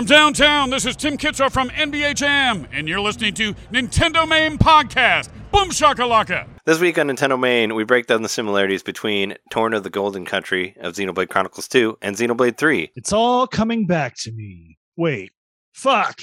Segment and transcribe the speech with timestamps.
[0.00, 4.56] From downtown, this is Tim Kitzrow from NBA Jam, and you're listening to Nintendo Main
[4.56, 5.28] Podcast.
[5.52, 6.48] Boom shakalaka!
[6.64, 10.74] This week on Nintendo Main, we break down the similarities between Torna the Golden Country
[10.80, 12.92] of Xenoblade Chronicles 2 and Xenoblade 3.
[12.96, 14.78] It's all coming back to me.
[14.96, 15.32] Wait,
[15.74, 16.18] fuck.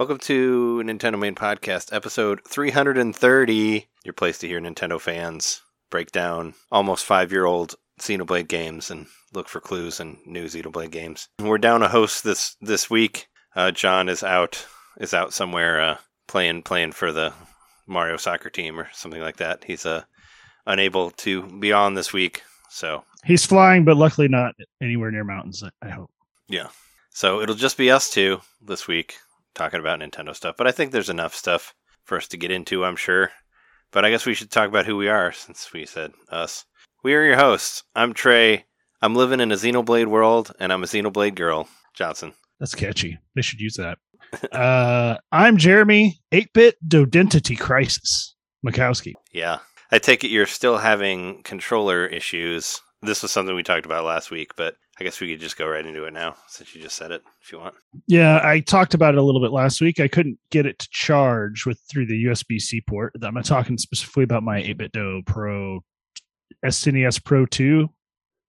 [0.00, 3.86] Welcome to Nintendo Main Podcast, episode 330.
[4.02, 9.08] Your place to hear Nintendo fans break down almost five year old Xenoblade games and
[9.34, 11.28] look for clues in new Xenoblade games.
[11.38, 13.28] We're down a host this this week.
[13.54, 14.66] Uh, John is out
[14.98, 17.34] is out somewhere uh, playing playing for the
[17.86, 19.64] Mario soccer team or something like that.
[19.64, 20.04] He's uh,
[20.64, 25.62] unable to be on this week, so He's flying, but luckily not anywhere near mountains,
[25.62, 26.10] I- I hope.
[26.48, 26.68] Yeah.
[27.10, 29.18] So it'll just be us two this week
[29.54, 30.56] talking about Nintendo stuff.
[30.56, 33.30] But I think there's enough stuff for us to get into, I'm sure.
[33.92, 36.64] But I guess we should talk about who we are since we said us.
[37.02, 37.82] We are your hosts.
[37.94, 38.66] I'm Trey.
[39.02, 41.68] I'm living in a Xenoblade world, and I'm a Xenoblade girl.
[41.94, 42.34] Johnson.
[42.58, 43.18] That's catchy.
[43.34, 43.98] They should use that.
[44.52, 48.36] uh, I'm Jeremy, 8 bit Dodentity Crisis.
[48.64, 49.14] Mikowski.
[49.32, 49.58] Yeah.
[49.90, 52.80] I take it you're still having controller issues.
[53.02, 55.66] This was something we talked about last week, but I guess we could just go
[55.66, 57.74] right into it now since you just said it if you want.
[58.06, 60.00] Yeah, I talked about it a little bit last week.
[60.00, 63.14] I couldn't get it to charge with through the USB C port.
[63.22, 65.80] I'm not talking specifically about my 8BitDo Pro
[66.64, 67.88] SNES Pro 2,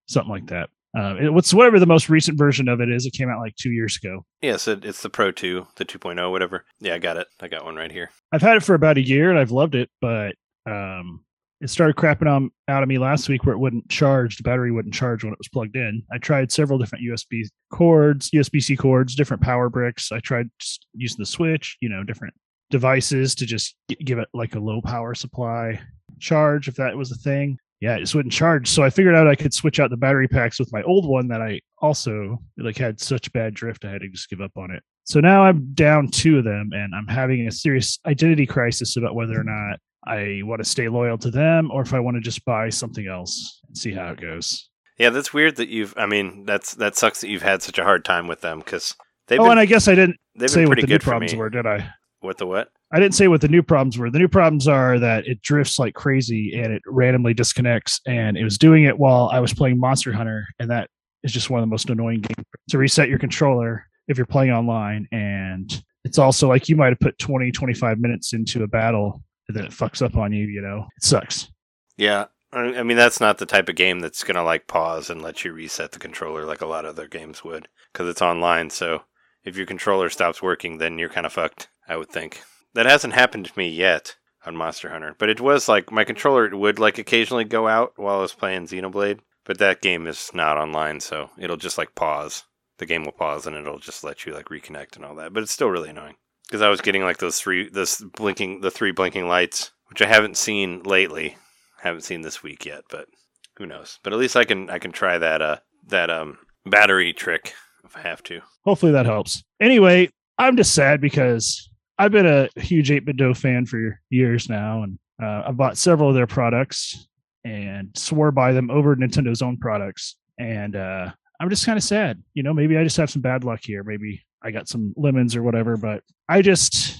[0.07, 0.69] something like that.
[0.97, 3.05] Uh, it, what's whatever the most recent version of it is.
[3.05, 4.25] It came out like two years ago.
[4.41, 6.65] Yes, it, it's the Pro 2, the 2.0, whatever.
[6.81, 7.27] Yeah, I got it.
[7.39, 8.09] I got one right here.
[8.31, 10.35] I've had it for about a year and I've loved it, but
[10.65, 11.23] um,
[11.61, 14.35] it started crapping on out of me last week where it wouldn't charge.
[14.35, 16.01] The battery wouldn't charge when it was plugged in.
[16.11, 20.11] I tried several different USB cords, USB C cords, different power bricks.
[20.11, 20.49] I tried
[20.93, 22.33] using the switch, you know, different
[22.71, 25.79] devices to just give it like a low power supply
[26.19, 27.59] charge if that was a thing.
[27.79, 28.67] Yeah, it just wouldn't charge.
[28.67, 31.27] So I figured out I could switch out the battery packs with my old one
[31.27, 34.71] that I also like had such bad drift I had to just give up on
[34.71, 34.81] it.
[35.03, 39.15] So now I'm down two of them and I'm having a serious identity crisis about
[39.15, 42.21] whether or not I want to stay loyal to them or if I want to
[42.21, 44.69] just buy something else and see how it goes.
[44.97, 45.93] Yeah, that's weird that you've.
[45.97, 48.95] I mean, that's that sucks that you've had such a hard time with them because
[49.27, 51.49] they've oh, been and I guess I didn't say what pretty the new problems were,
[51.49, 51.89] did I?
[52.19, 52.69] What the what?
[52.93, 54.11] I didn't say what the new problems were.
[54.11, 57.99] The new problems are that it drifts like crazy and it randomly disconnects.
[58.05, 60.89] And it was doing it while I was playing Monster Hunter, and that
[61.23, 64.51] is just one of the most annoying games to reset your controller if you're playing
[64.51, 65.07] online.
[65.11, 69.57] And it's also like you might have put 20, 25 minutes into a battle and
[69.57, 70.45] then it fucks up on you.
[70.45, 71.49] You know, it sucks.
[71.97, 75.43] Yeah, I mean that's not the type of game that's gonna like pause and let
[75.43, 78.69] you reset the controller like a lot of other games would because it's online.
[78.69, 79.03] So
[79.43, 81.69] if your controller stops working, then you're kind of fucked.
[81.87, 82.41] I would think
[82.73, 86.55] that hasn't happened to me yet on Monster Hunter, but it was like my controller
[86.55, 89.19] would like occasionally go out while I was playing Xenoblade.
[89.43, 92.43] But that game is not online, so it'll just like pause.
[92.77, 95.33] The game will pause and it'll just let you like reconnect and all that.
[95.33, 96.15] But it's still really annoying
[96.51, 100.05] because I was getting like those three, this blinking, the three blinking lights, which I
[100.05, 101.37] haven't seen lately.
[101.81, 103.07] Haven't seen this week yet, but
[103.55, 103.99] who knows?
[104.03, 105.57] But at least I can I can try that uh
[105.87, 107.53] that um battery trick
[107.85, 108.41] if I have to.
[108.65, 109.43] Hopefully that helps.
[109.61, 114.99] Anyway, I'm just sad because I've been a huge 8BitDo fan for years now, and
[115.23, 117.07] uh, I bought several of their products
[117.45, 120.17] and swore by them over Nintendo's own products.
[120.37, 122.21] And uh, I'm just kind of sad.
[122.33, 123.83] You know, maybe I just have some bad luck here.
[123.83, 126.97] Maybe I got some lemons or whatever, but I just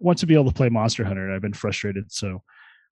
[0.00, 2.10] want to be able to play Monster Hunter, and I've been frustrated.
[2.12, 2.42] So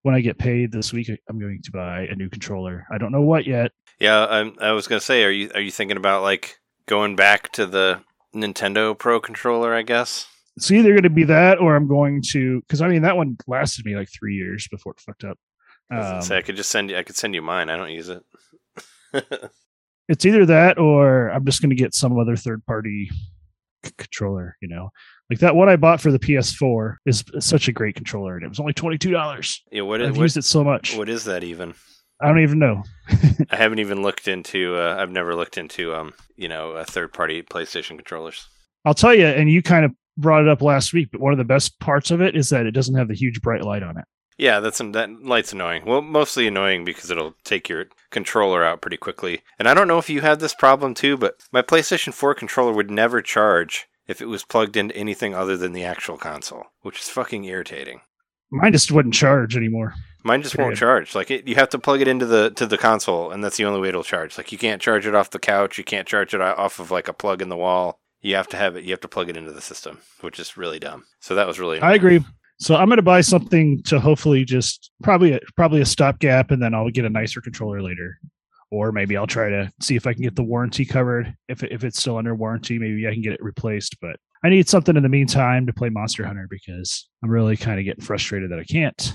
[0.02, 2.86] when I get paid this week, I'm going to buy a new controller.
[2.92, 3.72] I don't know what yet.
[3.98, 7.50] Yeah, I'm, I was gonna say, are you are you thinking about like going back
[7.52, 8.00] to the
[8.34, 9.74] Nintendo Pro controller?
[9.74, 10.26] I guess.
[10.56, 13.36] It's either going to be that or I'm going to because I mean that one
[13.46, 15.38] lasted me like three years before it fucked up.
[15.90, 16.96] I Um, say I could just send you.
[16.96, 17.70] I could send you mine.
[17.70, 18.22] I don't use it.
[20.08, 23.10] it's either that or I'm just going to get some other third party
[23.96, 24.56] controller.
[24.60, 24.90] You know,
[25.30, 28.48] like that what I bought for the PS4 is such a great controller, and it
[28.48, 29.62] was only twenty two dollars.
[29.70, 29.82] yeah.
[29.82, 30.96] What I've what, used it so much.
[30.96, 31.74] what is that even?
[32.20, 32.82] I don't even know.
[33.50, 34.76] I haven't even looked into.
[34.76, 38.48] Uh, I've never looked into, um, you know, uh, third-party PlayStation controllers.
[38.84, 41.38] I'll tell you, and you kind of brought it up last week, but one of
[41.38, 43.96] the best parts of it is that it doesn't have the huge bright light on
[43.98, 44.04] it.
[44.38, 45.84] Yeah, that's that light's annoying.
[45.84, 49.42] Well, mostly annoying because it'll take your controller out pretty quickly.
[49.58, 52.72] And I don't know if you had this problem too, but my PlayStation 4 controller
[52.72, 57.00] would never charge if it was plugged into anything other than the actual console, which
[57.00, 58.00] is fucking irritating.
[58.50, 59.94] Mine just wouldn't charge anymore.
[60.24, 61.14] Mine just won't charge.
[61.14, 63.64] Like it, you have to plug it into the to the console, and that's the
[63.64, 64.38] only way it'll charge.
[64.38, 65.78] Like you can't charge it off the couch.
[65.78, 67.98] You can't charge it off of like a plug in the wall.
[68.20, 68.84] You have to have it.
[68.84, 71.04] You have to plug it into the system, which is really dumb.
[71.20, 71.80] So that was really.
[71.80, 72.24] I agree.
[72.60, 76.60] So I'm going to buy something to hopefully just probably a, probably a stopgap, and
[76.60, 78.18] then I'll get a nicer controller later,
[78.70, 81.34] or maybe I'll try to see if I can get the warranty covered.
[81.48, 84.00] If if it's still under warranty, maybe I can get it replaced.
[84.00, 87.78] But I need something in the meantime to play Monster Hunter because I'm really kind
[87.78, 89.14] of getting frustrated that I can't.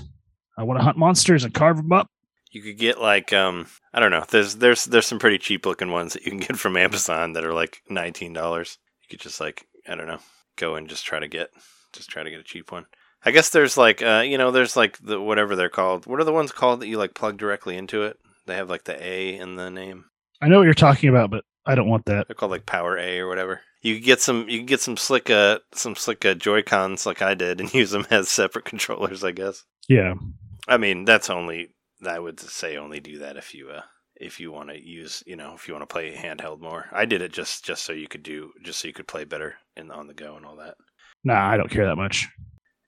[0.56, 2.08] I want to hunt monsters and carve them up.
[2.50, 4.24] You could get like um I don't know.
[4.28, 7.44] There's there's there's some pretty cheap looking ones that you can get from Amazon that
[7.44, 8.78] are like nineteen dollars.
[9.02, 10.20] You could just like I don't know
[10.56, 11.50] go and just try to get
[11.92, 12.86] just try to get a cheap one.
[13.24, 16.06] I guess there's like uh you know there's like the whatever they're called.
[16.06, 18.18] What are the ones called that you like plug directly into it?
[18.46, 20.06] They have like the A in the name.
[20.42, 22.28] I know what you're talking about, but I don't want that.
[22.28, 23.62] They're called like PowerA or whatever.
[23.80, 27.06] You could get some you could get some slick uh some slick uh, Joy Cons
[27.06, 29.24] like I did and use them as separate controllers.
[29.24, 29.64] I guess.
[29.88, 30.14] Yeah,
[30.68, 31.70] I mean, that's only
[32.06, 33.82] I would say only do that if you uh
[34.16, 36.86] if you want to use you know if you want to play handheld more.
[36.92, 39.56] I did it just just so you could do just so you could play better
[39.76, 40.76] in on the go and all that.
[41.24, 42.28] nah, I don't care that much.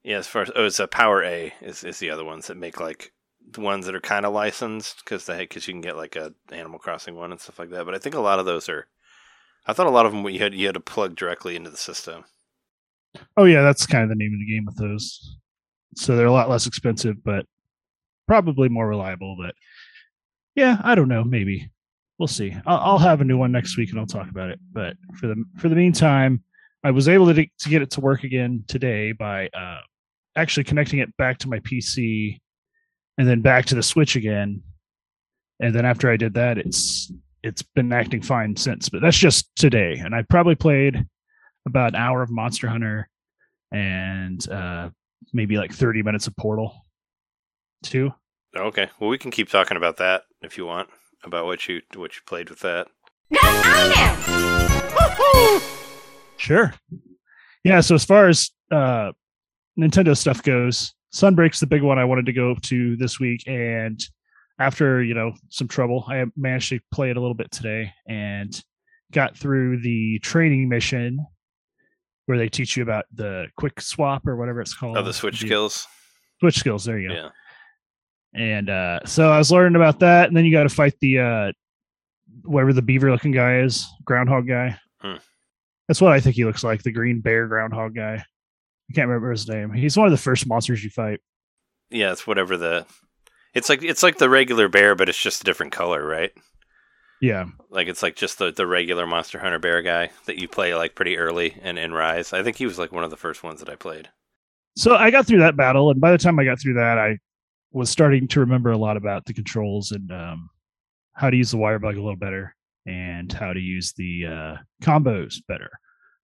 [0.07, 2.79] Yeah, as far as oh, it's a PowerA is is the other ones that make
[2.79, 3.13] like
[3.51, 6.33] the ones that are kind of licensed because they because you can get like a
[6.53, 7.85] Animal Crossing one and stuff like that.
[7.85, 8.87] But I think a lot of those are.
[9.67, 11.77] I thought a lot of them you had you had to plug directly into the
[11.77, 12.25] system.
[13.37, 15.39] Oh yeah, that's kind of the name of the game with those.
[15.97, 17.45] So they're a lot less expensive, but
[18.29, 19.37] probably more reliable.
[19.37, 19.57] But
[20.55, 21.25] yeah, I don't know.
[21.25, 21.69] Maybe
[22.21, 22.55] we'll see.
[22.65, 24.61] I'll, I'll have a new one next week and I'll talk about it.
[24.73, 26.45] But for the for the meantime,
[26.85, 29.81] I was able to to get it to work again today by uh,
[30.37, 32.39] actually connecting it back to my PC
[33.19, 34.63] and then back to the Switch again.
[35.61, 37.11] And then after I did that, it's
[37.43, 38.89] it's been acting fine since.
[38.89, 41.05] But that's just today, and I probably played
[41.67, 43.09] about an hour of Monster Hunter
[43.73, 44.91] and uh,
[45.33, 46.75] maybe like 30 minutes of Portal
[47.85, 48.13] 2.
[48.57, 50.89] Okay, well we can keep talking about that if you want
[51.25, 52.89] about what you what you played with that.
[56.37, 56.75] Sure.
[57.65, 59.13] Yeah, so as far as uh,
[59.79, 63.43] Nintendo stuff goes, Sunbreak's the big one I wanted to go to this week.
[63.47, 64.01] And
[64.59, 68.59] after, you know, some trouble, I managed to play it a little bit today and
[69.13, 71.19] got through the training mission
[72.27, 74.97] where they teach you about the quick swap or whatever it's called.
[74.97, 75.87] Oh, the switch The- skills.
[76.41, 76.85] Switch skills.
[76.85, 77.15] There you go.
[77.15, 77.29] Yeah.
[78.35, 81.19] And uh, so I was learning about that, and then you got to fight the
[81.19, 81.53] uh,
[82.45, 84.79] whatever the beaver looking guy is, groundhog guy.
[85.01, 85.15] Hmm.
[85.89, 88.23] That's what I think he looks like, the green bear groundhog guy.
[88.91, 89.73] I can't remember his name.
[89.73, 91.21] He's one of the first monsters you fight.
[91.91, 92.87] Yeah, it's whatever the.
[93.55, 96.33] It's like it's like the regular bear, but it's just a different color, right?
[97.21, 100.75] Yeah, Like it's like just the, the regular Monster Hunter bear guy that you play
[100.75, 102.35] like pretty early in, in Rise.
[102.35, 104.11] I think he was like one of the first ones that I played.
[104.77, 107.17] so I got through that battle, and by the time I got through that, I
[107.73, 110.51] was starting to remember a lot about the controls and um,
[111.15, 112.55] how to use the wire bug a little better,
[112.85, 115.71] and how to use the uh, combos better,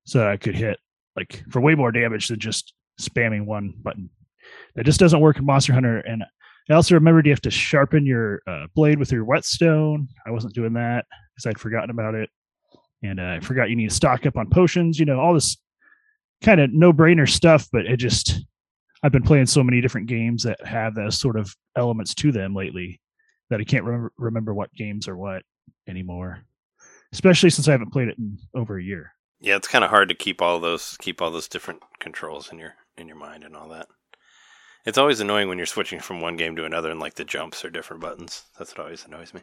[0.04, 0.78] so that I could hit
[1.16, 4.10] like for way more damage than just spamming one button.
[4.74, 5.98] That just doesn't work in Monster Hunter.
[5.98, 6.24] And
[6.70, 10.08] I also remembered you have to sharpen your uh, blade with your whetstone.
[10.26, 12.30] I wasn't doing that because I'd forgotten about it,
[13.02, 14.98] and uh, I forgot you need to stock up on potions.
[14.98, 15.56] You know all this
[16.42, 18.44] kind of no brainer stuff, but it just
[19.02, 22.54] I've been playing so many different games that have those sort of elements to them
[22.54, 23.00] lately
[23.50, 25.42] that I can't remember remember what games are what
[25.88, 26.44] anymore.
[27.12, 29.12] Especially since I haven't played it in over a year.
[29.42, 32.58] Yeah, it's kind of hard to keep all those keep all those different controls in
[32.58, 33.88] your in your mind and all that.
[34.86, 37.64] It's always annoying when you're switching from one game to another and like the jumps
[37.64, 38.44] are different buttons.
[38.56, 39.40] That's what always annoys me.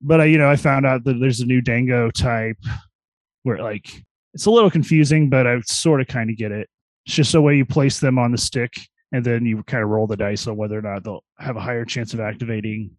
[0.00, 2.56] But I, you know, I found out that there's a new Dango type
[3.42, 4.02] where like
[4.32, 6.68] it's a little confusing, but I sort of kind of get it.
[7.04, 8.72] It's just the way you place them on the stick,
[9.12, 11.60] and then you kind of roll the dice on whether or not they'll have a
[11.60, 12.92] higher chance of activating.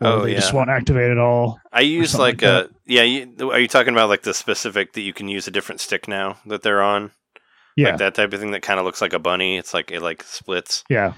[0.00, 1.58] Oh, they just won't activate at all.
[1.72, 3.02] I use like, like uh yeah.
[3.02, 6.08] You, are you talking about like the specific that you can use a different stick
[6.08, 7.12] now that they're on?
[7.76, 9.56] Yeah, Like that type of thing that kind of looks like a bunny.
[9.56, 10.82] It's like it like splits.
[10.90, 11.12] yeah,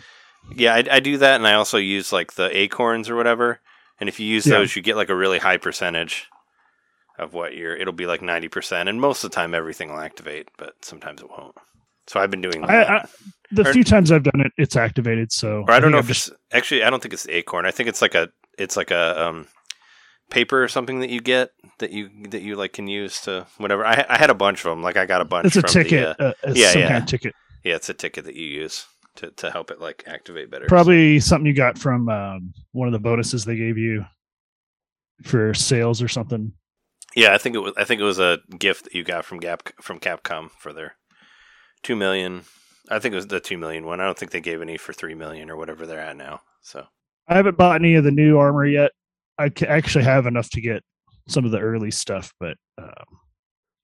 [0.55, 3.61] Yeah, I, I do that, and I also use like the acorns or whatever.
[3.99, 4.59] And if you use Yeah.
[4.59, 6.27] those, you get like a really high percentage
[7.19, 7.75] of what you're.
[7.77, 11.23] It'll be like ninety percent, and most of the time everything will activate, but sometimes
[11.23, 11.55] it won't.
[12.07, 12.91] So I've been doing I, that.
[12.91, 13.09] I,
[13.53, 15.33] the Or- few times I've done it, it's activated.
[15.33, 16.83] So or I don't know I'm if it's actually.
[16.83, 17.65] I don't think it's the Acorn.
[17.67, 18.29] I think it's like a.
[18.59, 19.47] It's like a um,
[20.31, 23.85] paper or something that you get that you that you like can use to whatever.
[23.85, 24.83] I I had a bunch of them.
[24.83, 25.47] Like I got a bunch.
[25.47, 26.17] It's a from ticket.
[26.19, 26.89] The, uh, uh, it's yeah, some yeah.
[26.89, 27.35] kind of ticket.
[27.65, 30.67] yeah, it's a ticket that you use to to help it like activate better.
[30.67, 34.05] Probably something you got from um, one of the bonuses they gave you
[35.23, 36.53] for sales or something.
[37.17, 37.75] Yeah, I think it was.
[37.77, 40.97] I think it was a gift that you got from Gap from Capcom for their
[41.83, 42.43] two million.
[42.89, 44.01] I think it was the two million one.
[44.01, 46.41] I don't think they gave any for three million or whatever they're at now.
[46.63, 46.87] So
[47.29, 48.93] I haven't bought any of the new armor yet.
[49.41, 50.83] I actually have enough to get
[51.29, 53.05] some of the early stuff, but um,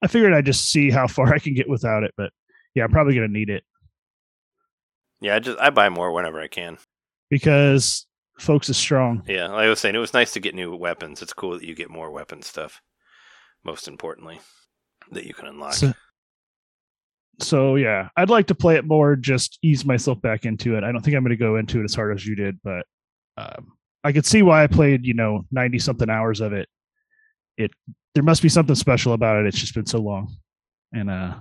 [0.02, 2.12] I figured I'd just see how far I can get without it.
[2.16, 2.30] But
[2.75, 3.64] yeah, I'm probably gonna need it
[5.20, 6.78] yeah, I just I buy more whenever I can.
[7.30, 8.06] because
[8.38, 9.22] folks is strong.
[9.26, 11.22] Yeah, like I was saying, it was nice to get new weapons.
[11.22, 12.82] It's cool that you get more weapon stuff.
[13.64, 14.40] Most importantly,
[15.12, 15.75] that you can unlock.
[15.75, 15.92] So,
[17.40, 20.84] so yeah, I'd like to play it more, just ease myself back into it.
[20.84, 22.86] I don't think I'm going to go into it as hard as you did, but
[23.36, 23.72] um,
[24.06, 26.68] I could see why I played, you know, ninety something hours of it.
[27.56, 27.70] It
[28.14, 29.46] there must be something special about it.
[29.46, 30.34] It's just been so long,
[30.92, 31.34] and uh,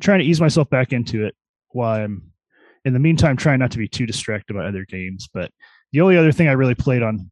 [0.00, 1.34] trying to ease myself back into it
[1.72, 2.32] while I'm
[2.86, 5.28] in the meantime trying not to be too distracted by other games.
[5.32, 5.50] But
[5.92, 7.30] the only other thing I really played on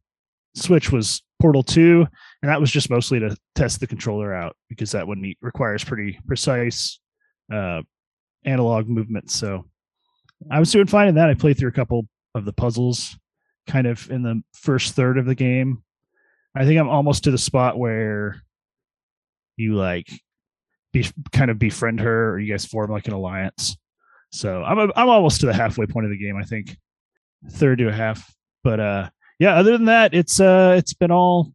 [0.55, 2.05] Switch was Portal Two,
[2.41, 6.19] and that was just mostly to test the controller out because that one requires pretty
[6.27, 6.99] precise
[7.51, 7.81] uh,
[8.45, 9.31] analog movement.
[9.31, 9.65] So
[10.51, 11.29] I was doing fine in that.
[11.29, 13.17] I played through a couple of the puzzles,
[13.69, 15.83] kind of in the first third of the game.
[16.55, 18.41] I think I'm almost to the spot where
[19.57, 20.09] you like
[20.91, 23.77] be kind of befriend her, or you guys form like an alliance.
[24.31, 26.35] So I'm a, I'm almost to the halfway point of the game.
[26.35, 26.75] I think
[27.51, 28.33] third to a half.
[28.63, 31.53] But uh, yeah, other than that, it's uh, it's been all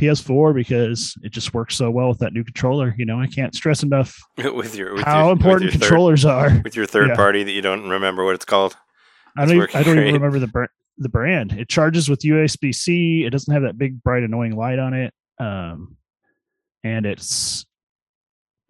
[0.00, 2.94] PS4 because it just works so well with that new controller.
[2.98, 6.60] You know, I can't stress enough with your with how your, important your controllers are.
[6.64, 7.16] with your third Yeah.
[7.16, 8.76] party that you don't remember what it's called.
[9.36, 9.56] I don't.
[9.56, 10.64] Even, I don't even remember the br-
[10.98, 11.52] the brand.
[11.52, 13.24] It charges with USB C.
[13.24, 15.12] It doesn't have that big bright annoying light on it.
[15.38, 15.96] Um,
[16.84, 17.64] and it's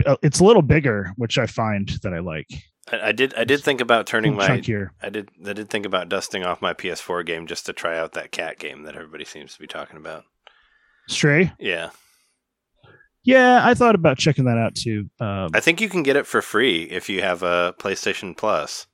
[0.07, 2.47] uh, it's a little bigger, which I find that I like.
[2.91, 4.91] I, I did I did think about turning my chunkier.
[5.01, 8.13] I did I did think about dusting off my PS4 game just to try out
[8.13, 10.25] that cat game that everybody seems to be talking about.
[11.09, 11.53] Stray.
[11.59, 11.91] Yeah.
[13.25, 15.09] Yeah, I thought about checking that out too.
[15.21, 18.87] Um, I think you can get it for free if you have a PlayStation Plus.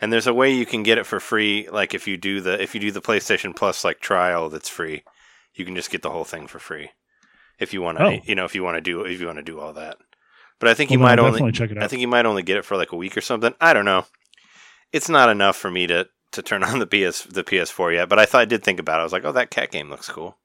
[0.00, 2.60] And there's a way you can get it for free like if you do the
[2.62, 5.02] if you do the PlayStation Plus like trial that's free.
[5.54, 6.90] You can just get the whole thing for free.
[7.58, 8.20] If you want to Oh.
[8.24, 9.96] you know if you want to do if you want to do all that.
[10.58, 11.84] But I think well, you might I'll only check it out.
[11.84, 13.54] I think you might only get it for like a week or something.
[13.60, 14.04] I don't know.
[14.92, 18.18] It's not enough for me to to turn on the PS the PS4 yet, but
[18.18, 19.00] I thought I did think about it.
[19.00, 20.36] I was like, "Oh, that cat game looks cool."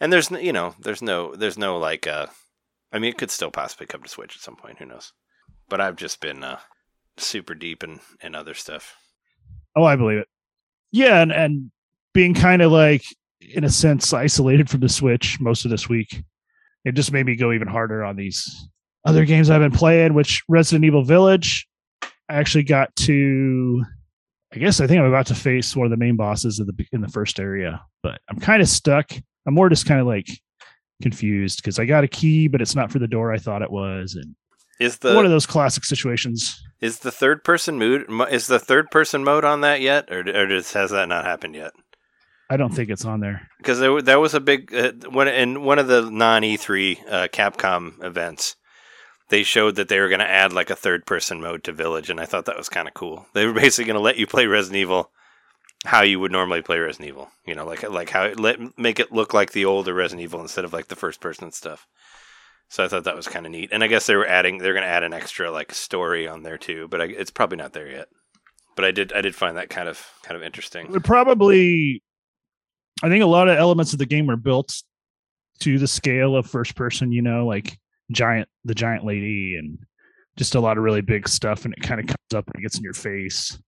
[0.00, 2.26] And there's you know, there's no there's no like uh
[2.90, 5.12] I mean, it could still possibly come to Switch at some point, who knows.
[5.68, 6.58] But I've just been uh
[7.16, 8.96] super deep and and other stuff.
[9.76, 10.28] Oh, I believe it.
[10.90, 11.70] Yeah, and and
[12.12, 13.04] being kind of like
[13.40, 16.22] in a sense isolated from the Switch most of this week,
[16.84, 18.68] it just made me go even harder on these
[19.04, 20.14] other games I've been playing.
[20.14, 21.66] Which Resident Evil Village,
[22.02, 23.84] I actually got to.
[24.54, 26.86] I guess I think I'm about to face one of the main bosses of the
[26.92, 29.10] in the first area, but I'm kind of stuck.
[29.46, 30.28] I'm more just kind of like
[31.00, 33.70] confused because I got a key, but it's not for the door I thought it
[33.70, 34.36] was, and
[34.78, 36.60] Is one of the those classic situations.
[36.80, 40.46] is the third person mood is the third person mode on that yet or or
[40.46, 41.72] does, has that not happened yet?
[42.50, 43.48] I don't think it's on there.
[43.58, 47.28] because there, that was a big uh, when in one of the non E3 uh,
[47.28, 48.56] Capcom events.
[49.28, 52.10] They showed that they were going to add like a third person mode to Village,
[52.10, 53.24] and I thought that was kind of cool.
[53.32, 55.10] They were basically going to let you play Resident Evil
[55.84, 57.30] how you would normally play Resident Evil.
[57.46, 60.40] You know, like like how it let make it look like the older Resident Evil
[60.40, 61.86] instead of like the first person stuff.
[62.72, 64.72] So I thought that was kind of neat, and I guess they were adding they're
[64.72, 67.74] going to add an extra like story on there too, but I, it's probably not
[67.74, 68.08] there yet.
[68.76, 70.90] But I did I did find that kind of kind of interesting.
[70.90, 72.02] would probably
[73.02, 74.82] i think a lot of elements of the game were built
[75.60, 77.78] to the scale of first person you know like
[78.10, 79.78] giant the giant lady and
[80.36, 82.62] just a lot of really big stuff and it kind of comes up and it
[82.62, 83.58] gets in your face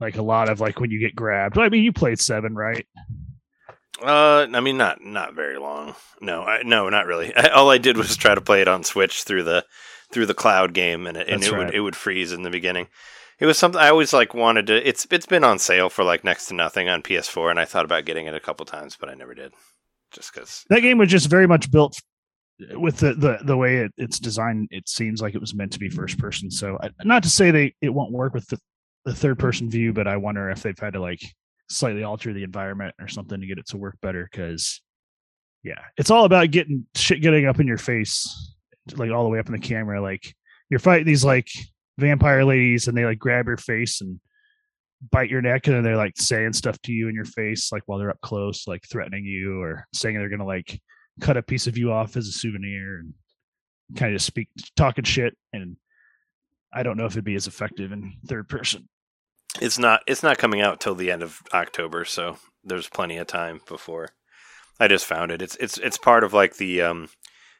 [0.00, 2.86] like a lot of like when you get grabbed i mean you played seven right
[4.02, 5.94] Uh, I mean, not not very long.
[6.20, 7.34] No, I, no, not really.
[7.34, 9.64] I, all I did was try to play it on Switch through the
[10.12, 12.50] through the cloud game, and it, and That's it would it would freeze in the
[12.50, 12.88] beginning.
[13.40, 14.88] It was something I always like wanted to.
[14.88, 17.84] It's it's been on sale for like next to nothing on PS4, and I thought
[17.84, 19.52] about getting it a couple times, but I never did,
[20.12, 20.64] just because.
[20.70, 22.00] that game was just very much built
[22.72, 25.78] with the the, the way it, it's designed it seems like it was meant to
[25.78, 28.58] be first person so I, not to say they it won't work with the,
[29.04, 31.20] the third person view but i wonder if they've had to like
[31.68, 34.82] slightly alter the environment or something to get it to work better because
[35.62, 38.54] yeah it's all about getting shit getting up in your face
[38.96, 40.34] like all the way up in the camera like
[40.68, 41.48] you're fighting these like
[41.98, 44.20] vampire ladies and they like grab your face and
[45.10, 47.82] bite your neck and then they're like saying stuff to you in your face like
[47.86, 50.80] while they're up close like threatening you or saying they're gonna like
[51.20, 53.14] cut a piece of you off as a souvenir and
[53.96, 55.76] kind of speak talking shit and
[56.72, 58.88] i don't know if it'd be as effective in third person
[59.60, 60.02] It's not.
[60.06, 64.10] It's not coming out till the end of October, so there's plenty of time before.
[64.80, 65.40] I just found it.
[65.42, 67.08] It's it's it's part of like the um.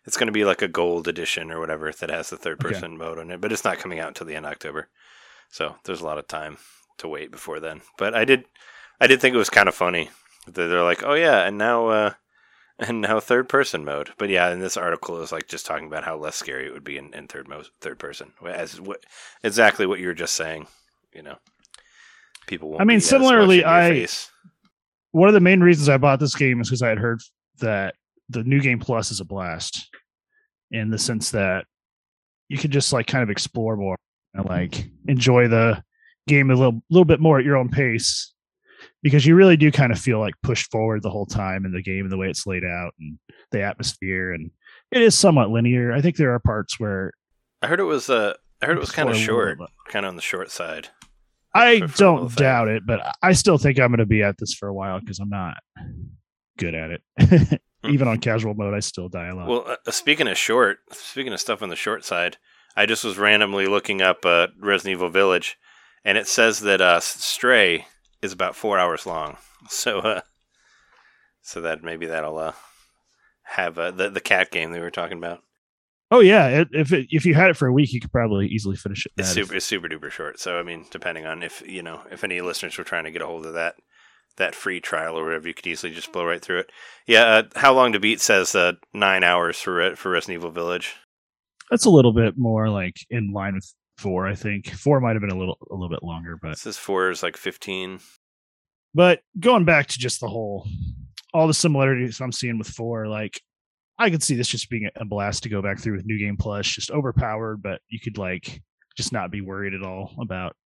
[0.07, 2.75] It's going to be like a gold edition or whatever that has the third Okay.
[2.75, 4.89] person mode on it, but it's not coming out until the end of October.
[5.49, 6.59] So there's a lot of time
[6.99, 7.81] to wait before then.
[7.97, 8.45] But I did,
[9.01, 10.11] I did think it was kind of funny
[10.45, 12.11] that they're like, oh yeah, and now, uh,
[12.79, 14.11] and now third person mode.
[14.19, 16.85] But yeah, and this article is like just talking about how less scary it would
[16.85, 19.05] be in, in third mo- third person, as what
[19.43, 20.67] exactly what you were just saying.
[21.15, 21.37] You know,
[22.47, 22.77] people.
[22.79, 24.31] I mean, similarly, I- face.
[25.13, 27.21] one of the main reasons i bought this game is because i had heard
[27.61, 27.95] that
[28.31, 29.89] the new game plus is a blast
[30.71, 31.67] in the sense that
[32.49, 33.97] you can just like kind of explore more
[34.35, 35.83] and like enjoy the
[36.27, 38.33] game a little little bit more at your own pace
[39.03, 41.83] because you really do kind of feel like pushed forward the whole time in the
[41.83, 43.19] game and the way it's laid out and
[43.53, 44.51] the atmosphere and
[44.91, 47.13] it is somewhat linear i think there are parts where
[47.63, 48.11] I heard it was.
[48.11, 50.23] Uh, I heard it was kind of explore a little short, kind of on the
[50.23, 50.89] short side.
[51.55, 52.37] I for- for the whole don't thing.
[52.45, 55.01] doubt it, but I still think I'm going to be at this for a while
[55.01, 55.57] because I'm not
[56.59, 57.61] good at it.
[57.85, 59.47] Even on casual mode, I still die a lot.
[59.49, 62.39] Well, uh, speaking of short, speaking of stuff on the short side,
[62.77, 65.59] I just was randomly looking up uh, Resident Evil Village,
[66.05, 67.87] and it says that uh, Stray
[68.23, 69.37] is about four hours long.
[69.69, 70.21] So, uh,
[71.41, 72.53] so that maybe that'll uh,
[73.45, 75.41] have uh, the the cat game they were talking about.
[76.15, 78.47] Oh yeah, it, if it, if you had it for a week, you could probably
[78.47, 79.13] easily finish it.
[79.17, 80.39] It's super, it's super duper short.
[80.39, 83.23] So, I mean, depending on if you know if any listeners were trying to get
[83.23, 83.75] a hold of that
[84.37, 86.71] that free trial or whatever, you could easily just blow right through it.
[87.07, 90.95] Yeah, uh, how long to beat says uh, nine hours for for Resident Evil Village.
[91.71, 94.27] that's a little bit more like in line with four.
[94.27, 96.77] I think four might have been a little a little bit longer, but It says
[96.79, 98.01] four is like fifteen.
[98.95, 100.67] but going back to just the whole
[101.33, 103.41] all the similarities I'm seeing with four, like
[103.99, 106.37] I could see this just being a blast to go back through with New Game
[106.37, 108.61] Plus, just overpowered, but you could like
[108.97, 110.57] just not be worried at all about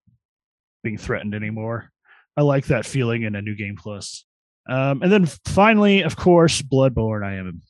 [0.83, 1.90] being threatened anymore.
[2.37, 4.24] I like that feeling in a New Game Plus.
[4.68, 7.24] Um, and then finally, of course, Bloodborne.
[7.24, 7.62] I am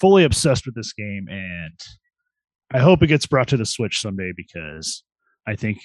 [0.00, 1.78] fully obsessed with this game, and
[2.72, 5.02] I hope it gets brought to the Switch someday because
[5.46, 5.80] I think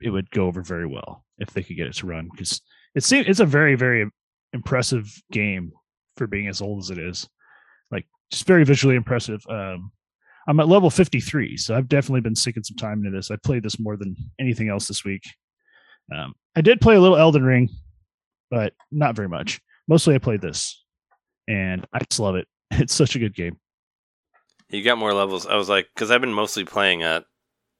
[0.00, 2.60] it would go over very well if they could get it to run because
[2.94, 4.06] it seems it's a very very
[4.52, 5.72] impressive game
[6.16, 7.26] for being as old as it is
[8.30, 9.90] just very visually impressive um
[10.48, 13.62] i'm at level 53 so i've definitely been sinking some time into this i played
[13.62, 15.22] this more than anything else this week
[16.14, 17.68] um i did play a little elden ring
[18.50, 20.84] but not very much mostly i played this
[21.48, 23.56] and i just love it it's such a good game
[24.70, 25.46] You got more levels.
[25.46, 27.20] I was like, because I've been mostly playing uh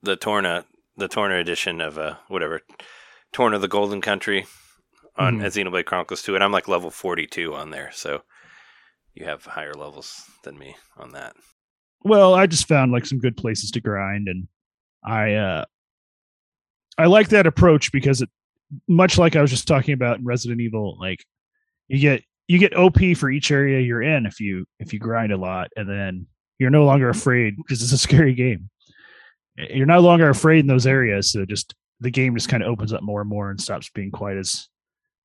[0.02, 0.64] the Torna
[0.96, 2.60] the Torna edition of uh whatever
[3.32, 4.46] Torna the Golden Country
[5.16, 5.44] on Mhm.
[5.44, 7.90] at Xenoblade Chronicles 2, and I'm like level 42 on there.
[7.92, 8.22] So
[9.16, 11.34] you have higher levels than me on that.
[12.04, 14.46] well i just found like some good places to grind and
[15.04, 15.64] i uh
[16.98, 18.28] i like that approach because it
[18.86, 21.24] much like i was just talking about in resident evil like
[21.88, 25.32] you get you get op for each area you're in if you if you grind
[25.32, 26.26] a lot and then
[26.58, 28.68] you're no longer afraid because it's a scary game
[29.56, 32.92] you're no longer afraid in those areas so just the game just kind of opens
[32.92, 34.68] up more and more and stops being quite as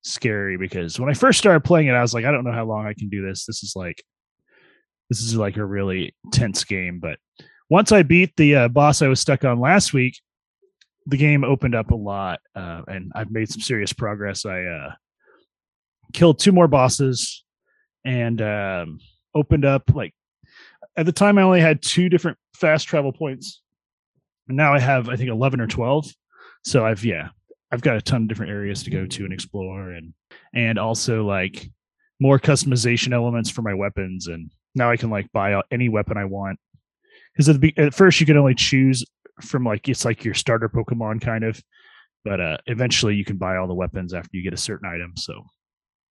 [0.02, 2.64] scary because when i first started playing it i was like i don't know how
[2.64, 3.46] long i can do this.
[3.46, 4.02] This is like
[5.08, 6.98] this is like a really tense game.
[6.98, 7.18] But
[7.70, 10.20] once i beat the uh, boss i was stuck on last week
[11.06, 14.44] the game opened up a lot uh, and i've made some serious progress.
[14.44, 14.92] I uh,
[16.12, 17.44] killed two more bosses
[18.04, 18.98] and um,
[19.34, 20.14] opened up like
[20.96, 23.62] at the time i only had two different fast travel points.
[24.48, 26.08] And now i have i think 11 or 12
[26.64, 27.28] so i've yeah
[27.72, 30.12] i've got a ton of different areas to go to and explore and
[30.54, 31.68] and also like
[32.20, 36.24] more customization elements for my weapons and now i can like buy any weapon i
[36.24, 36.58] want.
[37.32, 39.04] Because at, at first you could only choose
[39.40, 41.60] from like it's like your starter pokemon kind of
[42.24, 45.14] but uh eventually you can buy all the weapons after you get a certain item
[45.16, 45.42] so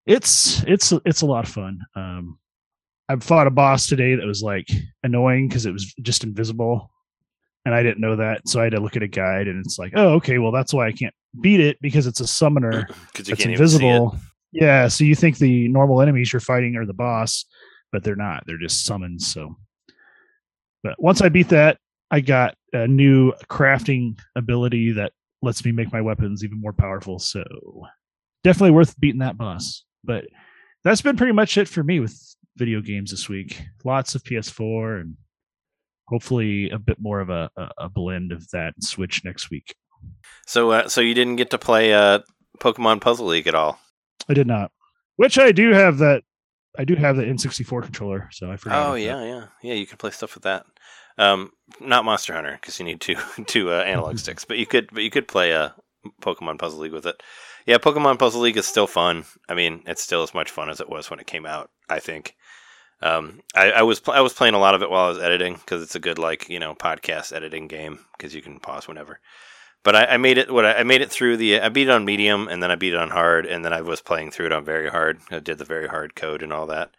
[0.06, 1.80] it's it's it's a lot of fun.
[1.96, 2.40] Um
[3.08, 4.68] i've fought a boss today that was like
[5.04, 6.90] annoying because it was just invisible
[7.66, 9.78] and i didn't know that so i had to look at a guide and it's
[9.78, 13.30] like oh okay well that's why i can't beat it because it's a summoner it's
[13.30, 13.88] you that's can't even see it.
[13.88, 14.18] invisible.
[14.52, 17.46] Yeah, so you think the normal enemies you're fighting are the boss,
[17.92, 18.44] but they're not.
[18.46, 19.28] They're just summons.
[19.28, 19.56] So,
[20.84, 21.78] but once I beat that,
[22.10, 27.18] I got a new crafting ability that lets me make my weapons even more powerful.
[27.18, 27.44] So,
[28.44, 29.86] definitely worth beating that boss.
[30.04, 30.26] But
[30.84, 32.20] that's been pretty much it for me with
[32.58, 33.62] video games this week.
[33.86, 35.16] Lots of PS4 and
[36.08, 39.76] hopefully a bit more of a, a, a blend of that Switch next week.
[40.46, 42.20] So, uh, so you didn't get to play uh,
[42.60, 43.80] Pokemon Puzzle League at all?
[44.30, 44.72] I did not.
[45.16, 46.24] Which I do have that.
[46.78, 48.88] I do have the N64 controller, so I forgot.
[48.88, 49.28] Oh yeah, that.
[49.28, 49.74] yeah, yeah.
[49.74, 50.66] You can play stuff with that.
[51.18, 54.90] Um, not Monster Hunter because you need two two uh, analog sticks, but you could
[54.92, 55.72] but you could play a uh,
[56.22, 57.22] Pokemon Puzzle League with it.
[57.66, 59.26] Yeah, Pokemon Puzzle League is still fun.
[59.48, 61.70] I mean, it's still as much fun as it was when it came out.
[61.90, 62.36] I think.
[63.04, 65.18] Um, I, I was pl- I was playing a lot of it while I was
[65.18, 68.88] editing because it's a good like you know podcast editing game because you can pause
[68.88, 69.20] whenever.
[69.84, 72.06] But I, I made it what I, made it through the I beat it on
[72.06, 74.52] medium and then I beat it on hard and then I was playing through it
[74.52, 75.20] on very hard.
[75.32, 76.92] I did the very hard code and all that.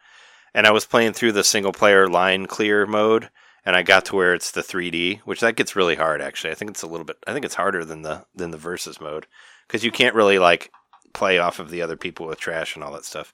[0.55, 3.31] And I was playing through the single player line clear mode
[3.65, 6.51] and I got to where it's the 3D, which that gets really hard actually.
[6.51, 9.01] I think it's a little bit I think it's harder than the than the versus
[9.01, 9.27] mode
[9.69, 10.73] cuz you can't really like
[11.13, 13.33] play off of the other people with trash and all that stuff.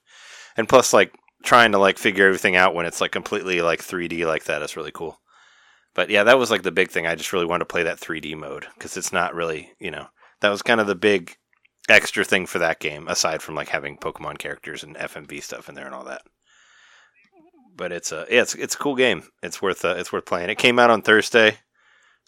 [0.57, 4.27] And plus like trying to like figure everything out when it's like completely like 3D
[4.27, 5.21] like that is really cool.
[5.95, 7.07] But yeah, that was like the big thing.
[7.07, 10.09] I just really wanted to play that 3D mode because it's not really, you know,
[10.41, 11.37] that was kind of the big
[11.89, 15.75] extra thing for that game aside from like having Pokemon characters and FMV stuff in
[15.75, 16.23] there and all that.
[17.77, 19.23] But it's a yeah, it's it's a cool game.
[19.43, 20.51] It's worth uh, it's worth playing.
[20.51, 21.59] It came out on Thursday,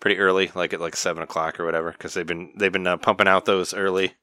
[0.01, 2.97] pretty early, like at like seven o'clock or whatever, because they've been they've been uh,
[2.97, 4.15] pumping out those early.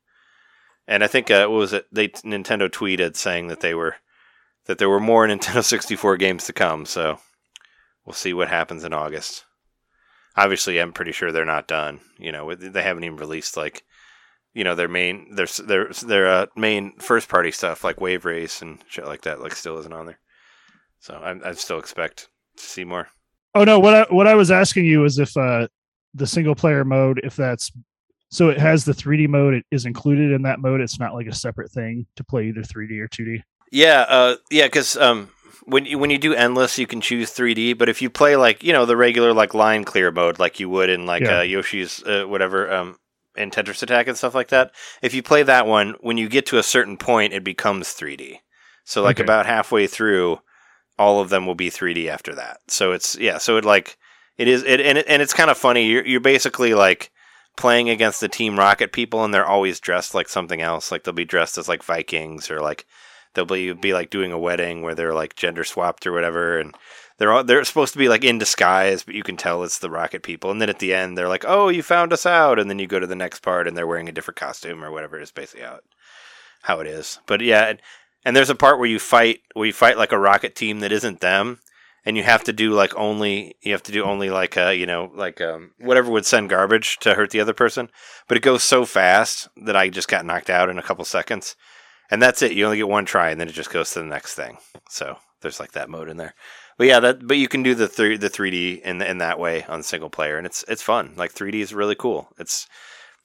[0.88, 1.86] And I think uh, what was it?
[1.92, 3.96] They Nintendo tweeted saying that they were
[4.68, 6.86] that there were more Nintendo 64 games to come.
[6.86, 7.20] So
[8.08, 9.44] we'll see what happens in August.
[10.36, 12.00] Obviously, I'm pretty sure they're not done.
[12.18, 13.84] You know, they haven't even released like,
[14.54, 18.62] you know, their main their their their uh, main first party stuff like Wave Race
[18.62, 19.42] and shit like that.
[19.42, 20.20] Like, still isn't on there.
[21.00, 23.10] So I, I still expect to see more.
[23.54, 25.68] Oh no, what I what I was asking you is if uh
[26.14, 27.72] the single player mode, if that's
[28.30, 30.82] so it has the 3D mode, it is included in that mode.
[30.82, 33.42] It's not like a separate thing to play either 3D or 2D.
[33.72, 35.30] Yeah, uh, yeah, because um,
[35.66, 37.78] when you when you do endless, you can choose 3D.
[37.78, 40.70] But if you play like you know the regular like line clear mode, like you
[40.70, 41.40] would in like Yeah.
[41.40, 42.98] uh, Yoshi's uh, whatever um,
[43.36, 46.46] in Tetris Attack and stuff like that, if you play that one, when you get
[46.48, 48.40] to a certain point, it becomes 3D.
[48.86, 49.24] So like Okay.
[49.24, 50.40] about halfway through,
[50.98, 52.60] all of them will be 3D after that.
[52.68, 53.98] So it's yeah, so it like
[54.38, 55.88] it is it and it, and it's kind of funny.
[55.88, 57.12] You're you're basically like
[57.58, 60.92] playing against the Team Rocket people, and they're always dressed like something else.
[60.92, 62.86] Like they'll be dressed as like Vikings or like
[63.38, 66.76] they'll be be like doing a wedding where they're like gender swapped or whatever, and
[67.18, 69.90] they're all, they're supposed to be like in disguise, but you can tell it's the
[69.90, 70.52] Rocket people.
[70.52, 72.88] And then at the end, they're like, "Oh, you found us out," and then you
[72.88, 75.20] go to the next part, and they're wearing a different costume or whatever.
[75.20, 75.84] Is basically how it,
[76.64, 77.20] how it is.
[77.28, 77.82] But yeah, and,
[78.26, 80.92] and there's a part where you fight where you fight like a Rocket team that
[80.92, 81.60] isn't them.
[82.06, 84.86] And you have to do like only you have to do only like uh you
[84.86, 87.90] know like um whatever would send garbage to hurt the other person,
[88.30, 91.58] but it goes so fast that I just got knocked out in a couple seconds
[92.10, 92.54] and that's it.
[92.54, 94.58] You only get one try, and then it just goes to the next thing.
[94.90, 96.34] So there's like that mode in there.
[96.78, 99.64] But yeah, that but you can do the three the 3D in in that way
[99.64, 101.14] on single player, and it's it's fun.
[101.16, 102.30] Like 3D is really cool.
[102.38, 102.68] It's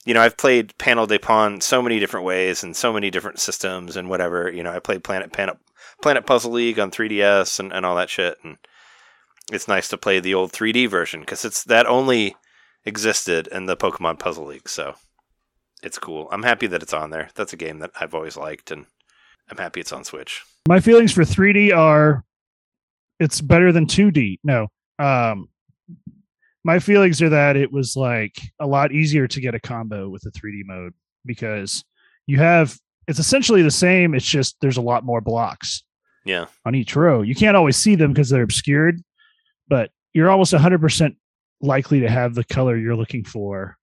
[0.04, 3.38] you know I've played Panel de Pon so many different ways and so many different
[3.38, 4.50] systems and whatever.
[4.50, 5.58] You know I played Planet Planet
[6.00, 8.56] Planet Puzzle League on 3DS and, and all that shit, and
[9.52, 12.34] it's nice to play the old 3D version because it's that only
[12.84, 14.68] existed in the Pokemon Puzzle League.
[14.68, 14.94] So
[15.82, 16.28] it's cool.
[16.30, 17.28] I'm happy that it's on there.
[17.34, 18.86] That's a game that I've always liked, and
[19.50, 20.42] I'm happy it's on Switch.
[20.68, 22.24] My feelings for 3D are
[23.18, 24.38] it's better than 2D.
[24.44, 24.68] No.
[24.98, 25.48] Um
[26.64, 30.22] my feelings are that it was like a lot easier to get a combo with
[30.22, 30.94] the 3D mode
[31.26, 31.84] because
[32.26, 35.82] you have it's essentially the same, it's just there's a lot more blocks
[36.24, 37.22] Yeah, on each row.
[37.22, 39.02] You can't always see them because they're obscured,
[39.66, 41.16] but you're almost 100%
[41.60, 43.76] likely to have the color you're looking for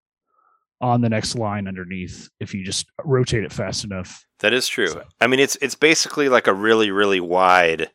[0.82, 4.26] on the next line underneath if you just rotate it fast enough.
[4.39, 4.88] that is true.
[4.88, 7.92] So- I mean, it's it's basically like a really really wide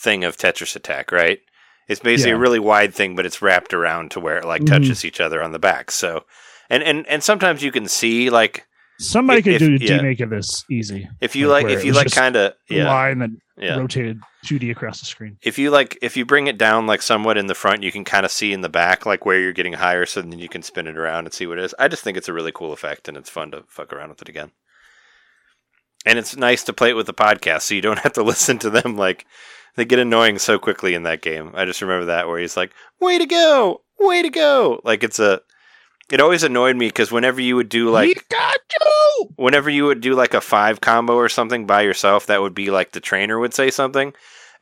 [0.00, 1.40] thing of Tetris Attack, right?
[1.88, 4.66] It's basically a really wide thing, but it's wrapped around to where it like Mhm.
[4.66, 5.90] touches each other on the back.
[5.90, 6.24] So,
[6.68, 8.66] and and and sometimes you can see like
[9.00, 9.98] Somebody If- could if- do yeah.
[9.98, 11.08] demake of this easy.
[11.20, 14.70] if you Like like if you like kind of yeah line that yeah rotated 2D
[14.70, 15.36] across the screen.
[15.42, 18.04] if you like if you bring it down like somewhat in the front you can
[18.04, 20.62] kind of see in the back like where you're getting higher so then you can
[20.62, 22.72] spin it around and see what it is i just think it's a really cool
[22.72, 24.52] effect and it's fun to fuck around with it again
[26.06, 28.58] and it's nice to play it with the podcast so you don't have to listen
[28.58, 29.26] to them like
[29.76, 32.72] they get annoying so quickly in that game i just remember that where he's like
[33.00, 35.40] way to go way to go like it's a
[36.10, 39.32] it always annoyed me because whenever you would do like Pikachu!
[39.36, 42.70] whenever you would do like a five combo or something by yourself, that would be
[42.70, 44.12] like the trainer would say something,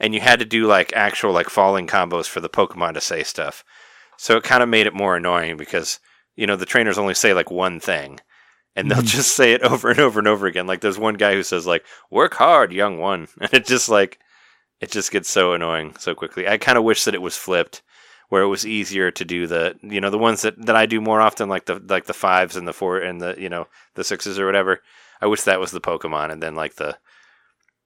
[0.00, 3.22] and you had to do like actual like falling combos for the Pokemon to say
[3.22, 3.64] stuff.
[4.16, 6.00] So it kind of made it more annoying because
[6.36, 8.18] you know the trainers only say like one thing,
[8.74, 9.06] and they'll Mhm.
[9.06, 10.66] just say it over and over and over again.
[10.66, 14.18] Like there's one guy who says like "Work hard, young one," and it just like
[14.80, 16.46] it just gets so annoying so quickly.
[16.48, 17.82] I kind of wish that it was flipped,
[18.28, 21.00] where it was easier to do the you know the ones that, that I do
[21.00, 24.04] more often like the like the fives and the four and the you know the
[24.04, 24.80] sixes or whatever.
[25.20, 26.98] I wish that was the Pokemon and then like the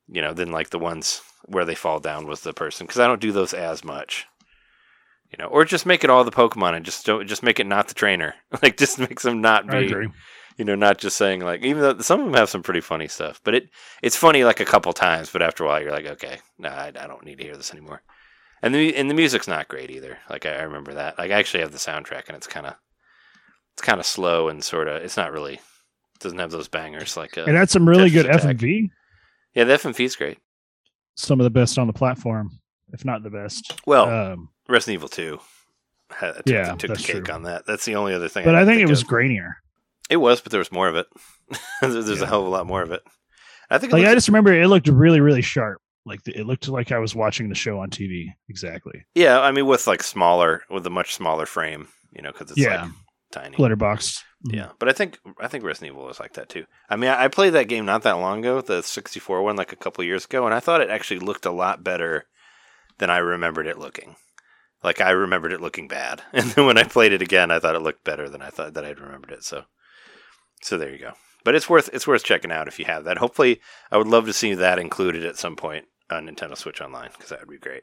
[0.09, 3.07] you know then like the ones where they fall down was the person because I
[3.07, 4.27] don't do those as much.
[5.31, 7.67] You know, or just make it all the Pokemon and just don't just make it
[7.67, 8.35] not the trainer.
[8.63, 10.09] like just makes them not I be agree.
[10.57, 13.09] you know, not just saying like even though some of them have some pretty funny
[13.09, 13.69] stuff, but it
[14.03, 16.89] it's funny like a couple times, but after a while you're like, okay, nah, I,
[16.89, 18.03] I don't need to hear this anymore.
[18.63, 20.19] And the and the music's not great either.
[20.29, 21.19] Like I, I remember that.
[21.19, 22.75] Like I actually have the soundtrack, and it's kind of
[23.75, 25.61] it's kind of slow and sort of it's not really
[26.19, 28.57] doesn't have those bangers like uh, It had some really good Tetris Attack.
[28.59, 28.91] FMV.
[29.55, 30.39] yeah the FMV's great.
[31.15, 32.61] Some of the best on the platform,
[32.93, 33.81] if not the best.
[33.87, 35.41] Well, Um, Resident Evil Two
[36.11, 37.35] had, took, Yeah, took the cake true.
[37.35, 37.65] on that.
[37.67, 38.45] That's the only other thing.
[38.45, 39.09] but I can think it was of.
[39.09, 39.55] grainier.
[40.11, 41.07] It was, but there was more of it.
[41.81, 43.03] There's a hell of a lot more of it.
[43.71, 45.81] I think it Like I just remember it looked really, really sharp.
[46.07, 48.27] Like the, it looked like I was watching the show on TV.
[48.49, 49.05] Exactly.
[49.15, 52.59] yeah, I mean with like smaller with a much smaller frame, you know, because it's
[52.61, 52.83] Yeah.
[52.85, 52.91] like
[53.33, 53.57] tiny.
[53.59, 54.25] Letterbox.
[54.47, 54.57] Mm-hmm.
[54.57, 56.65] Yeah, but I think I think Resident Evil was like that too.
[56.89, 59.73] I mean, I, I played that game not that long ago, the 64 one, like
[59.73, 62.25] a couple years ago, and I thought it actually looked a lot better
[62.99, 64.17] than I remembered it looking.
[64.83, 67.75] Like I remembered it looking bad, and then when I played it again, I thought
[67.77, 69.45] it looked better than I thought that I'd remembered it.
[69.45, 69.65] So,
[70.63, 71.13] so there you go.
[71.45, 73.19] But it's worth it's worth checking out if you have that.
[73.19, 73.61] Hopefully,
[73.93, 77.31] I would love to see that included at some point on Nintendo Switch Online because
[77.31, 77.83] that would be great.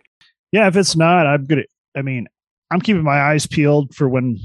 [0.52, 1.64] Yeah, if it's not, I'm gonna.
[1.96, 2.28] I mean,
[2.72, 4.38] I'm keeping my eyes peeled for when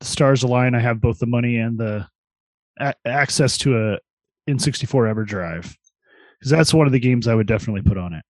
[0.00, 0.74] the stars align.
[0.74, 2.06] I have both the money and the
[2.78, 3.98] a- access to a
[4.50, 5.76] N64 EverDrive
[6.38, 8.24] because that's one of the games I would definitely put on it.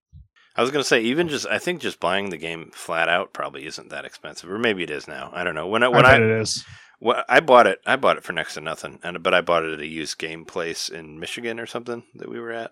[0.57, 3.67] I was gonna say even just I think just buying the game flat out probably
[3.67, 5.31] isn't that expensive, or maybe it is now.
[5.33, 5.67] I don't know.
[5.67, 6.65] When I when I I, it is.
[7.01, 7.81] Well, I bought it.
[7.85, 10.19] I bought it for next to nothing, and but I bought it at a used
[10.19, 12.71] game place in Michigan or something that we were at.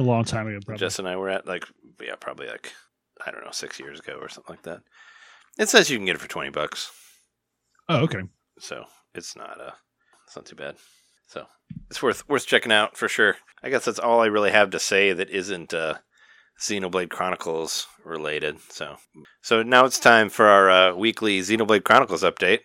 [0.00, 0.80] A long time ago, probably.
[0.80, 1.66] Jess and I were at like
[2.00, 2.72] yeah, probably like
[3.26, 4.80] I don't know six years ago or something like that.
[5.58, 6.90] It says you can get it for twenty bucks,
[7.86, 8.22] oh, okay.
[8.58, 8.84] so
[9.14, 9.72] it's not uh
[10.26, 10.76] it's not too bad.
[11.28, 11.44] So
[11.90, 13.36] it's worth worth checking out for sure.
[13.62, 15.96] I guess that's all I really have to say that isn't uh,
[16.58, 18.56] Xenoblade Chronicles related.
[18.70, 18.96] So
[19.42, 22.60] so now it's time for our uh, weekly Xenoblade Chronicles update.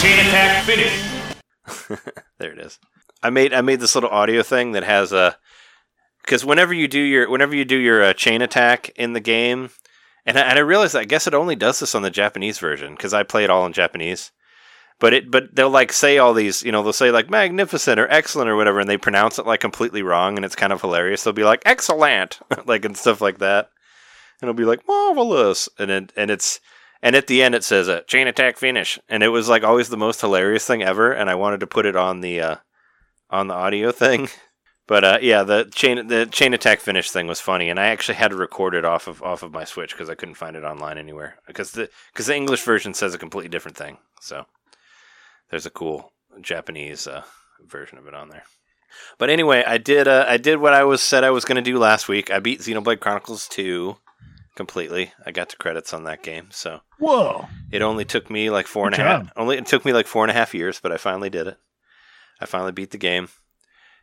[0.00, 1.02] Chain attack finish.
[2.38, 2.78] there it is.
[3.22, 5.36] I made I made this little audio thing that has a
[6.22, 9.70] because whenever you do your whenever you do your uh, chain attack in the game,
[10.24, 12.94] and I, and I realized I guess it only does this on the Japanese version
[12.94, 14.32] because I play it all in Japanese.
[14.98, 18.08] But it but they'll like say all these you know they'll say like magnificent or
[18.08, 21.24] excellent or whatever and they pronounce it like completely wrong and it's kind of hilarious.
[21.24, 23.70] They'll be like excellent like and stuff like that,
[24.40, 26.60] and it'll be like marvelous and it, and it's
[27.02, 29.88] and at the end it says a chain attack finish and it was like always
[29.88, 32.56] the most hilarious thing ever and I wanted to put it on the uh,
[33.30, 34.28] on the audio thing.
[34.90, 38.16] But uh, yeah, the chain the chain attack finish thing was funny, and I actually
[38.16, 40.64] had to record it off of off of my Switch because I couldn't find it
[40.64, 43.98] online anywhere because the because the English version says a completely different thing.
[44.20, 44.46] So
[45.48, 47.22] there's a cool Japanese uh,
[47.64, 48.42] version of it on there.
[49.16, 51.70] But anyway, I did uh, I did what I was said I was going to
[51.70, 52.32] do last week.
[52.32, 53.98] I beat Xenoblade Chronicles two
[54.56, 55.12] completely.
[55.24, 57.46] I got the credits on that game, so Whoa.
[57.70, 59.32] it only took me like four and a half.
[59.36, 61.58] Only it took me like four and a half years, but I finally did it.
[62.40, 63.28] I finally beat the game.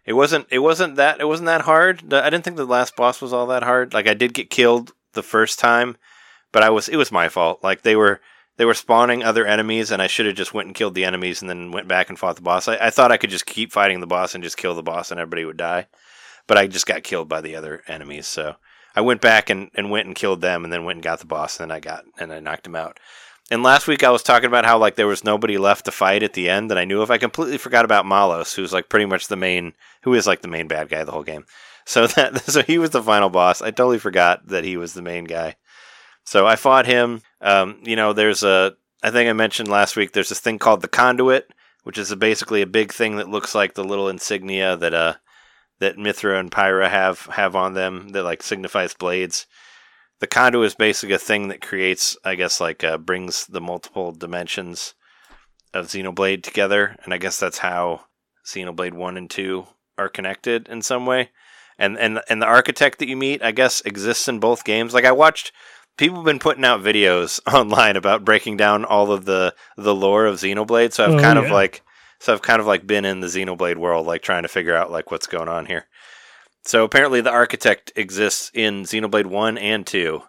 [0.06, 0.48] It wasn't.
[0.50, 1.20] It wasn't that.
[1.20, 2.14] It wasn't that hard.
[2.14, 3.94] I didn't think the last boss was all that hard.
[3.94, 5.98] Like I did get killed the first time,
[6.52, 6.88] but I was.
[6.88, 7.64] It was my fault.
[7.64, 8.22] Like they were.
[8.56, 11.42] They were spawning other enemies, and I should have just went and killed the enemies,
[11.42, 12.68] and then went back and fought the boss.
[12.68, 15.12] I, I thought I could just keep fighting the boss and just kill the boss,
[15.12, 15.86] and everybody would die.
[16.48, 18.26] But I just got killed by the other enemies.
[18.26, 18.56] So
[18.96, 21.28] I went back and, and went and killed them, and then went and got the
[21.28, 23.00] boss, and then I got and I knocked him out.
[23.50, 26.22] And last week I was talking about how like there was nobody left to fight
[26.22, 27.10] at the end that I knew of.
[27.10, 30.50] I completely forgot about Malos, who's like pretty much the main, who is like the
[30.50, 31.46] main bad guy the whole game.
[31.86, 33.62] So that so he was the final boss.
[33.62, 35.56] I totally forgot that he was the main guy.
[36.26, 37.22] So I fought him.
[37.40, 40.12] Um, you know, there's a I think I mentioned last week.
[40.12, 41.50] There's this thing called the conduit,
[41.84, 45.14] which is a, basically a big thing that looks like the little insignia that uh
[45.80, 49.48] that Mythra and Pyra have have on them that like signifies blades
[50.20, 54.12] the conduit is basically a thing that creates, I guess, like uh, brings the multiple
[54.12, 54.94] dimensions
[55.74, 58.06] of Xenoblade together, and I guess that's how
[58.46, 61.30] Xenoblade One and Two are connected in some way.
[61.78, 64.94] And and and the architect that you meet, I guess, exists in both games.
[64.94, 65.52] Like I watched,
[65.98, 70.26] people have been putting out videos online about breaking down all of the the lore
[70.26, 70.94] of Xenoblade.
[70.94, 71.84] So I've Oh, kind of like,
[72.20, 74.90] so I've kind of like been in the Xenoblade world, like trying to figure out
[74.92, 75.86] like what's going on here.
[76.68, 80.24] So apparently, the architect exists in Xenoblade One and Two.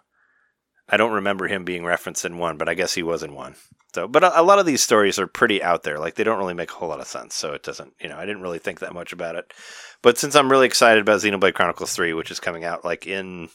[0.87, 3.55] I don't remember him being referenced in one, but I guess he was in one.
[3.93, 5.99] So, but a, lot of these stories are pretty out there.
[5.99, 7.35] Like they don't really make a whole lot of sense.
[7.35, 9.53] So it doesn't, you know, I didn't really think that much about it.
[10.01, 13.49] But since I'm really excited about Xenoblade Chronicles Three, which is coming out like in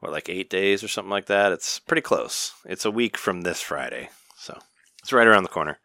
[0.00, 1.52] what like eight days or something like that.
[1.52, 2.52] It's pretty close.
[2.64, 4.58] It's a week from this Friday, so
[5.00, 5.78] it's right around the corner.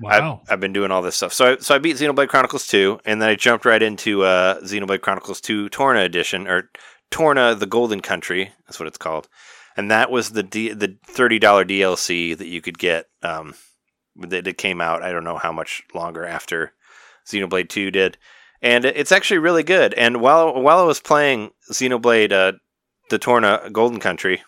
[0.00, 0.40] Wow.
[0.42, 1.32] I've, I've been doing all this stuff.
[1.32, 4.60] So I, so I beat Xenoblade Chronicles 2, and then I jumped right into uh,
[4.60, 6.70] Xenoblade Chronicles 2 Torna edition, or
[7.10, 8.50] Torna the Golden Country.
[8.66, 9.28] That's what it's called.
[9.76, 13.06] And that was the D, the thirty dollar DLC that you could get.
[13.22, 13.54] Um,
[14.16, 15.02] that it came out.
[15.02, 16.72] I don't know how much longer after
[17.26, 18.16] Xenoblade 2 did,
[18.62, 19.92] and it's actually really good.
[19.94, 22.52] And while while I was playing Xenoblade uh,
[23.10, 24.42] the Torna Golden Country,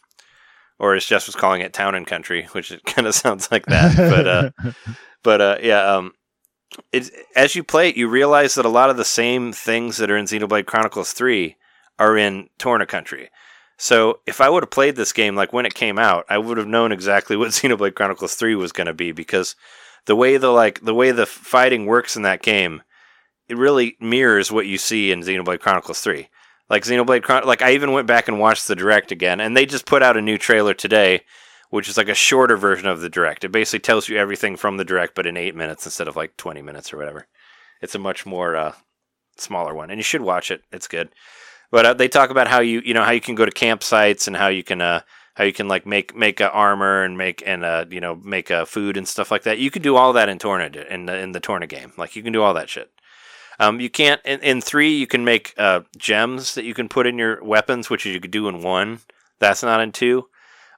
[0.79, 3.67] or as Jess was calling it, Town and Country, which it kind of sounds like
[3.67, 4.27] that, but.
[4.27, 4.73] Uh,
[5.27, 6.13] but uh, yeah, um,
[7.35, 10.17] as you play it, you realize that a lot of the same things that are
[10.17, 11.57] in Xenoblade Chronicles 3
[11.99, 13.29] are in Torna Country.
[13.77, 16.59] So if I would have played this game like when it came out, I would
[16.59, 19.57] have known exactly what Xenoblade Chronicles 3 was going to be because
[20.05, 22.83] the way the like the way the fighting works in that game,
[23.49, 26.29] it really mirrors what you see in Xenoblade Chronicles 3.
[26.71, 29.67] Like Xenoblade Chron- like I even went back and watched the direct again and they
[29.67, 31.23] just put out a new trailer today
[31.71, 33.45] which is like a shorter version of the direct.
[33.45, 36.37] It basically tells you everything from the direct, but in eight minutes instead of like
[36.37, 37.27] 20 minutes or whatever.
[37.83, 38.73] It's a much more uh,
[39.37, 40.63] smaller one, and you should watch it.
[40.73, 41.11] It's good.
[41.71, 44.27] But uh, they talk about how you you know how you can go to campsites
[44.27, 45.01] and how you can uh,
[45.35, 48.51] how you can like make make a armor and make and uh, you know make
[48.51, 49.59] a food and stuff like that.
[49.59, 51.93] You can do all that in Torna in the in the Torna game.
[51.99, 52.91] Like you can do all that shit.
[53.59, 54.97] Um, you can't in, in three.
[54.97, 58.31] You can make uh, gems that you can put in your weapons, which you could
[58.31, 59.01] do in one.
[59.39, 60.29] That's not in two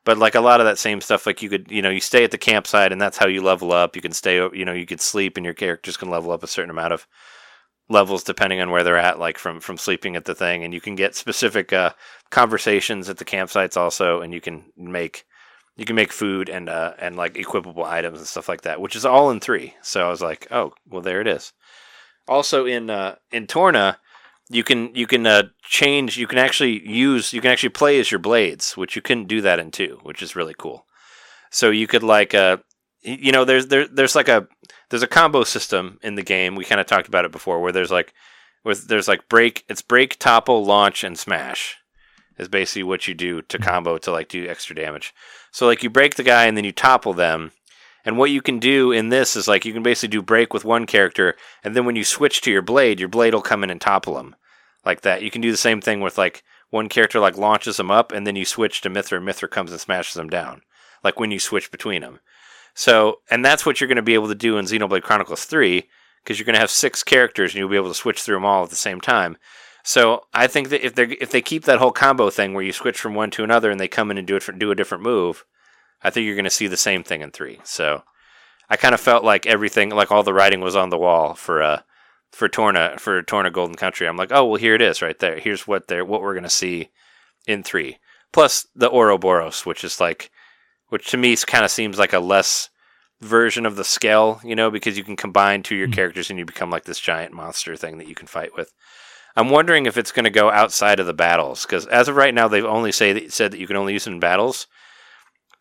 [0.09, 2.25] but like a lot of that same stuff like you could you know you stay
[2.25, 3.95] at the campsite and that's how you level up.
[3.95, 6.47] You can stay you know you could sleep and your characters can level up a
[6.47, 7.07] certain amount of
[7.91, 10.65] levels depending on where they're at like from from sleeping at the thing.
[10.65, 11.93] And you can get specific uh,
[12.31, 15.27] conversations at the campsites also and you can make
[15.77, 18.97] you can make food and uh and like equipable items and stuff like that which
[18.97, 21.53] is all in 3 so i was like oh well there it is.
[22.27, 23.99] Also in uh in torna
[24.51, 28.11] you can you can uh, change you can actually use you can actually play as
[28.11, 30.87] your blades which you couldn't do that in two which is really cool.
[31.51, 32.59] So you could like uh
[33.03, 34.47] you know there's there, there's like a
[34.91, 36.55] there's a combo system in the game.
[36.55, 38.15] We kind of talked about it before where there's like
[38.65, 41.77] with there's like break it's break topple launch and smash
[42.39, 45.15] is basically what you do to combo to like do extra damage.
[45.51, 47.53] So like you break the guy and then you topple them
[48.09, 50.65] and what you can do in this is like you can basically do break with
[50.65, 53.69] one character, and then when you switch to your blade, your blade will come in
[53.69, 54.35] and topple them
[54.83, 55.21] like that.
[55.21, 58.27] You can do the same thing with like one character like launches them up, and
[58.27, 60.63] then you switch to Mythra, and Mythra comes and smashes them down.
[61.05, 62.21] Like when you switch between them.
[62.73, 65.87] So, and that's what you're going to be able to do in Xenoblade Chronicles 3,
[66.25, 68.47] because you're going to have six characters, and you'll be able to switch through them
[68.47, 69.37] all at the same time.
[69.85, 72.73] So I think that if they if they keep that whole combo thing where you
[72.73, 74.75] switch from one to another and they come in and do it for, do a
[74.75, 75.45] different move,
[76.03, 77.59] I think you're going to see the same thing in three.
[77.65, 78.03] So
[78.71, 81.63] I kind of felt like everything, like all the writing was on the wall for
[81.63, 81.81] uh
[82.31, 84.07] for Torna for Torna Golden Country.
[84.07, 85.39] I'm like, oh well, here it is right there.
[85.39, 86.91] Here's what they're what we're going to see
[87.47, 87.99] in three.
[88.33, 90.31] Plus the Ouroboros, which is like,
[90.89, 92.69] which to me kind of seems like a less
[93.21, 95.95] version of the Skell, you know, because you can combine two of your mm-hmm.
[95.95, 98.73] characters and you become like this giant monster thing that you can fight with.
[99.35, 102.35] I'm wondering if it's going to go outside of the battles because as of right
[102.35, 104.67] now, they've only say that, said that you can only use it in battles.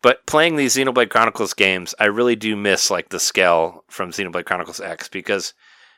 [0.00, 4.44] But playing these Xenoblade Chronicles games, I really do miss like the Skell from Xenoblade
[4.44, 5.54] Chronicles X because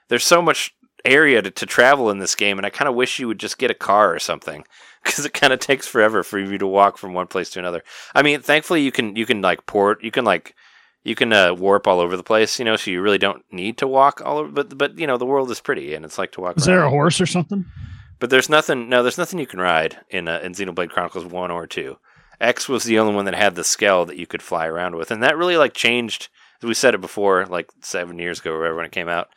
[0.08, 3.18] there's so much area to, to travel in this game, and I kind of wish
[3.18, 4.64] you would just get a car or something
[5.04, 7.82] because it kind of takes forever for you to walk from one place to another.
[8.14, 10.54] I mean, thankfully you can you can like port, you can like
[11.02, 13.78] you can uh, warp all over the place, you know, so you really don't need
[13.78, 14.50] to walk all over.
[14.50, 16.56] But but you know, the world is pretty, and it's like to walk.
[16.56, 16.76] Is around.
[16.76, 17.64] there a horse or something?
[18.18, 18.88] But there's nothing.
[18.88, 21.96] No, there's nothing you can ride in uh, in Xenoblade Chronicles One or Two.
[22.40, 25.10] X was the only one that had the Skell that you could fly around with,
[25.10, 26.28] and that really like changed.
[26.62, 29.28] We said it before, like seven years ago, or whatever, when it came out.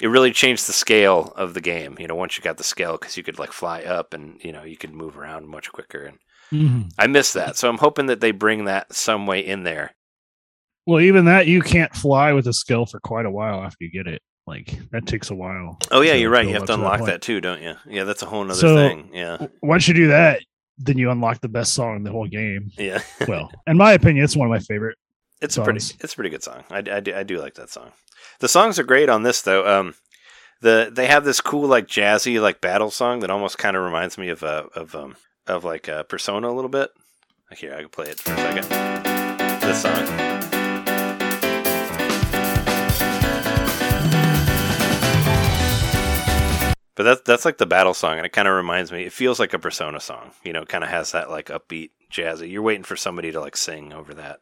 [0.00, 1.96] It really changed the scale of the game.
[1.98, 4.52] You know, once you got the Skell, because you could like fly up, and you
[4.52, 6.04] know you could move around much quicker.
[6.04, 6.18] And
[6.52, 6.88] mm-hmm.
[6.98, 9.94] I miss that, so I'm hoping that they bring that some way in there.
[10.86, 13.90] Well, even that you can't fly with a Skell for quite a while after you
[13.92, 14.22] get it.
[14.44, 15.78] Like that takes a while.
[15.92, 16.46] Oh yeah, you're right.
[16.46, 17.74] You have to unlock that, that, too, don't you?
[17.88, 19.10] Yeah, that's a whole other so, thing.
[19.12, 19.46] Yeah.
[19.62, 20.42] Once you do that,
[20.84, 22.70] then you unlock the best song in the whole game.
[22.76, 23.02] Yeah.
[23.28, 24.98] well, in my opinion, it's one of my favorite.
[25.40, 25.64] It's songs.
[25.64, 25.96] a pretty.
[26.00, 26.64] It's a pretty good song.
[26.70, 27.92] I, I, do, I do like that song.
[28.40, 29.66] The songs are great on this though.
[29.66, 29.94] Um,
[30.60, 34.16] the they have this cool like jazzy like battle song that almost kind of reminds
[34.16, 35.16] me of uh, of um
[35.46, 36.90] of like uh, Persona a little bit.
[37.56, 39.60] Here, I can play it for a second.
[39.60, 40.51] This song.
[46.94, 49.04] But that's that's like the battle song, and it kind of reminds me.
[49.04, 50.32] It feels like a Persona song.
[50.44, 52.50] You know, kind of has that like upbeat jazzy.
[52.50, 54.40] You're waiting for somebody to like sing over that.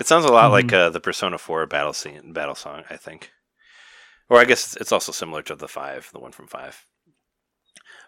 [0.00, 0.52] It sounds a lot mm-hmm.
[0.52, 2.82] like uh, the Persona Four battle scene, battle song.
[2.90, 3.30] I think,
[4.28, 6.84] or I guess it's also similar to the five, the one from five.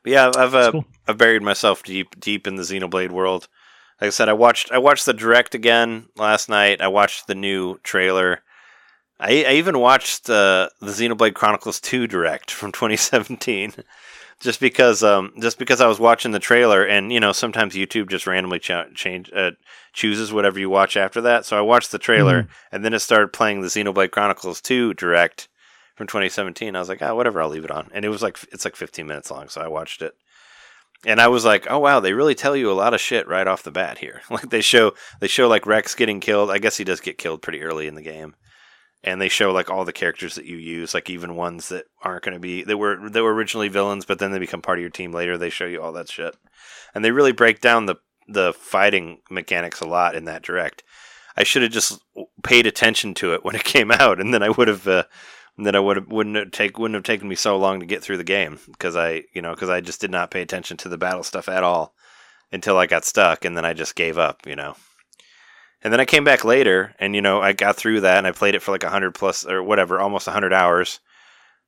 [0.02, 0.84] But yeah, I've uh, cool.
[1.06, 3.46] I've buried myself deep deep in the Xenoblade world.
[4.00, 6.80] Like I said, I watched I watched the direct again last night.
[6.80, 8.42] I watched the new trailer.
[9.22, 13.74] I, I even watched uh, the Xenoblade Chronicles 2 direct from 2017
[14.40, 18.10] just because um just because I was watching the trailer and you know sometimes YouTube
[18.10, 19.52] just randomly ch- change uh,
[19.92, 21.46] chooses whatever you watch after that.
[21.46, 25.48] So I watched the trailer and then it started playing the Xenoblade Chronicles 2 direct
[25.94, 26.74] from 2017.
[26.74, 28.74] I was like, "Ah, whatever, I'll leave it on." And it was like it's like
[28.74, 30.14] 15 minutes long, so I watched it.
[31.06, 33.46] And I was like, "Oh wow, they really tell you a lot of shit right
[33.46, 36.50] off the bat here." Like they show they show like Rex getting killed.
[36.50, 38.34] I guess he does get killed pretty early in the game
[39.04, 42.24] and they show like all the characters that you use, like even ones that aren't
[42.24, 44.82] going to be that were that were originally villains, but then they become part of
[44.82, 45.36] your team later.
[45.36, 46.36] They show you all that shit,
[46.94, 47.96] and they really break down the
[48.28, 50.82] the fighting mechanics a lot in that direct.
[51.36, 52.00] I should have just
[52.42, 54.86] paid attention to it when it came out, and then I would have.
[54.86, 55.04] Uh,
[55.58, 58.02] then I would have wouldn't have take wouldn't have taken me so long to get
[58.02, 60.88] through the game because I you know because I just did not pay attention to
[60.88, 61.94] the battle stuff at all
[62.50, 64.76] until I got stuck and then I just gave up you know
[65.82, 68.32] and then I came back later, and you know, I got through that, and I
[68.32, 71.00] played it for like hundred plus or whatever, almost hundred hours.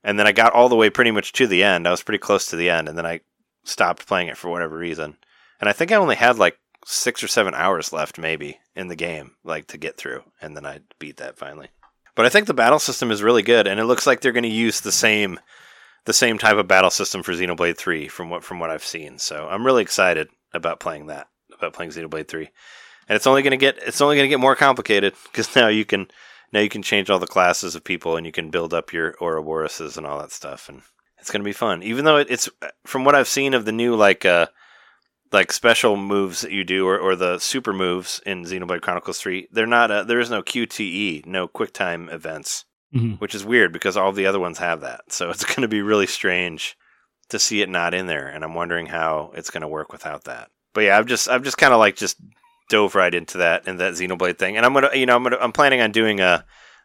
[0.05, 1.89] And then I got all the way pretty much to the end.
[1.89, 3.21] I was pretty close to the end, and then I
[3.65, 5.17] stopped playing it for whatever reason.
[5.61, 8.97] And I think I only had like six or seven hours left, maybe, in the
[8.97, 10.23] game, like to get through.
[10.41, 11.69] And then I beat that finally.
[12.15, 14.45] But I think the battle system is really good, and it looks like they're going
[14.45, 15.41] to use the same,
[16.05, 19.19] the same type of battle system for Xenoblade Three from what from what I've seen.
[19.19, 22.51] So I'm really excited about playing that, about playing Xenoblade Three
[23.09, 25.69] and it's only going to get it's only going to get more complicated because now
[25.69, 26.09] you can
[26.53, 29.13] now you can change all the classes of people and you can build up your
[29.15, 30.83] Ouroboroses and all that stuff and
[31.19, 31.83] it's going to be fun.
[31.83, 32.49] Even though it, it's
[32.85, 34.47] from what I've seen of the new like uh
[35.33, 39.49] like special moves that you do or, or the super moves in Xenoblade Chronicles 3,
[39.51, 43.19] they're not uh, there is no QTE, no QuickTime events, Mhm.
[43.21, 45.01] which is weird because all the other ones have that.
[45.11, 46.77] So it's going to be really strange
[47.31, 50.25] to see it not in there and I'm wondering how it's going to work without
[50.25, 50.51] that.
[50.75, 52.17] But yeah, I've just I've just kind of like just
[52.69, 54.57] dove right into that and that Xenoblade thing.
[54.57, 56.45] And I'm gonna, you know, I'm gonna, I'm planning on doing a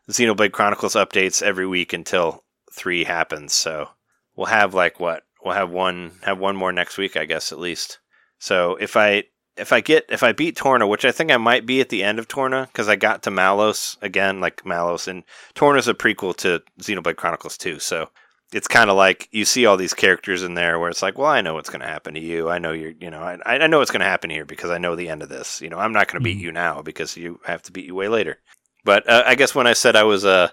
[0.10, 3.54] Xenoblade Chronicles updates every week until three happens.
[3.54, 3.90] So
[4.36, 7.60] we'll have like what we'll have one, have one more next week, I guess at
[7.60, 8.00] least.
[8.40, 9.24] So if I
[9.58, 12.04] if I get if I beat Torna, which I think I might be at the
[12.04, 15.24] end of Torna because I got to Malos again, like Malos, and
[15.54, 17.80] Torna's a prequel to Xenoblade Chronicles 2.
[17.80, 18.10] So
[18.52, 21.28] it's kind of like you see all these characters in there where it's like, well,
[21.30, 22.50] I know what's going to happen to you.
[22.50, 24.78] I know you're, you know, I, I know what's going to happen here because I
[24.80, 25.62] know the end of this.
[25.62, 26.42] You know, I'm not going to beat Mhm.
[26.42, 28.40] you now because you have to beat you way later.
[28.84, 30.50] But uh, I guess when I said I was uh,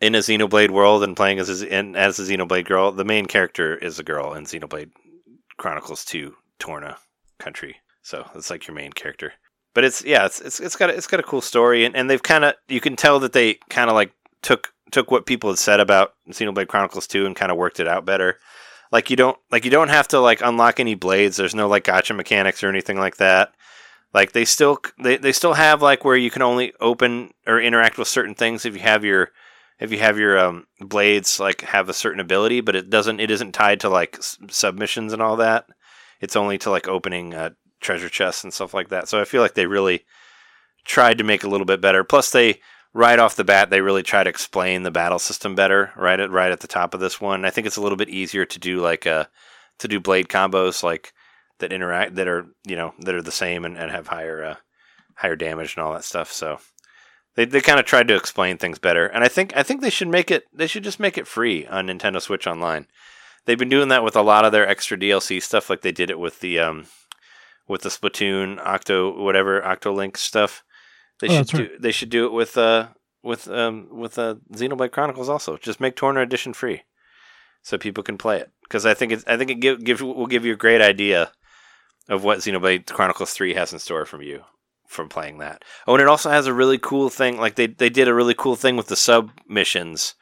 [0.00, 3.26] in a Xenoblade world and playing as a, in, as a Xenoblade girl, the main
[3.26, 4.90] character is a girl in Xenoblade
[5.56, 6.96] Chronicles 2 Torna
[7.38, 7.76] country.
[8.02, 9.34] So it's like your main character.
[9.74, 12.10] But it's yeah, it's it's, it's got a, it's got a cool story and, and
[12.10, 14.10] they've kind of you can tell that they kind of like
[14.42, 17.88] took took what people had said about Xenoblade Chronicles 2 and kind of worked it
[17.88, 18.38] out better.
[18.92, 21.36] Like you don't like you don't have to like unlock any blades.
[21.36, 23.52] There's no like gotcha mechanics or anything like that.
[24.12, 27.98] Like they still they, they still have like where you can only open or interact
[27.98, 29.30] with certain things if you have your
[29.78, 33.30] if you have your um, blades like have a certain ability, but it doesn't it
[33.30, 35.66] isn't tied to like s- submissions and all that.
[36.20, 39.08] It's only to like opening uh, treasure chests and stuff like that.
[39.08, 40.04] So I feel like they really
[40.84, 42.04] tried to make a little bit better.
[42.04, 42.60] Plus they
[42.92, 46.30] right off the bat they really try to explain the battle system better right at
[46.30, 47.44] right at the top of this one.
[47.44, 49.26] I think it's a little bit easier to do like uh
[49.78, 51.12] to do blade combos like
[51.60, 54.54] that interact that are you know that are the same and, and have higher uh,
[55.14, 56.32] higher damage and all that stuff.
[56.32, 56.58] So
[57.36, 59.90] they they kind of tried to explain things better, and I think I think they
[59.90, 62.86] should make it they should just make it free on Nintendo Switch Online.
[63.46, 66.10] They've been doing that with a lot of their extra DLC stuff, like they did
[66.10, 66.86] it with the um
[67.68, 70.64] with the Splatoon Octo whatever Octolink stuff.
[71.20, 71.82] They Oh, should do right.
[71.82, 72.88] they should do it with uh
[73.22, 75.56] with um with uh, Xenoblade Chronicles also.
[75.56, 76.82] Just make Torna Edition free,
[77.62, 78.50] so people can play it.
[78.62, 81.32] Because I think it I think it give, give will give you a great idea
[82.08, 84.42] of what Xenoblade Chronicles Three has in store from you
[84.86, 85.64] from playing that.
[85.86, 87.38] Oh, and it also has a really cool thing.
[87.38, 90.14] Like they they did a really cool thing with the sub missions,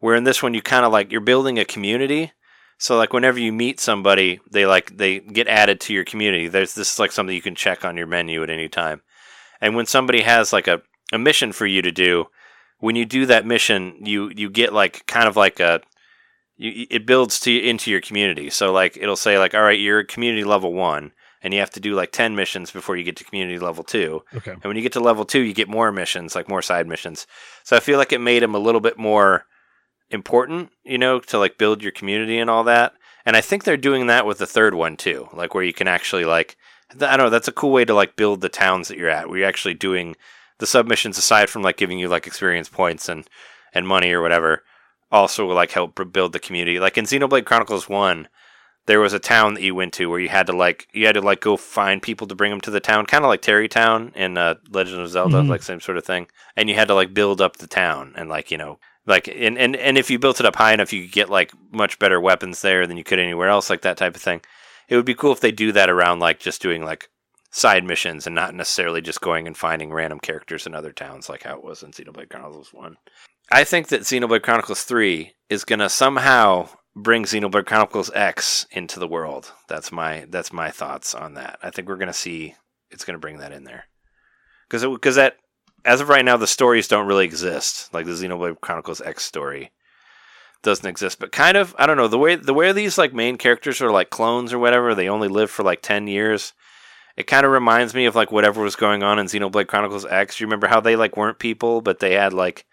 [0.00, 2.32] where in this one you kind of like you're building a community.
[2.80, 6.48] So like whenever you meet somebody, they like they get added to your community.
[6.48, 9.02] There's this is like something you can check on your menu at any time.
[9.60, 10.82] And when somebody has like a,
[11.12, 12.26] a mission for you to do,
[12.78, 15.80] when you do that mission, you you get like kind of like a
[16.56, 18.50] you, it builds to into your community.
[18.50, 21.80] So like it'll say like all right, you're community level 1 and you have to
[21.80, 24.22] do like 10 missions before you get to community level 2.
[24.36, 24.52] Okay.
[24.52, 27.26] And when you get to level 2, you get more missions, like more side missions.
[27.64, 29.44] So I feel like it made them a little bit more
[30.10, 32.94] important, you know, to like build your community and all that.
[33.24, 35.88] And I think they're doing that with the third one too, like where you can
[35.88, 36.56] actually like
[36.94, 39.28] I don't know, that's a cool way to like build the towns that you're at.
[39.28, 40.16] Where you're actually doing
[40.58, 43.26] the submissions aside from like giving you like experience points and
[43.74, 44.62] and money or whatever.
[45.10, 46.78] Also will like help build the community.
[46.80, 48.28] Like in Xenoblade Chronicles 1,
[48.86, 51.12] there was a town that you went to where you had to like you had
[51.14, 53.70] to like go find people to bring them to the town, kind of like Tarrey
[53.70, 55.48] Town in uh, Legend of Zelda, Mhm.
[55.48, 56.26] like same sort of thing.
[56.56, 59.56] And you had to like build up the town and like you know like and,
[59.58, 62.20] and and if you built it up high enough, you could get like much better
[62.20, 64.40] weapons there than you could anywhere else, like that type of thing.
[64.88, 67.10] It would be cool if they do that around like just doing like
[67.50, 71.42] side missions and not necessarily just going and finding random characters in other towns like
[71.44, 72.96] how it was in Xenoblade Chronicles 1.
[73.50, 78.98] I think that Xenoblade Chronicles 3 is going to somehow bring Xenoblade Chronicles X into
[79.00, 79.52] the world.
[79.68, 81.58] That's my that's my thoughts on that.
[81.62, 82.54] I think we're going to see
[82.90, 83.84] it's going to bring that in there.
[84.68, 85.36] Cuz cuz that
[85.84, 87.92] as of right now the stories don't really exist.
[87.94, 89.70] Like the Xenoblade Chronicles X story
[90.62, 93.36] doesn't exist, but kind of I don't know, the way the way these like main
[93.36, 96.52] characters are like clones or whatever, they only live for like 10 years.
[97.16, 100.36] It kind of reminds me of like whatever was going on in Xenoblade Chronicles X.
[100.36, 102.64] Do you remember how they like weren't people, but they had like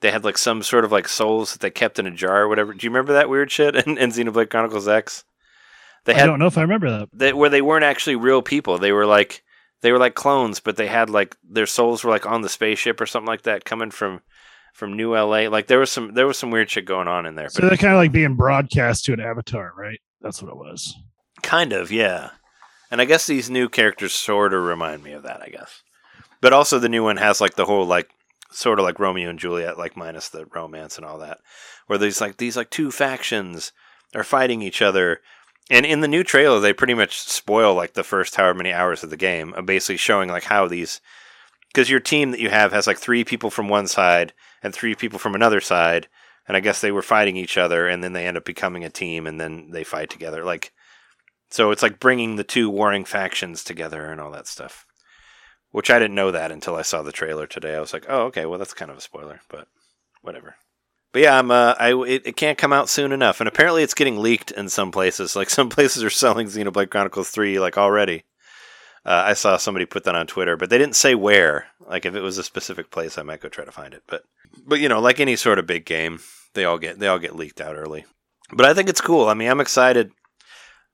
[0.00, 2.48] they had like some sort of like souls that they kept in a jar or
[2.48, 2.74] whatever.
[2.74, 5.24] Do you remember that weird shit in, in Xenoblade Chronicles X?
[6.04, 7.08] They I don't know if I remember that.
[7.12, 8.78] they, where they weren't actually real people.
[8.78, 9.44] They were like
[9.80, 13.00] they were like clones, but they had like their souls were like on the spaceship
[13.00, 14.20] or something like that, coming from
[14.72, 15.48] from New LA.
[15.48, 17.48] Like there was some there was some weird shit going on in there.
[17.48, 20.00] So But they're kind of like being broadcast to an avatar, right?
[20.20, 20.96] That's what it was.
[21.42, 22.30] kind of, yeah.
[22.90, 25.40] And I guess these new characters sort of remind me of that.
[25.42, 25.82] I guess,
[26.40, 28.10] but also the new one has like the whole like
[28.50, 31.38] sort of like Romeo and Juliet, like minus the romance and all that,
[31.86, 33.72] where there's like these like two factions
[34.14, 35.20] are fighting each other.
[35.70, 39.02] And in the new trailer, they pretty much spoil like the first however many hours
[39.02, 41.00] of the game, uh, basically showing like how these,
[41.72, 44.94] because your team that you have has like three people from one side and three
[44.94, 46.08] people from another side,
[46.46, 48.90] and I guess they were fighting each other, and then they end up becoming a
[48.90, 50.44] team, and then they fight together.
[50.44, 50.72] Like,
[51.50, 54.86] so it's like bringing the two warring factions together and all that stuff
[55.72, 57.74] which I didn't know that until I saw the trailer today.
[57.74, 59.66] I was like, oh, okay, well that's kind of a spoiler, but
[60.20, 60.56] whatever.
[61.12, 63.94] But yeah, I'm uh, I it, it can't come out soon enough, and apparently it's
[63.94, 65.34] getting leaked in some places.
[65.34, 68.24] Like some places are selling Xenoblade Chronicles Three like already.
[69.04, 71.66] Uh, I saw somebody put that on Twitter, but they didn't say where.
[71.80, 74.04] Like if it was a specific place, I might go try to find it.
[74.06, 74.24] But
[74.66, 76.20] but you know, like any sort of big game,
[76.54, 78.04] they all get they all get leaked out early.
[78.52, 79.28] But I think it's cool.
[79.28, 80.12] I mean, I'm excited.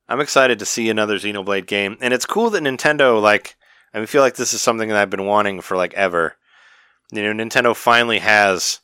[0.08, 3.56] I'm excited to see another Xenoblade game, and it's cool that Nintendo like.
[3.94, 6.36] I feel like this is something that I've been wanting for like ever.
[7.10, 8.80] You know, Nintendo finally has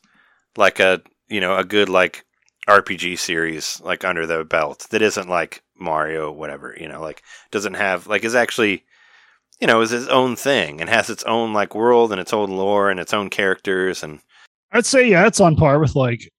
[0.57, 2.25] like a you know a good like
[2.67, 6.75] RPG series like under the belt that isn't like Mario, whatever.
[6.79, 8.83] You know, like doesn't have like is actually
[9.61, 12.49] you know is its own thing and has its own like world and its own
[12.51, 14.19] lore and its own characters and
[14.71, 16.29] I'd say yeah, it's on par with like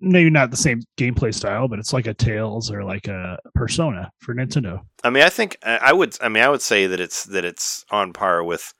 [0.00, 4.10] maybe not the same gameplay style, but it's like a Tales or like a Persona
[4.20, 4.80] for Nintendo.
[5.02, 6.16] I mean, I think I I would.
[6.20, 8.74] I mean, I would say that it's that it's on par with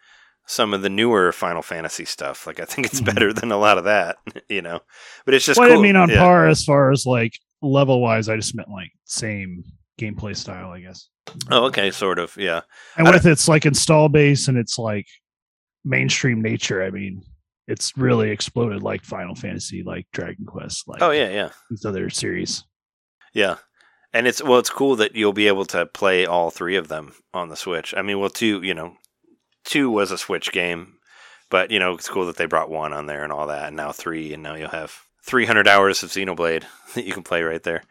[0.46, 2.46] some of the newer Final Fantasy stuff.
[2.46, 3.06] Like, I think it's Mhm.
[3.14, 4.18] better than a lot of that.
[4.50, 4.80] You know,
[5.24, 5.58] but it's just.
[5.58, 5.82] well, I cool.
[5.82, 6.18] didn't mean on Yeah.
[6.18, 7.32] par as far as like
[7.62, 8.28] level wise.
[8.28, 9.64] I just meant like same
[9.98, 11.08] gameplay style, I guess.
[11.50, 12.36] Oh, okay, sort of.
[12.36, 12.60] Yeah.
[12.96, 15.06] And with its like install base and its like
[15.84, 17.22] mainstream nature, I mean,
[17.66, 22.10] it's really exploded like Final Fantasy, like Dragon Quest, like Oh, yeah, yeah, these other
[22.10, 22.64] series.
[23.34, 23.56] yeah.
[24.12, 27.12] And it's well, it's cool that you'll be able to play all three of them
[27.34, 27.92] on the Switch.
[27.94, 28.94] I mean, well, two, you know,
[29.64, 30.94] two was a Switch game,
[31.50, 33.76] but you know, it's cool that they brought one on there and all that, and
[33.76, 34.94] now three, and now you'll have
[35.26, 36.64] 300 hours of Xenoblade
[36.94, 37.82] that you can play right there.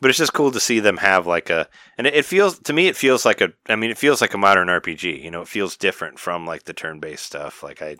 [0.00, 2.86] But it's just cool to see them have like a, and it, feels to me,
[2.88, 5.22] it feels like a, I mean, it feels like a modern RPG.
[5.22, 7.62] You know, it feels different from like the turn-based stuff.
[7.62, 7.96] Like I,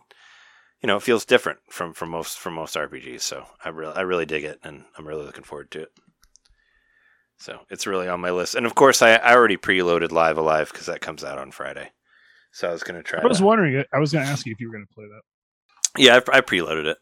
[0.83, 3.21] you know, it feels different from from most from most RPGs.
[3.21, 5.93] So I really, I really dig it, and I'm really looking forward to it.
[7.39, 10.43] So it's really on my list, and of course, I, I already preloaded Live A
[10.43, 11.91] Live because that comes out on Friday.
[12.53, 13.21] So I was gonna try.
[13.21, 13.45] I was that.
[13.45, 16.03] wondering, I was going to ask you if you were going to play that.
[16.03, 16.99] Yeah, I, I preloaded it.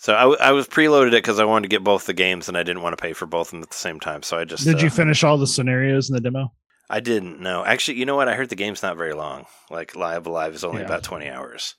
[0.00, 2.56] So I, I was preloaded it because I wanted to get both the games, and
[2.56, 4.22] I didn't want to pay for both of them at the same time.
[4.22, 6.54] So I just Did uh, you finish all the scenarios in the demo?
[6.88, 7.62] I didn't know.
[7.66, 8.26] Actually, you know what?
[8.26, 9.44] I heard the game's not very long.
[9.70, 10.86] Like Live A Live is only Yeah.
[10.86, 11.74] about twenty hours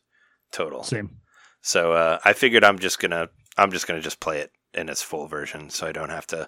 [0.51, 0.83] total.
[0.83, 1.17] Same.
[1.61, 5.01] So uh, I figured I'm just gonna I'm just gonna just play it in its
[5.01, 6.47] full version, so I don't have to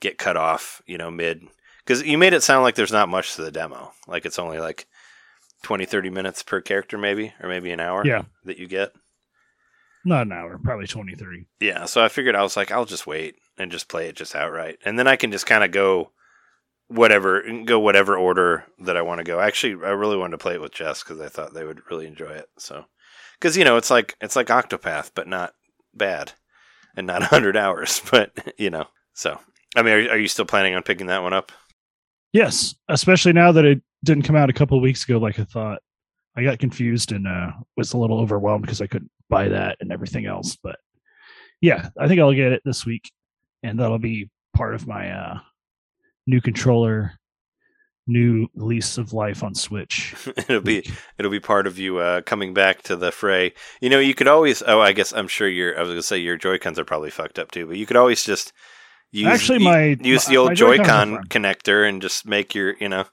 [0.00, 1.42] get cut off, you know, mid.
[1.84, 3.92] Because you made it sound like there's not much to the demo.
[4.06, 4.86] Like it's only like
[5.64, 8.06] 20, 30 minutes per character, maybe, or maybe an hour.
[8.06, 8.22] Yeah.
[8.44, 8.92] that you get.
[10.04, 11.46] Not an hour, probably 20, 30.
[11.60, 14.34] Yeah, so I figured I was like, I'll just wait and just play it just
[14.34, 16.10] outright, and then I can just kind of go
[16.88, 19.40] whatever go whatever order that I want to go.
[19.40, 22.06] Actually, I really wanted to play it with Jess because I thought they would really
[22.06, 22.48] enjoy it.
[22.58, 22.84] So,
[23.38, 25.54] because you know, it's like it's like Octopath, but not
[25.94, 26.32] bad,
[26.96, 28.86] and not hundred hours, but you know.
[29.14, 29.38] So,
[29.76, 31.52] I mean, are, are you still planning on picking that one up?
[32.32, 35.44] Yes, especially now that it didn't come out a couple of weeks ago like I
[35.44, 35.80] thought.
[36.36, 39.90] I got confused and uh, was a little overwhelmed because I couldn't buy that and
[39.92, 40.56] everything else.
[40.62, 40.76] But
[41.60, 43.10] yeah, I think I'll get it this week,
[43.62, 45.38] and that'll be part of my uh,
[46.26, 47.12] new controller,
[48.06, 50.14] new lease of life on Switch.
[50.36, 53.52] it'll be it'll be part of you uh, coming back to the fray.
[53.80, 54.62] You know, you could always.
[54.66, 55.76] Oh, I guess I'm sure your.
[55.76, 57.96] I was gonna say your Joy Cons are probably fucked up too, but you could
[57.96, 58.52] always just
[59.10, 62.88] use Actually, my- use my- the old are Joy-Con connector and just make your you
[62.88, 63.04] know.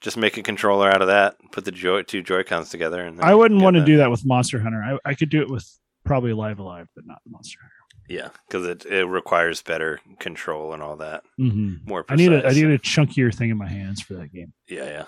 [0.00, 1.36] Just make a controller out of that.
[1.52, 4.24] Put the joy two Joy Cons together, and I wouldn't want to do that with
[4.26, 4.82] Monster Hunter.
[4.82, 5.66] I, I could do it with
[6.04, 7.72] probably Live A Live, but not Monster Hunter.
[8.08, 11.24] Yeah, because it, it requires better control and all that.
[11.40, 11.88] Mm-hmm.
[11.88, 14.52] More I need a I need a chunkier thing in my hands for that game.
[14.68, 15.04] Yeah, yeah.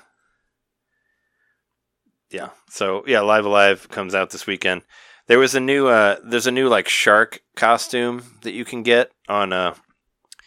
[2.30, 2.48] Yeah.
[2.68, 4.82] So yeah, Live A Live comes out this weekend.
[5.28, 9.12] There was a new uh there's a new like shark costume that you can get
[9.28, 9.74] on uh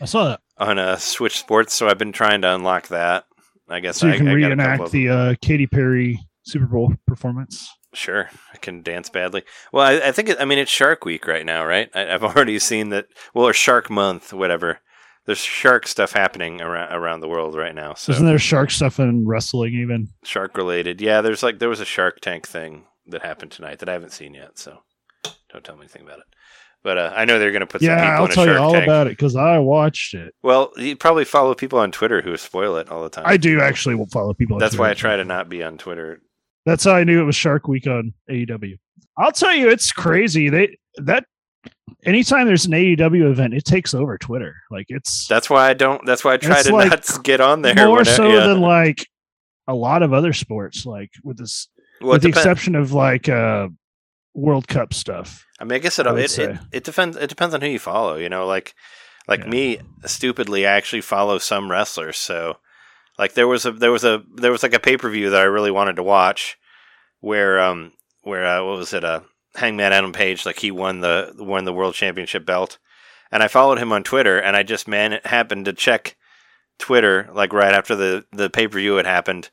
[0.01, 0.41] I saw that.
[0.57, 3.25] on uh Switch Sports, so I've been trying to unlock that.
[3.71, 6.19] I guess So you I, can I got a couple reenact the uh, Katy Perry
[6.43, 7.69] Super Bowl performance.
[7.93, 9.43] Sure, I can dance badly.
[9.73, 11.89] Well, I, I think it, I mean it's Shark Week right now, right?
[11.93, 13.07] I, I've already seen that.
[13.33, 14.79] Well, or Shark Month, whatever.
[15.25, 17.93] There's shark stuff happening around around the world right now.
[17.93, 20.09] So Isn't there shark stuff in wrestling even?
[20.23, 20.99] shark related.
[20.99, 24.13] Yeah, there's like there was a Shark Tank thing that happened tonight that I haven't
[24.13, 24.57] seen yet.
[24.57, 24.79] So
[25.51, 26.25] don't tell me anything about it.
[26.83, 28.73] But uh, I know they're going to put some Yeah, people I'll tell you all
[28.73, 28.85] Tank.
[28.85, 30.33] about it because I watched it.
[30.41, 33.25] Well, you probably follow people on Twitter who spoil it all the time.
[33.27, 34.55] I do actually follow people.
[34.55, 36.21] on That's why I try to not be on Twitter.
[36.65, 38.77] That's how I knew it was Shark Week on AEW.
[39.17, 40.49] I'll tell you, it's crazy.
[40.49, 41.25] They that
[42.05, 44.55] anytime there's an AEW event, it takes over Twitter.
[44.71, 46.03] Like it's That's why I don't.
[46.05, 47.75] That's why I try to like not get on there.
[47.75, 48.47] more so yeah.
[48.47, 49.05] than like
[49.67, 50.85] a lot of other sports.
[50.85, 51.67] Like with this,
[51.99, 53.67] Well, with the depen- exception of like uh
[54.33, 55.45] World Cup stuff.
[55.59, 57.17] I mean, I guess it I it, it, it depends.
[57.17, 58.15] It depends on who you follow.
[58.15, 58.73] You know, like
[59.27, 59.49] like Yeah.
[59.49, 62.17] me, stupidly, I actually follow some wrestlers.
[62.17, 62.57] So,
[63.19, 65.41] like there was a there was a there was like a pay per view that
[65.41, 66.57] I really wanted to watch,
[67.19, 67.91] where um
[68.23, 69.21] where uh, what was it uh
[69.55, 72.77] Hangman Adam Page like he won the won the world championship belt,
[73.31, 76.15] and I followed him on Twitter, and I just man happened to check
[76.79, 79.49] Twitter like right after the the pay per view had happened,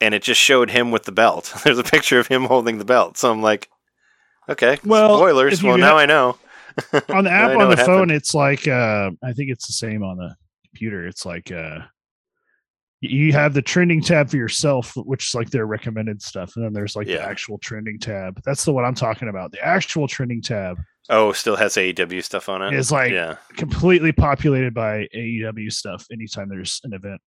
[0.00, 1.54] and it just showed him with the belt.
[1.64, 3.68] There's a picture of him holding the belt, so I'm like.
[4.50, 4.78] Okay.
[4.84, 5.62] Well, spoilers.
[5.62, 6.36] Well, now ha- I know.
[7.10, 8.10] On the app on the phone, happened.
[8.12, 10.34] it's like uh I think it's the same on the
[10.68, 11.06] computer.
[11.06, 11.80] It's like uh
[13.02, 16.72] you have the trending tab for yourself, which is like their recommended stuff, and then
[16.72, 17.16] there's like Yeah.
[17.18, 18.40] the actual trending tab.
[18.44, 19.52] That's the one I'm talking about.
[19.52, 20.76] The actual trending tab
[21.08, 22.72] Oh, still has AEW stuff on it.
[22.74, 23.36] is like yeah.
[23.56, 27.20] completely populated by AEW stuff anytime there's an event.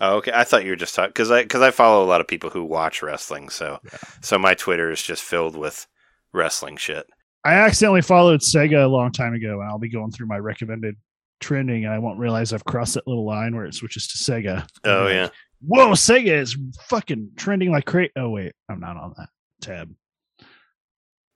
[0.00, 0.32] Oh, okay.
[0.34, 2.50] I thought you were just talking because I because I follow a lot of people
[2.50, 3.98] who watch wrestling, so Yeah.
[4.20, 5.86] so my Twitter is just filled with
[6.32, 7.06] wrestling shit.
[7.44, 10.96] I accidentally followed Sega a long time ago, and I'll be going through my recommended
[11.40, 14.66] trending, and I won't realize I've crossed that little line where it switches to Sega.
[14.84, 15.28] Oh like, yeah.
[15.66, 16.56] Whoa, Sega is
[16.88, 18.12] fucking trending like crazy.
[18.16, 19.28] Oh wait, I'm not on that
[19.60, 19.94] tab.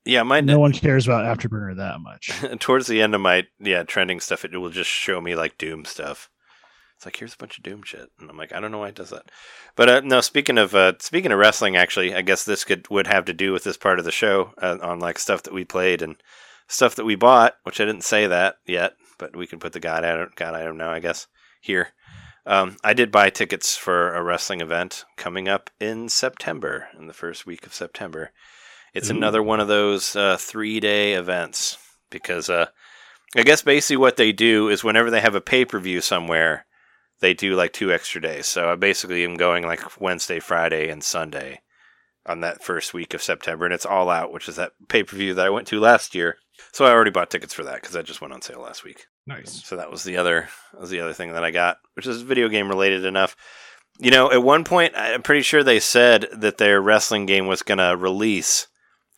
[0.05, 2.31] Yeah, my No one cares about Afterburner that much.
[2.59, 5.85] towards the end of my yeah trending stuff, it will just show me like Doom
[5.85, 6.29] stuff.
[7.05, 8.89] It's like here's a bunch of Doom shit, and I'm like, I don't know why
[8.89, 9.31] it does that.
[9.77, 13.07] But uh, no, speaking of uh, speaking of wrestling, actually, I guess this could would
[13.09, 15.67] have to do with this part of the show uh, on like stuff that we
[15.67, 16.17] played and
[16.67, 19.81] stuff that we bought, which I didn't say that yet, but we can put the
[19.81, 21.27] god item, god item now, I guess.
[21.61, 21.89] Here,
[22.47, 27.13] um, I did buy tickets for a wrestling event coming up in September, in the
[27.13, 28.31] first week of September.
[28.95, 29.17] It's Ooh.
[29.17, 31.77] another one of those uh, three day events
[32.09, 32.69] because uh,
[33.37, 36.65] I guess basically what they do is whenever they have a pay per view somewhere,
[37.25, 38.45] they do like two extra days.
[38.45, 41.62] So I basically am going like Wednesday, Friday, and Sunday
[42.27, 45.16] on that first week of September, and it's all out, which is that pay per
[45.16, 46.37] view that I went to last year.
[46.72, 49.07] So I already bought tickets for that because that just went on sale last week.
[49.27, 49.64] Nice.
[49.64, 52.20] So that was the other that was the other thing that I got, which is
[52.20, 53.37] video game related enough.
[53.99, 57.62] You know, at one point, I'm pretty sure they said that their wrestling game was
[57.62, 58.66] going to release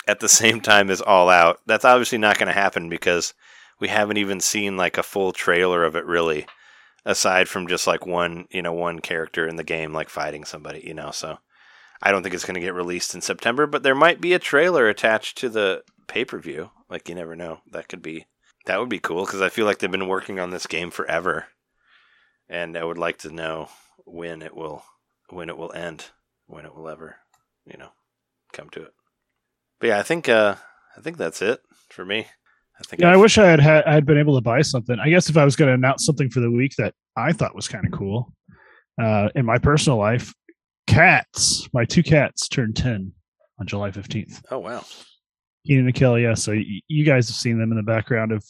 [0.07, 1.59] at the same time as All Out.
[1.67, 3.35] That's obviously not going to happen because
[3.81, 6.47] we haven't even seen like a full trailer of it really,
[7.07, 10.83] aside from just like one, you know, one character in the game like fighting somebody,
[10.85, 11.13] you know.
[11.13, 11.39] So
[12.03, 14.39] I don't think it's going to get released in September, but there might be a
[14.39, 16.71] trailer attached to the pay per view.
[16.91, 17.61] Like you never know.
[17.71, 18.27] That could be
[18.67, 21.47] that would be cool because I feel like they've been working on this game forever,
[22.49, 23.69] and I would like to know
[24.05, 24.83] when it will
[25.31, 26.11] when it will end,
[26.47, 27.17] when it will ever,
[27.65, 27.91] you know,
[28.53, 28.93] come to it.
[29.81, 30.57] But yeah, I think uh,
[30.97, 32.27] I think that's it for me.
[32.79, 34.99] I think Yeah, I wish I had had I had been able to buy something.
[34.99, 37.55] I guess if I was going to announce something for the week that I thought
[37.55, 38.33] was kind of cool,
[39.03, 40.33] uh, in my personal life,
[40.87, 41.69] cats.
[41.73, 43.13] My two cats turned ten
[43.59, 44.43] on July fifteenth.
[44.51, 44.85] Oh wow,
[45.67, 46.23] Keenan and Kelly.
[46.23, 48.45] Yeah, so y- you guys have seen them in the background of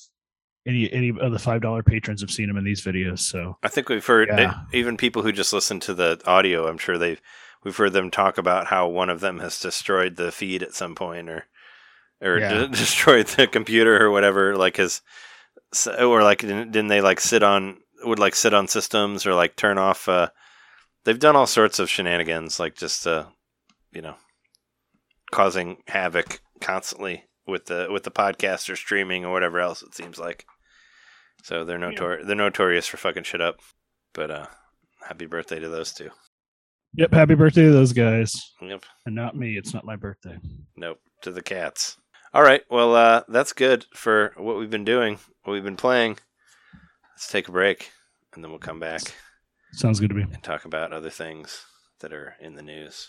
[0.66, 3.20] any any of the five dollar patrons have seen them in these videos.
[3.20, 4.54] So I think we've heard Yeah.
[4.72, 6.66] even people who just listen to the audio.
[6.68, 7.20] I'm sure they've
[7.64, 10.94] we've heard them talk about how one of them has destroyed the feed at some
[10.94, 11.46] point, or
[12.22, 12.52] or Yeah.
[12.54, 14.56] de- destroyed the computer or whatever.
[14.56, 15.02] Like his,
[15.98, 19.56] or like didn't, didn't they like sit on would like sit on systems or like
[19.56, 20.08] turn off.
[20.08, 20.28] Uh,
[21.04, 23.24] they've done all sorts of shenanigans, like just uh,
[23.92, 24.14] you know,
[25.32, 29.82] causing havoc constantly with the with the podcast or streaming or whatever else.
[29.82, 30.44] It seems like.
[31.42, 33.60] So they're notor- they're notorious for fucking shit up.
[34.14, 34.46] But uh,
[35.06, 36.10] happy birthday to those two.
[36.94, 37.12] Yep.
[37.12, 38.82] Happy birthday to those guys, Yep.
[39.04, 39.56] and not me.
[39.58, 40.38] It's not my birthday.
[40.76, 40.98] Nope.
[41.22, 41.98] To the cats.
[42.36, 42.60] All right.
[42.70, 46.18] Well, uh, that's good for what we've been doing, what we've been playing.
[47.14, 47.92] Let's take a break,
[48.34, 49.00] and then we'll come back
[49.72, 50.26] Sounds good to me.
[50.30, 51.64] and talk about other things
[52.00, 53.08] that are in the news.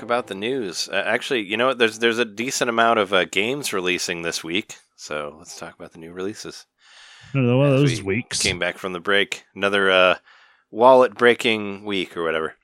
[0.00, 0.88] Talk about the news.
[0.90, 1.78] Uh, actually, you know what?
[1.78, 5.92] There's there's a decent amount of uh, games releasing this week, so let's talk about
[5.92, 6.66] the new releases.
[7.34, 8.42] Another one of those we weeks.
[8.42, 9.44] Came back from the break.
[9.54, 10.16] Another uh,
[10.70, 12.54] wallet breaking week or whatever.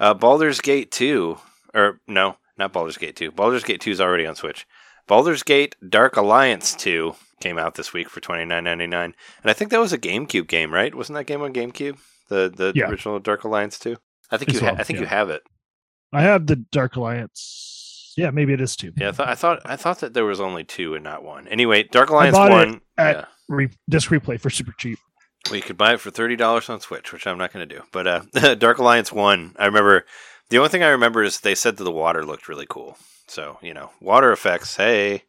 [0.00, 1.36] Uh, Baldur's Gate 2,
[1.74, 3.32] or no, not Baldur's Gate 2.
[3.32, 4.64] Baldur's Gate 2 is already on Switch.
[5.08, 9.50] Baldur's Gate Dark Alliance 2 came out this week for twenty nine ninety nine, and
[9.50, 10.94] I think that was a GameCube game, right?
[10.94, 11.98] Wasn't that game on GameCube?
[12.28, 12.88] The the Yeah.
[12.88, 13.96] original Dark Alliance 2.
[14.30, 15.42] I think you ha- well, I think you have it.
[16.12, 18.14] I have the Dark Alliance.
[18.16, 18.92] Yeah, maybe it is two.
[18.96, 21.46] Yeah, I thought I thought I thought that there was only two and not one.
[21.48, 22.80] Anyway, Dark Alliance bought it one.
[22.96, 23.24] at- yeah.
[23.48, 24.98] Re- disc replay for super cheap.
[25.46, 27.74] Well, you could buy it for thirty dollars on Switch, which I'm not going to
[27.76, 27.82] do.
[27.92, 30.04] But uh, Dark Alliance One, I remember.
[30.50, 32.98] The only thing I remember is they said that the water looked really cool.
[33.26, 34.76] So you know, water effects.
[34.76, 35.20] Hey, I'll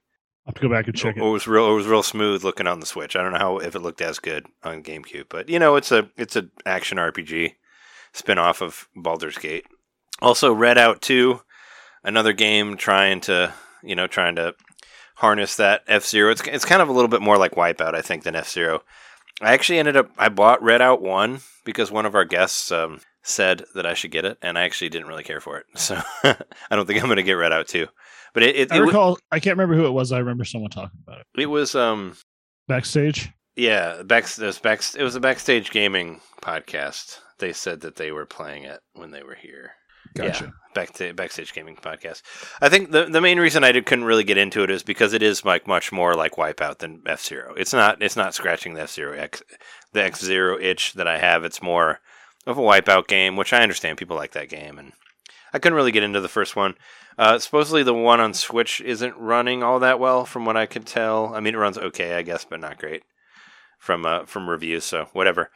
[0.47, 1.25] have to go back and check it it.
[1.25, 1.69] was real.
[1.71, 3.15] It was real smooth looking on the Switch.
[3.15, 5.91] I don't know how if it looked as good on GameCube, but you know, it's
[5.91, 7.53] a it's an action RPG
[8.13, 9.65] spin off of Baldur's Gate.
[10.21, 11.41] Also, Redout Two,
[12.03, 13.53] another game trying to
[13.83, 14.55] you know trying to
[15.15, 16.31] harness that F Zero.
[16.31, 18.81] It's it's kind of a little bit more like Wipeout, I think, than F Zero.
[19.41, 23.63] I actually ended up I bought Redout One because one of our guests, um, said
[23.75, 25.65] that I should get it, and I actually didn't really care for it.
[25.75, 26.35] So I
[26.75, 27.87] don't think I'm going to get Redout 2.
[28.33, 29.17] But it it, I it, recall.
[29.31, 30.11] I can't remember who it was.
[30.11, 32.15] I remember someone talking about it it was um
[32.67, 33.31] backstage.
[33.55, 37.19] yeah back it was back it was a backstage gaming podcast.
[37.39, 39.71] They said that they were playing it when they were here.
[40.15, 40.53] Gotcha.
[40.73, 42.21] back to backstage gaming podcast.
[42.61, 45.13] I think the the main reason I did, couldn't really get into it is because
[45.13, 47.53] it is like much more like Wipeout than F Zero.
[47.55, 49.43] It's not it's not scratching the F Zero X
[49.93, 51.43] the X Zero itch that I have.
[51.43, 51.99] It's more
[52.45, 54.93] of a Wipeout game, which I understand people like that game, and
[55.53, 56.75] I couldn't really get into the first one.
[57.17, 60.85] Uh, supposedly the one on Switch isn't running all that well, from what I could
[60.85, 61.35] tell.
[61.35, 63.03] I mean, it runs okay, I guess, but not great
[63.77, 64.83] from uh, from reviews.
[64.83, 65.49] So whatever.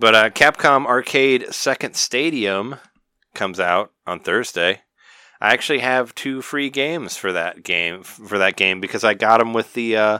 [0.00, 2.76] But uh, Capcom Arcade Second Stadium
[3.34, 4.82] comes out on Thursday.
[5.40, 9.38] I actually have two free games for that game for that game because I got
[9.38, 10.18] them with the uh,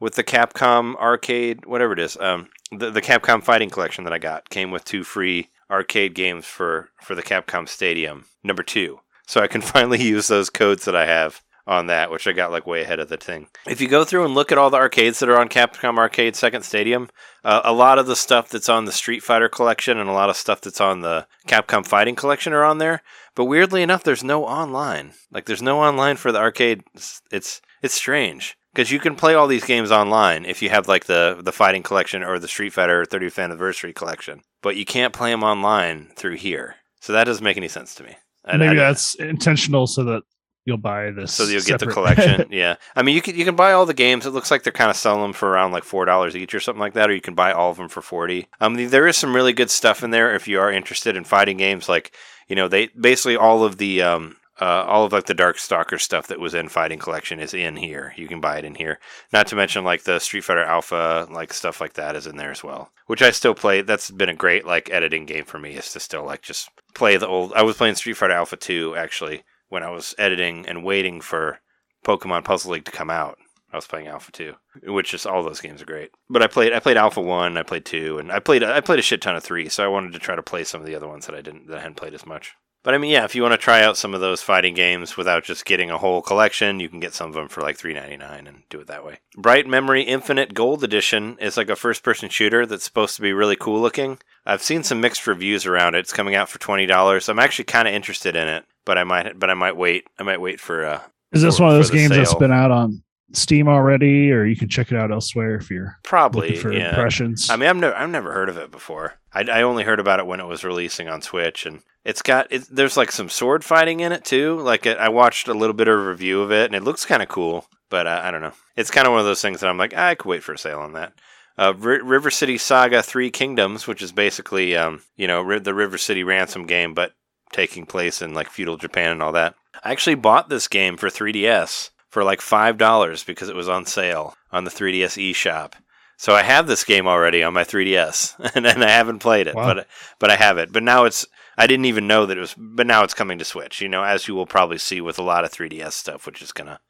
[0.00, 2.16] with the Capcom Arcade whatever it is.
[2.18, 6.44] Um, the the Capcom Fighting Collection that I got came with two free arcade games
[6.44, 9.00] for for the Capcom Stadium number two.
[9.26, 12.50] So I can finally use those codes that I have on that, which I got
[12.50, 13.48] like way ahead of the thing.
[13.66, 16.34] If you go through and look at all the arcades that are on Capcom Arcade
[16.36, 17.08] Second Stadium,
[17.44, 20.30] uh, a lot of the stuff that's on the Street Fighter collection and a lot
[20.30, 23.02] of stuff that's on the Capcom Fighting collection are on there.
[23.34, 25.12] But weirdly enough, there's no online.
[25.30, 26.82] Like there's no online for the arcade.
[26.94, 30.88] It's it's, it's strange because you can play all these games online if you have
[30.88, 35.14] like the the Fighting collection or the Street Fighter 30th anniversary collection, but you can't
[35.14, 36.76] play them online through here.
[37.00, 38.16] So that doesn't make any sense to me.
[38.44, 40.22] I- Maybe I- that's intentional so that
[40.64, 41.32] you'll buy this.
[41.32, 42.46] so you'll get the collection.
[42.50, 44.26] yeah, I mean you can you can buy all the games.
[44.26, 46.60] It looks like they're kind of selling them for around like four dollars each or
[46.60, 48.48] something like that, or you can buy all of them for forty.
[48.60, 51.56] Um, there is some really good stuff in there if you are interested in fighting
[51.56, 51.88] games.
[51.88, 52.12] Like
[52.48, 54.36] you know, they basically all of the um.
[54.60, 58.12] Uh, all of like the Darkstalker stuff that was in Fighting Collection is in here.
[58.16, 59.00] You can buy it in here.
[59.32, 62.52] Not to mention like the Street Fighter Alpha, like stuff like that is in there
[62.52, 62.92] as well.
[63.06, 63.80] Which I still play.
[63.80, 65.72] That's been a great like editing game for me.
[65.72, 67.54] Is to still like just play the old.
[67.54, 69.42] I was playing Street Fighter Alpha 2 actually
[69.72, 71.60] when I was editing and waiting for
[72.04, 73.38] Pokemon Puzzle League to come out.
[73.72, 74.52] I was playing Alpha 2,
[74.88, 76.10] which is all those games are great.
[76.28, 78.98] But I played I played Alpha 1, I played 2, and I played I played
[78.98, 80.94] a shit ton of 3, so I wanted to try to play some of the
[80.94, 82.52] other ones that I didn't that I hadn't played as much.
[82.82, 85.16] But I mean, yeah, if you want to try out some of those fighting games
[85.16, 87.94] without just getting a whole collection, you can get some of them for like three
[87.94, 89.20] ninety nine and do it that way.
[89.38, 93.32] Bright Memory Infinite Gold Edition is like a first person shooter that's supposed to be
[93.32, 94.18] really cool looking.
[94.44, 96.00] I've seen some mixed reviews around it.
[96.00, 97.30] It's coming out for twenty dollars.
[97.30, 100.04] I'm actually kind of interested in it, but I might but I might wait.
[100.18, 101.00] I might wait for uh
[101.32, 103.02] Is this for- one of those games that's been out on
[103.34, 106.90] Steam already, or you can check it out elsewhere if you're probably for yeah.
[106.90, 107.48] impressions?
[107.48, 109.14] I mean, I've never I've never heard of it before.
[109.32, 112.52] I, I only heard about it when it was releasing on Switch, and it's got
[112.52, 114.60] it, there's like some sword fighting in it too.
[114.60, 117.06] Like it, I watched a little bit of a review of it, and it looks
[117.06, 117.66] kind of cool.
[117.88, 118.52] But uh, I don't know.
[118.76, 120.52] It's kind of one of those things that I'm like, "Ah, I could wait for
[120.52, 121.14] a sale on that.
[121.56, 125.96] Uh, R- River City Saga: Three Kingdoms, which is basically um, you know the River
[125.96, 127.12] City ransom game, but
[127.52, 129.54] taking place in like feudal Japan and all that.
[129.84, 133.86] I actually bought this game for 3DS for like five dollars because it was on
[133.86, 135.72] sale on the 3DS eShop.
[136.16, 139.54] So I have this game already on my 3DS, and, and I haven't played it,
[139.54, 139.74] Wow.
[139.74, 139.86] but
[140.18, 140.72] but I have it.
[140.72, 141.26] But now it's
[141.58, 143.80] I didn't even know that it was, but now it's coming to Switch.
[143.80, 146.52] You know, as you will probably see with a lot of 3DS stuff, which is
[146.52, 146.80] gonna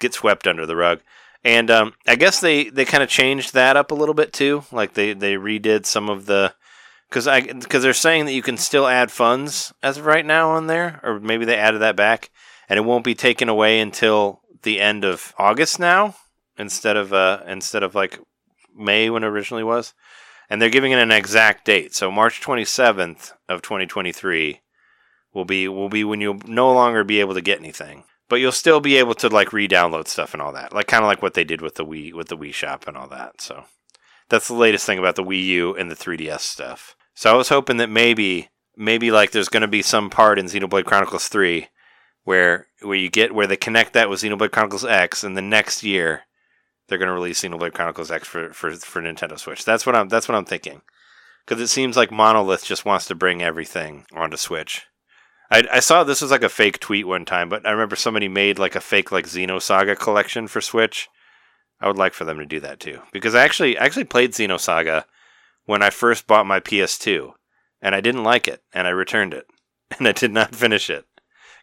[0.00, 1.00] get swept under the rug.
[1.44, 4.64] And um, I guess they, they kind of changed that up a little bit too.
[4.72, 6.52] Like they, they redid some of the
[7.08, 10.50] because I because they're saying that you can still add funds as of right now
[10.50, 12.30] on there, or maybe they added that back,
[12.68, 16.16] and it won't be taken away until the end of August now
[16.58, 18.20] instead of uh instead of like
[18.76, 19.94] May when it originally was.
[20.50, 21.94] And they're giving it an exact date.
[21.94, 24.60] So March 27th of 2023
[25.34, 28.04] will be will be when you'll no longer be able to get anything.
[28.28, 30.72] But you'll still be able to like re-download stuff and all that.
[30.74, 32.96] Like kind of like what they did with the Wii with the Wii Shop and
[32.96, 33.40] all that.
[33.40, 33.64] So
[34.28, 36.96] that's the latest thing about the Wii U and the 3DS stuff.
[37.18, 40.46] So I was hoping that maybe maybe like there's going to be some part in
[40.46, 41.66] Xenoblade Chronicles 3
[42.22, 45.82] where where you get where they connect that with Xenoblade Chronicles X and the next
[45.82, 46.22] year
[46.86, 49.64] they're going to release Xenoblade Chronicles X for, for for Nintendo Switch.
[49.64, 50.82] That's what I'm that's what I'm thinking.
[51.48, 54.86] Cuz it seems like Monolith just wants to bring everything onto Switch.
[55.50, 58.28] I, I saw this was like a fake tweet one time, but I remember somebody
[58.28, 61.08] made like a fake like Xenosaga collection for Switch.
[61.80, 64.34] I would like for them to do that too because I actually I actually played
[64.34, 65.06] Xenosaga
[65.68, 67.32] when I first bought my PS2
[67.82, 69.46] and I didn't like it and I returned it
[69.98, 71.04] and I did not finish it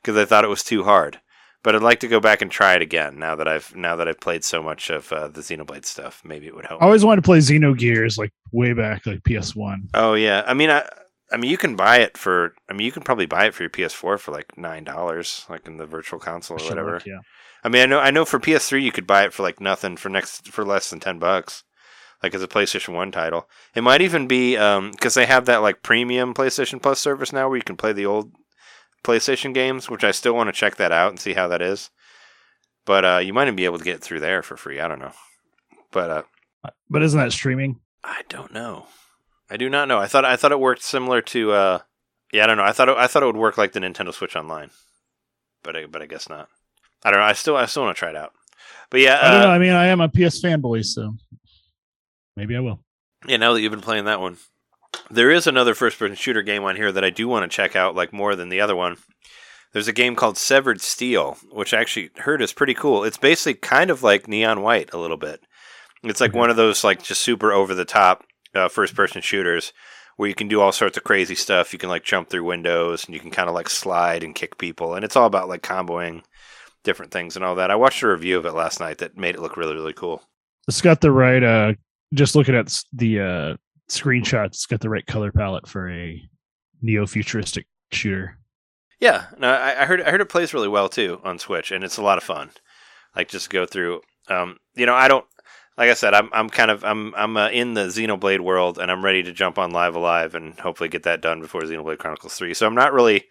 [0.01, 1.19] because I thought it was too hard.
[1.63, 4.07] But I'd like to go back and try it again now that I've now that
[4.07, 6.21] I've played so much of uh, the Xenoblade stuff.
[6.23, 6.79] Maybe it would help.
[6.79, 9.89] I always wanted to play Xenogears like way back, like PS1.
[9.95, 10.87] Oh yeah, I mean, I,
[11.31, 12.53] I mean, you can buy it for.
[12.69, 15.65] I mean, you can probably buy it for your PS4 for like nine dollars, like
[15.65, 17.01] in the Virtual Console or Should whatever.
[17.03, 17.21] yeah.
[17.63, 19.97] I mean, I know, I know for PS3 you could buy it for like nothing
[19.97, 21.63] for next for less than ten bucks.
[22.25, 23.47] Like as a PlayStation One title.
[23.75, 27.57] It might even be because they have that like premium PlayStation Plus service now, where
[27.57, 28.31] you can play the old
[29.03, 31.91] PlayStation games, which I still want to check that out and see how that is.
[32.85, 34.79] But uh, you might even be able to get it through there for free.
[34.79, 35.11] I don't know,
[35.91, 36.09] but
[36.65, 37.79] uh, But isn't that streaming?
[38.03, 38.87] I don't know.
[39.49, 39.99] I do not know.
[39.99, 41.51] I thought I thought it worked similar to.
[41.51, 41.79] Uh,
[42.33, 42.63] yeah, I don't know.
[42.63, 44.71] I thought it, I thought it would work like the Nintendo Switch Online,
[45.63, 46.49] but I, but I guess not.
[47.03, 47.25] I don't know.
[47.27, 48.33] I still I still want to try it out.
[48.89, 49.49] But yeah, I don't know.
[49.49, 51.15] uh, I mean, I am a PS fanboy, so
[52.35, 52.79] maybe I will.
[53.27, 53.37] yeah.
[53.37, 54.37] Now that you've been playing that one,
[55.09, 57.95] there is another first-person shooter game on here that I do want to check out,
[57.95, 58.97] like more than the other one.
[59.73, 63.03] There's a game called Severed Steel, which I actually heard is pretty cool.
[63.03, 65.41] It's basically kind of like Neon White a little bit.
[66.03, 66.39] It's like Okay.
[66.39, 68.23] one of those like just super over the top
[68.53, 69.73] uh, first person shooters
[70.15, 71.73] where you can do all sorts of crazy stuff.
[71.73, 74.57] You can like jump through windows and you can kind of like slide and kick
[74.57, 76.21] people, and it's all about like comboing
[76.85, 77.69] different things and all that.
[77.71, 80.23] I watched a review of it last night that made it look really really cool.
[80.69, 81.43] It's got the right.
[81.43, 81.73] uh
[82.13, 83.55] Just looking at the uh
[83.89, 86.21] screenshots, it's got the right color palette for a
[86.81, 88.37] neo futuristic shooter.
[88.99, 91.83] Yeah, no, I, I heard I heard it plays really well too on Switch, and
[91.83, 92.51] it's a lot of fun.
[93.15, 94.01] Like just go through.
[94.27, 95.25] Um, you know, I don't
[95.77, 98.89] like I said, I'm I'm kind of I'm I'm uh, in the Xenoblade world, and
[98.89, 101.97] I'm ready to jump on Live A Live and hopefully get that done before Xenoblade
[101.97, 102.53] Chronicles Three.
[102.53, 103.25] So I'm not really.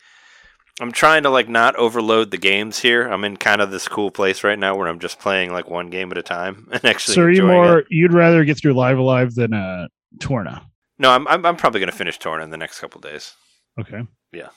[0.81, 3.07] I'm trying to like not overload the games here.
[3.07, 5.89] I'm in kind of this cool place right now where I'm just playing like one
[5.89, 7.15] game at a time and actually.
[7.15, 7.81] so are you more?
[7.81, 7.87] It.
[7.91, 10.63] You'd rather get through Live A Live than uh Torna?
[10.99, 13.35] No, I'm I'm, I'm probably gonna finish Torna in the next couple days.
[13.79, 14.03] Okay.
[14.33, 14.49] Yeah.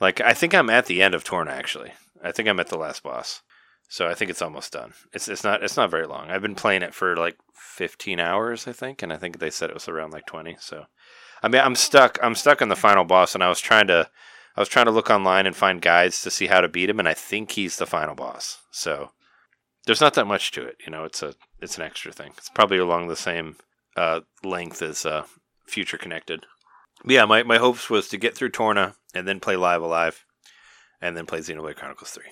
[0.00, 1.92] Like I think I'm at the end of Torna actually.
[2.22, 3.42] I think I'm at the last boss.
[3.88, 4.94] So I think it's almost done.
[5.12, 6.30] It's it's not it's not very long.
[6.30, 9.68] I've been playing it for like 15 hours I think and I think they said
[9.68, 10.56] it was around like 20.
[10.60, 10.86] So
[11.42, 14.08] I mean I'm stuck I'm stuck on the final boss and I was trying to
[14.56, 16.98] I was trying to look online and find guides to see how to beat him
[16.98, 18.58] and I think he's the final boss.
[18.70, 19.12] So
[19.86, 22.32] there's not that much to it, you know, it's a it's an extra thing.
[22.36, 23.56] It's probably along the same
[23.96, 25.24] uh, length as uh,
[25.66, 26.46] Future Connected.
[27.04, 29.86] But yeah, my, my hopes was to get through Torna and then play Live A
[29.86, 30.24] Live
[31.00, 32.24] and then play Xenoblade Chronicles 3.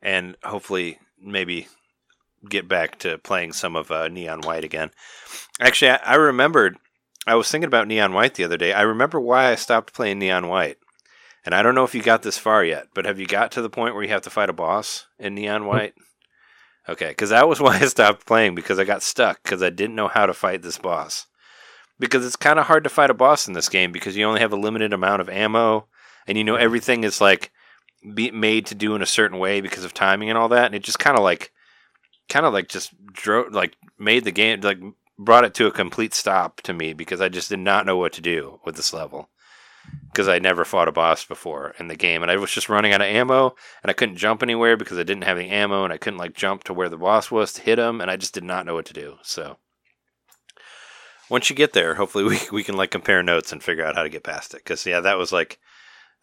[0.00, 1.68] And hopefully maybe
[2.48, 4.90] get back to playing some of uh, Neon White again.
[5.60, 6.76] Actually, I, I remembered,
[7.26, 8.72] I was thinking about Neon White the other day.
[8.72, 10.78] I remember why I stopped playing Neon White.
[11.48, 13.62] And I don't know if you got this far yet, but have you got to
[13.62, 15.94] the point where you have to fight a boss in Neon White?
[16.86, 19.96] Okay, because that was why I stopped playing because I got stuck because I didn't
[19.96, 21.26] know how to fight this boss.
[21.98, 24.40] Because it's kind of hard to fight a boss in this game because you only
[24.40, 25.86] have a limited amount of ammo,
[26.26, 26.64] and you know mm-hmm.
[26.64, 27.50] everything is like
[28.12, 30.74] be made to do in a certain way because of timing and all that, and
[30.74, 31.50] it just kind of like,
[32.28, 34.80] kind of like just drove like made the game like
[35.18, 38.12] brought it to a complete stop to me because I just did not know what
[38.12, 39.30] to do with this level
[40.10, 42.92] because I never fought a boss before in the game, and I was just running
[42.92, 45.92] out of ammo, and I couldn't jump anywhere because I didn't have any ammo, and
[45.92, 48.34] I couldn't like jump to where the boss was to hit him, and I just
[48.34, 49.18] did not know what to do.
[49.22, 49.58] So
[51.28, 54.02] once you get there, hopefully we we can like compare notes and figure out how
[54.02, 54.58] to get past it.
[54.58, 55.58] Because yeah, that was like,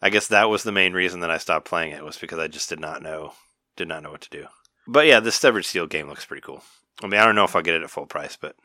[0.02, 2.48] I guess that was the main reason that I stopped playing it was because I
[2.48, 3.32] just did not know
[3.76, 4.46] did not know what to do.
[4.86, 6.62] But yeah, this Severed Steel game looks pretty cool.
[7.02, 8.56] I mean, I don't know if I'll get it at full price, but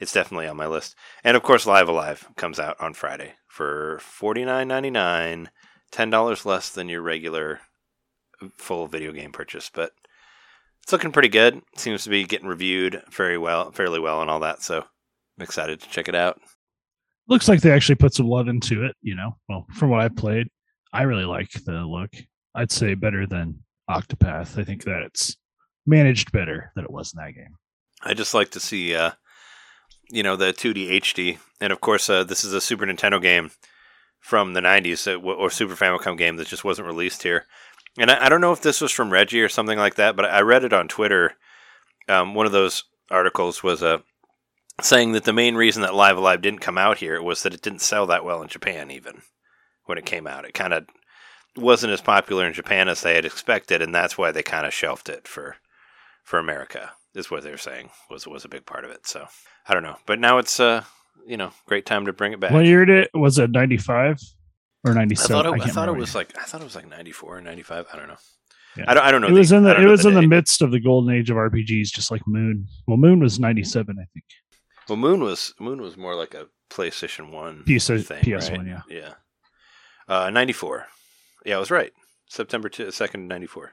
[0.00, 0.96] it's definitely on my list.
[1.22, 5.50] And of course, Live A Live comes out on Friday for forty nine ninety nine,
[5.90, 7.60] ten dollars less than your regular
[8.56, 9.92] full video game purchase, but
[10.82, 11.62] it's looking pretty good.
[11.76, 14.62] Seems to be getting reviewed very well, fairly well, and all that.
[14.62, 16.40] So I'm excited to check it out.
[17.26, 18.94] Looks like they actually put some love into it.
[19.00, 20.48] You know, well, from what I've played,
[20.92, 22.10] I really like the look.
[22.54, 24.58] I'd say better than Octopath.
[24.58, 25.36] I think that it's
[25.86, 27.56] managed better than it was in that game.
[28.02, 29.12] I just like to see, uh,
[30.10, 33.50] you know, the 2D HD, and of course, uh, this is a Super Nintendo game
[34.20, 37.46] from the 90s, uh, or Super Famicom game that just wasn't released here.
[37.98, 40.24] And I, I don't know if this was from Reggie or something like that, but
[40.24, 41.34] I read it on Twitter.
[42.08, 43.98] Um, one of those articles was uh,
[44.80, 47.54] saying that the main reason that Live A Live didn't come out here was that
[47.54, 49.22] it didn't sell that well in Japan, even
[49.84, 50.44] when it came out.
[50.44, 50.86] It kind of
[51.56, 54.74] wasn't as popular in Japan as they had expected, and that's why they kind of
[54.74, 55.56] shelved it for
[56.22, 56.92] for America.
[57.14, 59.06] Is what they were saying was was a big part of it.
[59.06, 59.26] So
[59.66, 60.84] I don't know, but now it's uh
[61.26, 62.52] you know great time to bring it back.
[62.52, 63.10] What year did it?
[63.14, 64.18] Was it ninety five
[64.84, 66.88] or ninety I thought it, I thought it was like I thought it was like
[66.88, 67.86] 94 or 95.
[67.92, 68.16] I don't know.
[68.76, 68.84] Yeah.
[68.88, 69.28] I don't I don't know.
[69.28, 71.36] It was in the it know was in the midst of the golden age of
[71.36, 72.66] RPGs, just like Moon.
[72.86, 74.24] Well, Moon was ninety seven, I think.
[74.88, 78.66] Well, Moon was Moon was more like a PlayStation One PS thing, PS1, right?
[78.66, 78.80] yeah.
[78.88, 79.14] yeah.
[80.06, 80.86] Uh, 94.
[81.46, 81.92] Yeah, I was right.
[82.28, 83.72] September two- 2nd, 94.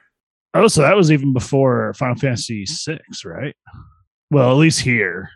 [0.54, 3.54] Oh, so that was even before Final Fantasy six, right?
[4.30, 5.30] Well, at least here.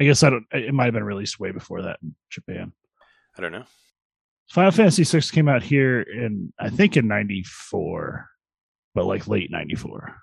[0.00, 0.46] I guess I don't.
[0.52, 2.72] It might have been released way before that in Japan.
[3.36, 3.64] I don't know.
[4.50, 8.28] Final Fantasy six came out here in I think in ninety four,
[8.94, 10.16] but like late ninety four.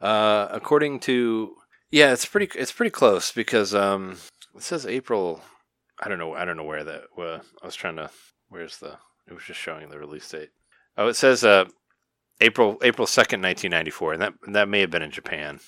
[0.00, 1.54] Uh, according to
[1.90, 4.16] yeah, it's pretty it's pretty close because um,
[4.54, 5.40] It says April.
[6.02, 6.34] I don't know.
[6.34, 7.04] I don't know where that.
[7.16, 8.10] Uh, I was trying to.
[8.48, 8.98] Where's the?
[9.28, 10.50] It was just showing the release date.
[10.98, 11.66] Oh, it says uh,
[12.40, 15.60] April April second, nineteen ninety four, and that that may have been in Japan.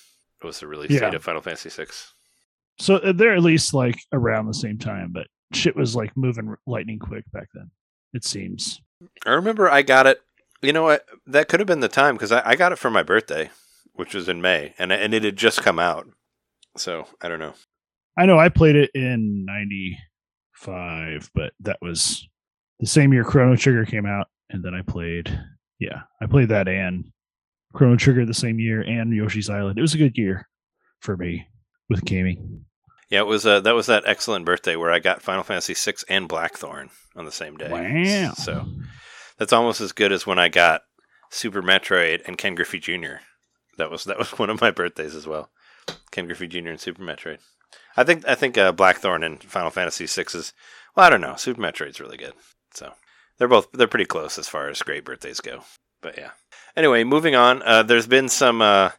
[0.43, 1.01] It was the release Yeah.
[1.01, 2.13] date of Final Fantasy six.
[2.79, 6.55] So uh, they're at least like around the same time, but shit was like moving
[6.67, 7.71] lightning quick back then.
[8.13, 8.81] It seems.
[9.25, 10.21] I remember I got it.
[10.63, 11.07] You know what?
[11.27, 13.51] That could have been the time because I, I got it for my birthday,
[13.95, 16.09] which was in May, and and it had just come out.
[16.77, 17.55] So I don't know.
[18.19, 22.27] I know I played it in '95, but that was
[22.81, 25.39] the same year Chrono Trigger came out, and then I played.
[25.79, 27.13] Yeah, I played that and
[27.75, 29.79] Chrono Trigger the same year, and Yoshi's Island.
[29.79, 30.49] It was a good year
[31.01, 31.47] for me
[31.89, 32.65] with gaming.
[33.11, 35.99] Yeah, it was uh, that was that excellent birthday where I got Final Fantasy VI
[36.09, 37.71] and Blackthorne on the same day.
[37.71, 38.33] Wow!
[38.35, 38.67] So
[39.39, 40.83] that's almost as good as when I got
[41.31, 43.21] Super Metroid and Ken Griffey Jr.
[43.79, 45.51] That was that was one of my birthdays as well.
[46.11, 46.69] Ken Griffey Jr.
[46.69, 47.39] and Super Metroid.
[47.97, 50.53] I think I think uh, Blackthorne and Final Fantasy VI is
[50.97, 52.33] well I don't know Super Metroid's really good.
[52.75, 52.93] So
[53.39, 55.63] they're both they're pretty close as far as great birthdays go.
[56.03, 56.31] But yeah.
[56.77, 57.63] Anyway, moving on.
[57.63, 58.91] Uh, there's been some uh,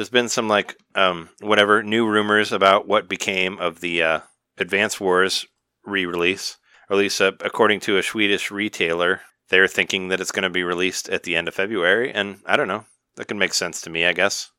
[0.00, 4.20] there's been some like um, whatever new rumors about what became of the uh,
[4.56, 5.46] Advance Wars
[5.84, 6.56] re-release.
[6.88, 9.20] Or at least uh, according to a Swedish retailer,
[9.50, 12.56] they're thinking that it's going to be released at the end of February, and I
[12.56, 12.86] don't know.
[13.16, 14.50] That can make sense to me, I guess.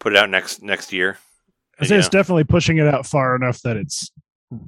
[0.00, 1.18] Put it out next next year.
[1.78, 2.20] I say it's know?
[2.20, 4.10] definitely pushing it out far enough that it's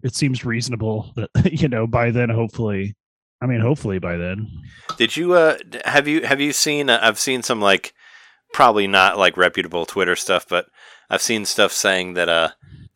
[0.03, 2.95] it seems reasonable that you know by then hopefully
[3.41, 4.51] I mean hopefully by then
[4.99, 5.57] Did you uh
[5.87, 6.91] have you have you seen?
[6.91, 7.95] Uh, I've seen some like
[8.53, 10.67] probably not like reputable Twitter stuff, but
[11.09, 12.51] I've seen stuff saying that uh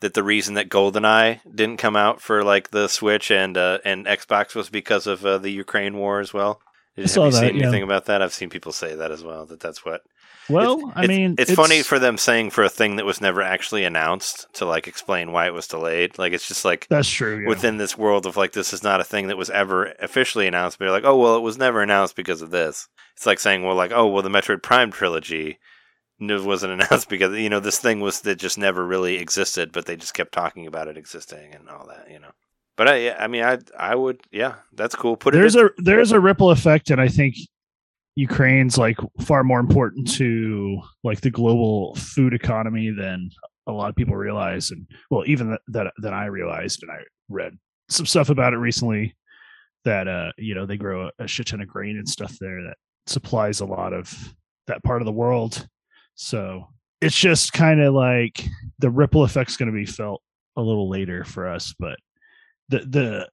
[0.05, 4.05] that the reason that GoldenEye didn't come out for like the Switch and uh, and
[4.05, 6.61] Xbox was because of uh, the Ukraine war as well.
[6.94, 7.62] Did, have you that, seen yeah.
[7.62, 8.20] anything about that?
[8.20, 9.46] I've seen people say that as well.
[9.46, 10.02] That that's what.
[10.49, 13.20] Well It's- I it's- mean it's, funny for them saying for a thing that was
[13.20, 16.18] never actually announced to like explain why it was delayed.
[16.18, 17.49] Like it's just like that's true yeah.
[17.49, 20.78] within this world of like this is not a thing that was ever officially announced
[20.78, 23.62] but you're like oh well it was never announced because of this it's like saying
[23.62, 25.59] well like oh well the metroid prime trilogy
[26.20, 29.97] wasn't announced because you know this thing was that just never really existed but they
[29.97, 32.30] just kept talking about it existing and all that you know
[32.76, 35.82] but i i mean i i would yeah that's cool put there's it in, a
[35.82, 37.34] there's a ripple effect and I think
[38.17, 43.31] Ukraine's like far more important to like the global food economy than
[43.67, 46.99] a lot of people realize and well even that that than I realized and I
[47.29, 47.57] read
[47.89, 49.17] some stuff about it recently
[49.85, 52.62] that uh you know they grow a, a shit ton of grain and stuff there
[52.62, 54.35] that supplies a lot of
[54.67, 55.67] that part of the world.
[56.15, 56.69] So
[57.01, 58.45] it's just kind of like
[58.79, 60.23] the ripple effect's going to be felt
[60.57, 61.99] a little later for us but
[62.69, 63.29] the the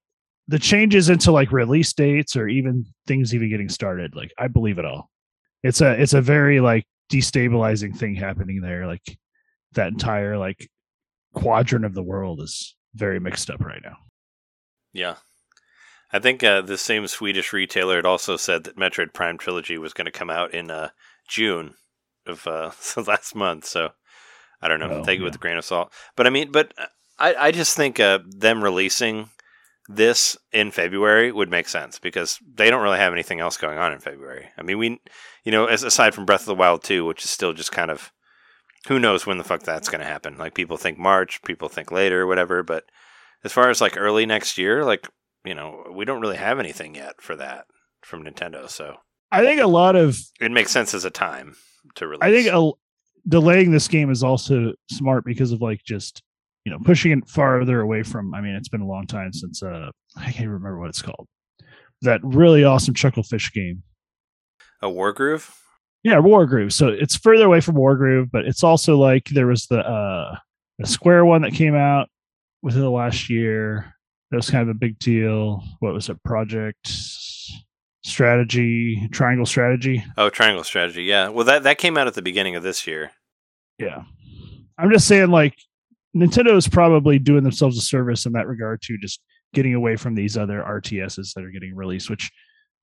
[0.52, 4.78] the changes into like release dates or even things even getting started like i believe
[4.78, 5.10] it all.
[5.64, 9.18] It's a it's a very like destabilizing thing happening there like
[9.74, 10.70] that entire like
[11.34, 13.96] quadrant of the world is very mixed up right now.
[14.92, 15.16] Yeah.
[16.12, 19.94] I think uh, the same swedish retailer had also said that metroid prime trilogy was
[19.94, 20.90] going to come out in uh,
[21.30, 21.76] june
[22.26, 22.72] of uh,
[23.08, 23.92] last month so
[24.62, 24.90] i don't know.
[24.90, 25.94] Oh, take it with a grain of salt.
[26.18, 26.88] But i mean but uh,
[27.20, 29.30] i, I just think uh, them releasing
[29.96, 33.94] this in february would make sense because they don't really have anything else going on
[33.94, 34.50] in february.
[34.58, 35.02] I mean we
[35.44, 37.92] you know as aside from breath of the wild 2 which is still just kind
[37.92, 38.12] of
[38.88, 40.38] who knows when the fuck that's going to happen.
[40.38, 42.86] Like people think march people think later whatever but
[43.44, 45.08] as far as like early next year like
[45.44, 47.66] you know we don't really have anything yet for that
[48.02, 48.98] from nintendo so.
[49.34, 51.56] I think a lot of it makes sense as a time
[51.96, 52.72] to release i think a,
[53.28, 56.22] delaying this game is also smart because of like just
[56.66, 59.64] you know pushing it farther away from i mean it's been a long time since
[59.64, 61.28] uh i can't remember what it's called
[62.02, 63.84] that really awesome chucklefish game
[64.82, 65.54] a wargroove
[66.04, 66.72] Yeah, Wargroove.
[66.74, 70.36] So it's further away from Wargroove, but it's also like there was the uh
[70.80, 72.10] the Square one that came out
[72.64, 73.94] within the last year.
[74.32, 75.62] That was kind of a big deal.
[75.80, 76.18] What was it?
[76.24, 76.88] Project
[78.04, 80.04] Strategy, Triangle Strategy.
[80.18, 83.12] oh triangle strategy yeah well that that came out at the beginning of this year
[83.78, 84.04] Yeah.
[84.80, 85.56] I'm just saying like
[86.16, 89.22] Nintendo is probably doing themselves a service in that regard to just
[89.54, 92.30] getting away from these other RTSs that are getting released, which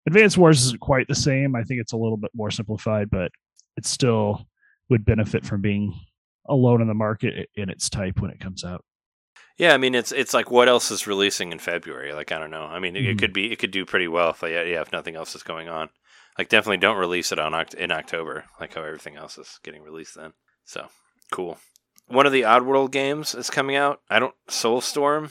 [0.07, 1.55] Advance Wars isn't quite the same.
[1.55, 3.31] I think it's a little bit more simplified, but
[3.77, 4.47] it still
[4.89, 5.95] would benefit from being
[6.49, 8.83] alone in the market in its type when it comes out.
[9.59, 12.51] yeah i mean it's it's like what else is releasing in february like i don't
[12.51, 13.19] know i mean it, it Mhm.
[13.19, 15.69] could be it could do pretty well if yeah, yeah if nothing else is going
[15.69, 15.91] on
[16.39, 20.15] like definitely don't release it on in october like how everything else is getting released
[20.17, 20.33] then
[20.65, 20.87] so
[21.31, 21.59] cool
[22.09, 25.30] one of the oddworld games is coming out i don't soulstorm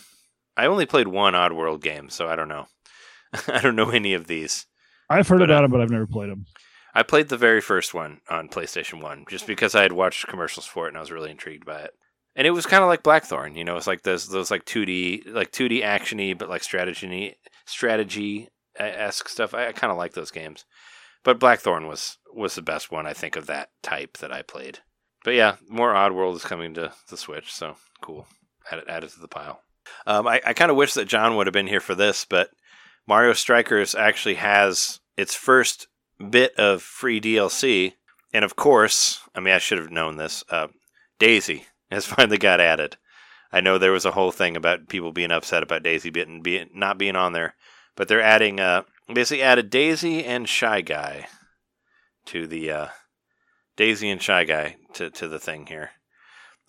[0.56, 2.68] i only played one oddworld game so i don't know
[3.48, 4.66] i don't know any of these
[5.10, 6.46] I've heard But, about uh, them, but I've never played them.
[6.94, 10.66] I played the very first one on PlayStation 1 just because I had watched commercials
[10.66, 11.92] for it and I was really intrigued by it.
[12.36, 13.56] and it was kind of like Blackthorne.
[13.56, 16.62] You know, it's like those those like two D like two D actiony, but like
[16.62, 17.36] strategy
[17.66, 19.54] strategy esque stuff.
[19.54, 20.66] I, I kind of like those games,
[21.24, 24.80] but Blackthorne was was the best one I think of that type that I played.
[25.28, 28.28] But yeah, more Oddworld is coming to the Switch, so cool.
[28.72, 29.60] Add it add it to the pile.
[30.06, 32.52] Um, I, I kind of wish that John would have been here for this, but
[33.06, 35.88] Mario Strikers actually has its first
[36.30, 37.96] bit of free DLC,
[38.34, 40.46] and of course, I mean I should have known this.
[40.50, 40.68] Uh,
[41.20, 42.96] Daisy has finally got added.
[43.52, 46.70] I know there was a whole thing about people being upset about Daisy being, being
[46.74, 47.56] not being on there,
[47.98, 48.84] but they're adding uh,
[49.14, 51.28] basically added Daisy and Shy Guy
[52.28, 52.88] to the uh,
[53.78, 55.92] Daisy and Shy Guy to to the thing here.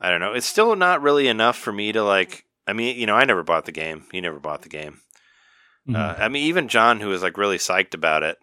[0.01, 0.35] I don't know.
[0.35, 2.45] It's still not really enough for me to like.
[2.67, 4.05] I mean, you know, I never bought the game.
[4.13, 5.01] You never bought the game.
[5.89, 5.97] Mhm.
[5.97, 8.39] Uh, I mean, even John, who was like really psyched about it,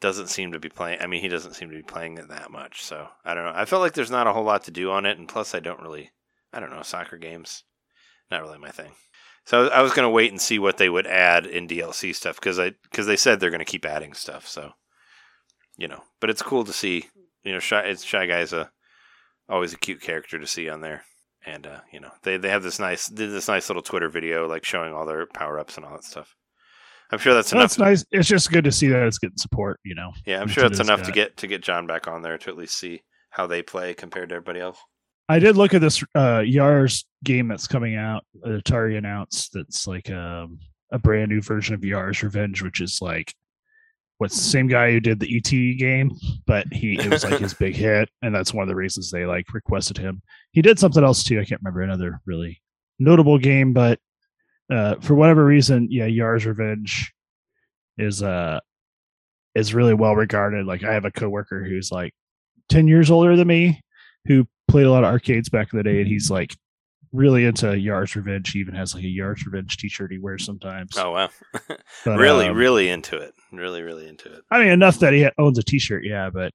[0.00, 1.00] doesn't seem to be playing.
[1.00, 2.82] I mean, he doesn't seem to be playing it that much.
[2.82, 3.52] So I don't know.
[3.54, 5.60] I felt like there's not a whole lot to do on it, and plus, I
[5.60, 6.10] don't really.
[6.52, 6.82] I don't know.
[6.82, 7.64] Soccer games,
[8.30, 8.92] not really my thing.
[9.44, 12.58] So I was gonna wait and see what they would add in DLC stuff because
[12.58, 14.46] I because they said they're gonna keep adding stuff.
[14.46, 14.72] So
[15.76, 17.10] you know, but it's cool to see.
[17.44, 18.70] You know, shy it's shy guy's a
[19.48, 21.04] always a cute character to see on there.
[21.46, 24.48] And uh, you know, they they have this nice did this nice little Twitter video
[24.48, 26.34] like showing all their power ups and all that stuff.
[27.12, 27.70] I'm sure that's Well, enough.
[27.72, 28.04] that's nice.
[28.10, 29.78] It's just good to see that it's getting support.
[29.84, 32.38] You know, Yeah, I'm sure that's enough to get to get John back on there
[32.38, 34.78] to at least see how they play compared to everybody else.
[35.28, 38.24] I did look at this uh Yars game that's coming out.
[38.46, 40.58] Atari announced that's like um,
[40.92, 43.34] a brand new version of Yars Revenge, which is like
[44.18, 46.12] what's the same guy who did the ET game,
[46.46, 49.26] but he it was like his big hit, and that's one of the reasons they
[49.26, 50.22] like requested him.
[50.52, 51.40] He did something else too.
[51.40, 52.60] I can't remember another really
[52.98, 53.98] notable game, but
[54.70, 57.12] uh, for whatever reason, yeah, Yars Revenge
[57.98, 58.58] is uh
[59.54, 60.66] is really well regarded.
[60.66, 62.14] Like I have a coworker who's like
[62.68, 63.80] ten years older than me
[64.26, 66.56] who played a lot of arcades back in the day, and he's like
[67.14, 68.50] really into Yars Revenge.
[68.50, 70.98] He even has like a Yars Revenge T-shirt he wears sometimes.
[70.98, 71.30] Oh wow,
[72.04, 73.34] But, really, um, really into it.
[73.52, 74.42] Really, really into it.
[74.50, 76.28] I mean, enough that he owns a T-shirt, yeah.
[76.30, 76.52] But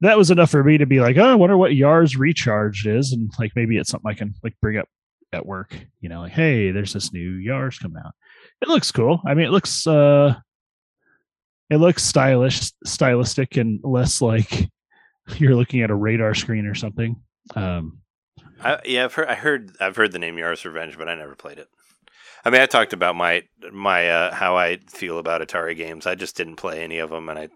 [0.00, 3.12] that was enough for me to be like, oh, I wonder what Yars Recharged is,
[3.12, 4.88] and like maybe it's something I can like bring up
[5.32, 5.76] at work.
[6.00, 8.14] You know, like, hey, there's this new Yars coming out.
[8.62, 9.20] It looks cool.
[9.26, 10.34] I mean, it looks uh,
[11.68, 14.68] it looks stylish, stylistic, and less like
[15.36, 17.16] you're looking at a radar screen or something.
[17.56, 17.98] Um,
[18.62, 21.34] I, yeah, I've heard, I heard, I've heard the name Yars Revenge, but I never
[21.34, 21.68] played it.
[22.44, 23.42] I mean, I talked about my
[23.72, 26.06] my uh, how I feel about Atari games.
[26.06, 27.48] I just didn't play any of them, and I,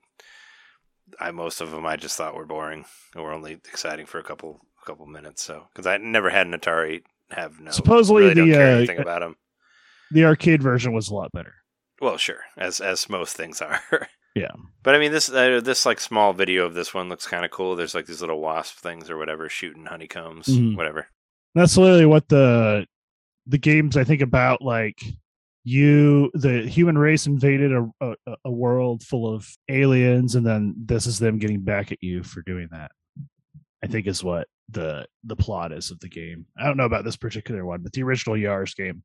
[1.20, 4.24] I most of them I just thought were boring or were only exciting for a
[4.24, 5.42] couple a couple minutes.
[5.44, 8.98] So because I never had an Atari, have no Supposedly really the, care uh, anything
[8.98, 9.36] about them.
[10.10, 11.54] the arcade version was a lot better.
[12.00, 13.80] Well, sure, as as most things are.
[14.34, 14.52] Yeah.
[14.82, 17.50] But I mean, this uh, this like small video of this one looks kind of
[17.50, 17.74] cool.
[17.76, 20.76] There's like these little wasp things or whatever shooting honeycombs, Mhm.
[20.76, 21.08] whatever.
[21.54, 22.86] That's literally what the
[23.46, 24.62] the games I think about.
[24.62, 24.98] Like
[25.64, 31.06] you, the human race invaded a, a a world full of aliens, and then this
[31.06, 32.92] is them getting back at you for doing that.
[33.82, 36.46] I think is what the the plot is of the game.
[36.56, 39.02] I don't know about this particular one, but the original Yars game,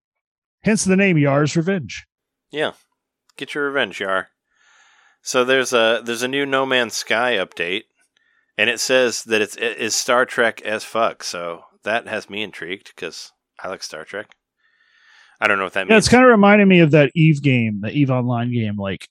[0.64, 2.06] hence the name Yars Revenge.
[2.52, 2.74] Yeah,
[3.38, 4.30] get your revenge, Yar.
[5.26, 7.86] So there's a there's a new No Man's Sky update,
[8.60, 11.24] and it says that it's it is Star Trek as fuck.
[11.24, 13.32] So that has me intrigued because
[13.62, 14.36] I like Star Trek.
[15.42, 16.06] I don't know what that Yeah, means.
[16.06, 19.08] it's kind of reminding me of that Eve game, the Eve Online game, like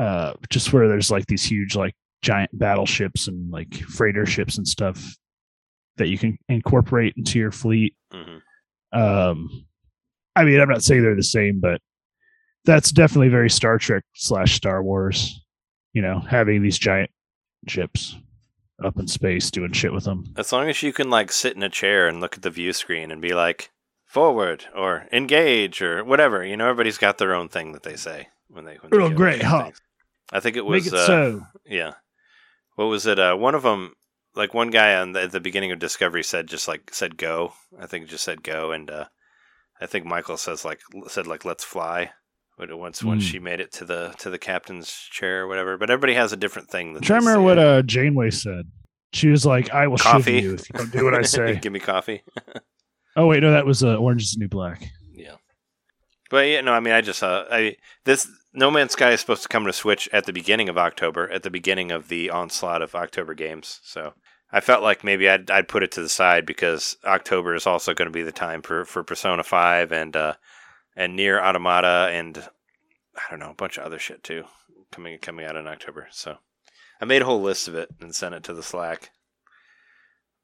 [0.00, 4.66] uh just where there's like these huge like giant battleships and like freighter ships and
[4.66, 5.02] stuff
[5.98, 7.94] that you can incorporate into your fleet.
[8.12, 8.40] Mhm.
[8.92, 9.48] Um
[10.34, 11.80] I mean, I'm not saying they're the same, but
[12.64, 15.44] that's definitely very Star Trek slash Star Wars.
[15.92, 17.10] You know, having these giant
[17.66, 18.16] ships
[18.84, 20.32] up in space doing shit with them.
[20.36, 22.72] As long as you can like sit in a chair and look at the view
[22.72, 23.70] screen and be like
[24.04, 28.28] forward or engage or whatever, you know, everybody's got their own thing that they say
[28.48, 29.70] when they when Earl do Grey, huh?
[30.32, 31.46] I think it was Make it uh, so.
[31.64, 31.94] Yeah.
[32.76, 33.18] What was it?
[33.18, 33.94] Uh, one of them,
[34.34, 37.54] like one guy on the, at the beginning of Discovery said just like said go.
[37.80, 39.06] I think just said go, and uh,
[39.80, 42.10] I think Michael says like said like let's fly.
[42.58, 43.30] But once once Mm.
[43.30, 45.78] she made it to the to the captain's chair or whatever.
[45.78, 46.92] But everybody has a different thing.
[46.92, 48.66] That I'm trying to remember what uh Janeway said.
[49.12, 50.40] She was like, I will Coffee.
[50.42, 51.56] you if you don't do what I say.
[51.62, 52.22] Give me coffee.
[53.16, 54.90] Oh wait, no, that was uh, Orange is the New Black.
[55.12, 55.36] Yeah.
[56.30, 57.74] But yeah, no, I mean, I just uh, I
[58.04, 61.28] this No Man's Sky is supposed to come to Switch at the beginning of October,
[61.28, 63.80] at the beginning of the onslaught of October games.
[63.82, 64.12] So
[64.52, 67.92] I felt like maybe I'd I'd put it to the side because October is also
[67.92, 70.34] going to be the time for for Persona Five and uh
[70.98, 72.36] and Nier Automata and
[73.16, 74.44] I don't know a bunch of other shit too
[74.92, 76.08] coming coming out in October.
[76.10, 76.36] So
[77.00, 79.10] I made a whole list of it and sent it to the Slack.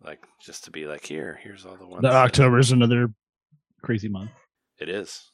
[0.03, 2.03] Like just to be like, here, here's all the ones.
[2.03, 3.13] The October is another
[3.83, 4.31] crazy month.
[4.79, 5.31] It is.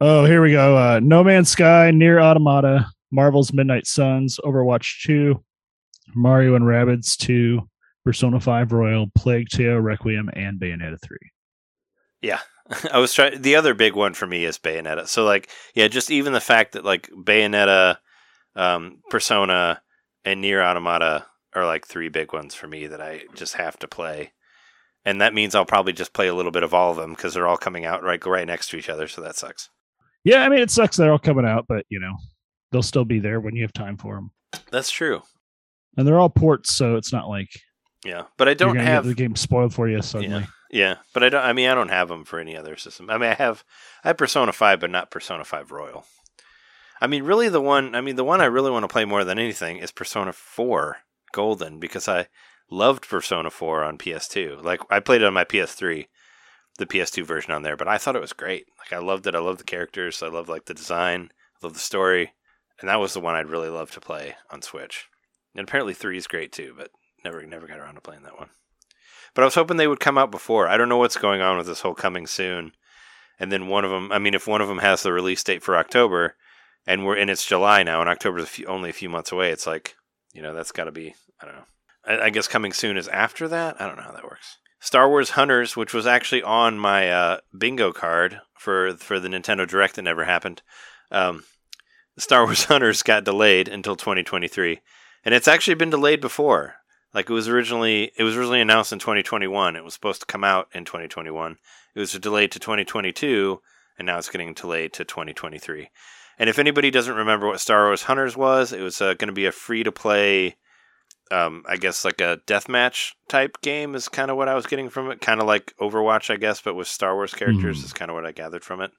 [0.00, 0.76] Oh, here we go.
[0.76, 5.42] Uh, no Man's Sky, Nier Automata, Marvel's Midnight Suns, Overwatch 2,
[6.14, 7.60] Mario and Rabbids 2,
[8.04, 11.18] Persona 5 Royal, Plague Tale, Requiem, and Bayonetta 3.
[12.22, 12.40] Yeah.
[12.92, 13.42] I was trying.
[13.42, 15.08] The other big one for me is Bayonetta.
[15.08, 17.96] So like, yeah, just even the fact that like Bayonetta,
[18.54, 19.82] um, Persona,
[20.24, 23.88] and Nier Automata are like three big ones for me that I just have to
[23.88, 24.32] play.
[25.04, 27.34] And that means I'll probably just play a little bit of all of them because
[27.34, 29.08] they're all coming out right right next to each other.
[29.08, 29.70] So that sucks.
[30.24, 32.14] Yeah, I mean, it sucks they're all coming out, but, you know,
[32.70, 34.30] they'll still be there when you have time for them.
[34.70, 35.22] That's true.
[35.96, 37.48] And they're all ports, so it's not like
[38.04, 40.46] Yeah, but I don't have the game spoiled for you suddenly.
[40.70, 41.44] Yeah, but I don't.
[41.44, 43.10] I mean, I don't have them for any other system.
[43.10, 43.64] I mean, I have
[44.04, 46.04] I have Persona Five, but not Persona Five Royal.
[47.00, 47.94] I mean, really, the one.
[47.94, 50.98] I mean, the one I really want to play more than anything is Persona Four
[51.32, 52.28] Golden because I
[52.70, 54.62] loved Persona Four on PS2.
[54.62, 56.06] Like I played it on my PS3,
[56.78, 58.66] the PS2 version on there, but I thought it was great.
[58.78, 59.34] Like I loved it.
[59.34, 60.22] I loved the characters.
[60.22, 61.30] I loved like the design.
[61.60, 62.34] I loved the story,
[62.80, 65.06] and that was the one I'd really love to play on Switch.
[65.56, 66.90] And apparently three is great too, but
[67.24, 68.50] never never got around to playing that one.
[69.34, 70.68] But I was hoping they would come out before.
[70.68, 72.72] I don't know what's going on with this whole coming soon.
[73.38, 75.62] And then one of them, I mean, if one of them has the release date
[75.62, 76.36] for October,
[76.86, 79.50] and we're and it's July now, and October's a few, only a few months away,
[79.50, 79.96] it's like,
[80.32, 81.14] you know, that's got to be.
[81.40, 81.64] I don't know.
[82.04, 83.80] I, I guess coming soon is after that.
[83.80, 84.58] I don't know how that works.
[84.80, 89.66] Star Wars Hunters, which was actually on my uh, bingo card for for the Nintendo
[89.66, 90.62] Direct that never happened.
[91.10, 91.44] Um,
[92.18, 94.80] Star Wars Hunters got delayed until 2023,
[95.24, 96.76] and it's actually been delayed before.
[97.14, 99.76] Like it was originally, it was originally announced in 2021.
[99.76, 101.56] It was supposed to come out in 2021.
[101.94, 103.60] It was delayed to 2022,
[103.98, 105.88] and now it's getting delayed to 2023.
[106.38, 109.32] And if anybody doesn't remember what Star Wars Hunters was, it was uh, going to
[109.32, 110.56] be a free to play,
[111.30, 114.88] um, I guess like a deathmatch type game is kind of what I was getting
[114.88, 115.20] from it.
[115.20, 117.84] Kind of like Overwatch, I guess, but with Star Wars characters Hmm.
[117.84, 118.90] is kind of what I gathered from it.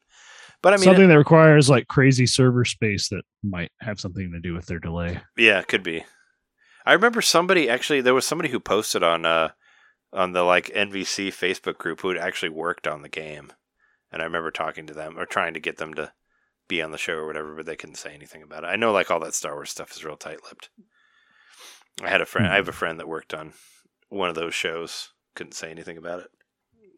[0.62, 4.40] But I mean, something that requires like crazy server space that might have something to
[4.40, 5.20] do with their delay.
[5.36, 6.04] Yeah, it could be.
[6.86, 9.50] I remember somebody actually there was somebody who posted on uh
[10.14, 13.54] on the like NVC Facebook group who had actually worked on the game.
[14.12, 16.12] And I remember talking to them or trying to get them to
[16.68, 18.68] be on the show or whatever, but they couldn't say anything about it.
[18.68, 20.70] I know like all that Star Wars stuff is real tight lipped.
[22.04, 23.54] I had a friend I have a friend that worked on
[24.10, 26.32] one of those shows, couldn't say anything about it.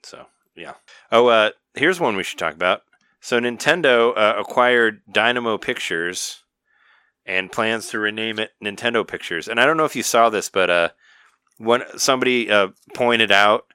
[0.03, 0.73] So yeah.
[1.11, 2.81] Oh, uh here's one we should talk about.
[3.19, 6.42] So Nintendo uh, acquired Dynamo Pictures
[7.25, 9.47] and plans to rename it Nintendo Pictures.
[9.47, 10.89] And I don't know if you saw this, but uh,
[11.57, 13.65] one somebody uh, pointed out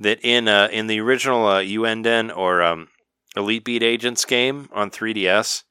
[0.00, 2.88] that in uh, in the original uh, Ouendan or um,
[3.36, 5.64] Elite Beat Agents game on 3DS,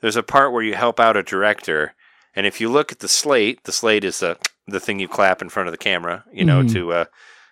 [0.00, 1.94] there's a part where you help out a director,
[2.34, 4.38] and if you look at the slate, the slate is the
[4.68, 6.72] the thing you clap in front of the camera, you know, Mhm.
[6.72, 7.04] to uh,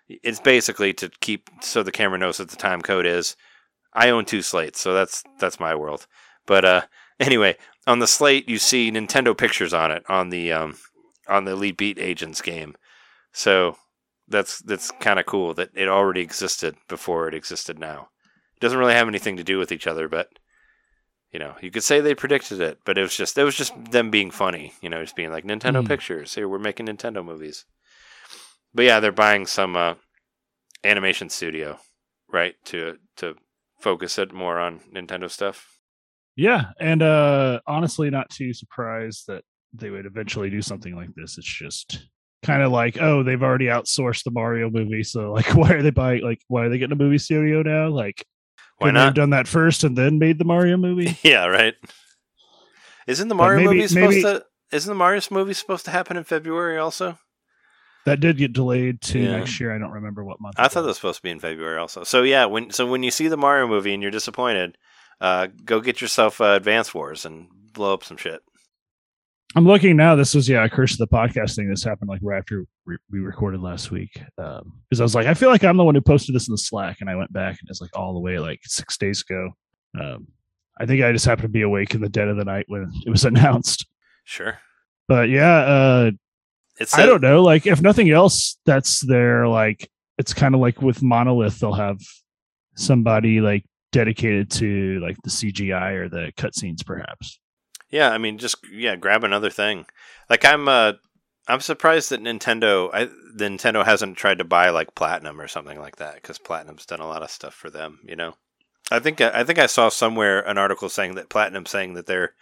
[0.08, 3.36] it's basically to keep so the camera knows what the time code is.
[3.92, 6.06] I own two slates, so that's that's my world.
[6.46, 6.82] But uh,
[7.20, 7.56] anyway,
[7.86, 10.76] on the slate you see Nintendo pictures on it on the um,
[11.28, 12.74] on the Elite Beat Agents game.
[13.32, 13.76] So
[14.28, 18.08] that's that's kind of cool that it already existed before it existed now.
[18.56, 20.28] It doesn't really have anything to do with each other, but
[21.32, 23.72] you know, you could say they predicted it, but it was just it was just
[23.90, 25.88] them being funny, you know, just being like Nintendo Mhm.
[25.88, 26.34] Pictures.
[26.34, 27.64] Here we're making Nintendo movies.
[28.72, 29.94] But yeah, they're buying some uh,
[30.84, 31.78] animation studio,
[32.28, 33.34] right, to to
[33.80, 35.73] focus it more on Nintendo stuff.
[36.36, 41.38] Yeah, and uh honestly, not too surprised that they would eventually do something like this.
[41.38, 42.06] It's just
[42.44, 45.90] kind of like, oh, they've already outsourced the Mario movie, so like, why are they
[45.90, 46.22] buying?
[46.22, 47.88] Like, why are they getting a movie studio now?
[47.88, 48.24] Like,
[48.78, 51.16] Why have done that first and then made the Mario movie?
[51.22, 51.74] Yeah, right.
[53.06, 54.44] Isn't the Mario maybe- movie supposed maybe- to?
[54.72, 57.18] Isn't the Mario movie supposed to happen in February also?
[58.06, 59.36] That did get delayed to Yeah.
[59.38, 59.74] next year.
[59.74, 60.56] I don't remember what month.
[60.58, 62.02] I thought that was supposed to be in February also.
[62.02, 64.76] So yeah, when so when you see the Mario movie and you're disappointed,
[65.24, 68.42] uh, go get yourself uh, Advance Wars and blow up some shit.
[69.56, 70.16] I'm looking now.
[70.16, 71.70] This was yeah, a curse of the podcast thing.
[71.70, 74.20] This happened like right after we, we recorded last week.
[74.36, 76.58] Because I was like, I feel like I'm the one who posted this in the
[76.58, 79.52] Slack, and I went back and it's like all the way like six days ago.
[79.98, 80.26] Um,
[80.78, 82.92] I think I just happened to be awake in the dead of the night when
[83.06, 83.86] it was announced.
[84.24, 84.58] Sure.
[85.08, 86.10] But yeah, uh,
[86.78, 87.42] It's I don't know.
[87.42, 89.90] Like if nothing else, that's their like.
[90.18, 91.98] It's kind of like with Monolith, they'll have
[92.76, 93.64] somebody like
[93.94, 97.38] dedicated to like the CGI or the cutscenes, perhaps.
[97.90, 99.86] Yeah, I mean, just yeah, grab another thing.
[100.28, 100.94] Like I'm, uh,
[101.46, 103.06] I'm surprised that Nintendo, I,
[103.36, 107.06] Nintendo hasn't tried to buy like Platinum or something like that because Platinum's done a
[107.06, 108.00] lot of stuff for them.
[108.04, 108.34] You know,
[108.90, 112.34] I think I think I saw somewhere an article saying that Platinum saying that they're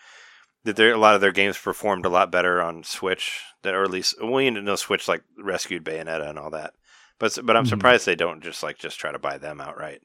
[0.64, 3.82] that there a lot of their games performed a lot better on Switch, that or
[3.82, 6.72] at least well, you know, Switch like rescued Bayonetta and all that.
[7.18, 7.68] But but I'm Mhm.
[7.68, 10.00] surprised they don't just like just try to buy them outright.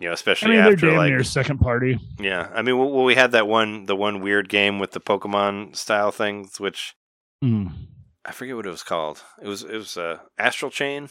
[0.00, 1.98] You know, I especially mean, they're after damn like near second party.
[2.18, 2.48] yeah.
[2.54, 6.10] I mean, well, we had that one the one weird game with the Pokemon style
[6.10, 6.94] things, which
[7.44, 7.72] Mm.
[8.24, 9.22] I forget what it was called.
[9.42, 11.04] It was it was uh, Astral Chain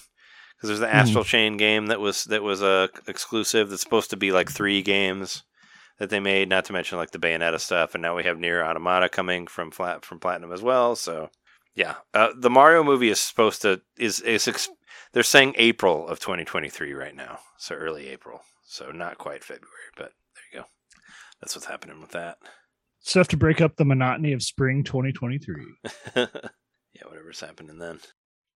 [0.56, 0.94] because there's the Mhm.
[0.94, 4.82] Astral Chain game that was that was a exclusive that's supposed to be like three
[4.84, 5.44] games
[5.98, 6.48] that they made.
[6.50, 9.72] Not to mention like the Bayonetta stuff, and now we have Nier Automata coming from
[9.72, 10.96] flat from Platinum as well.
[10.96, 11.30] So
[11.76, 14.70] yeah, uh, the Mario movie is supposed to is is ex-
[15.14, 19.68] they're saying April of 2023 right now, so early April, so not quite February,
[19.98, 20.66] but there you go.
[21.42, 22.38] That's what's happening with that.
[23.02, 25.56] Stuff to break up the monotony of spring 2023.
[26.16, 26.26] yeah,
[27.08, 28.00] whatever's happening then.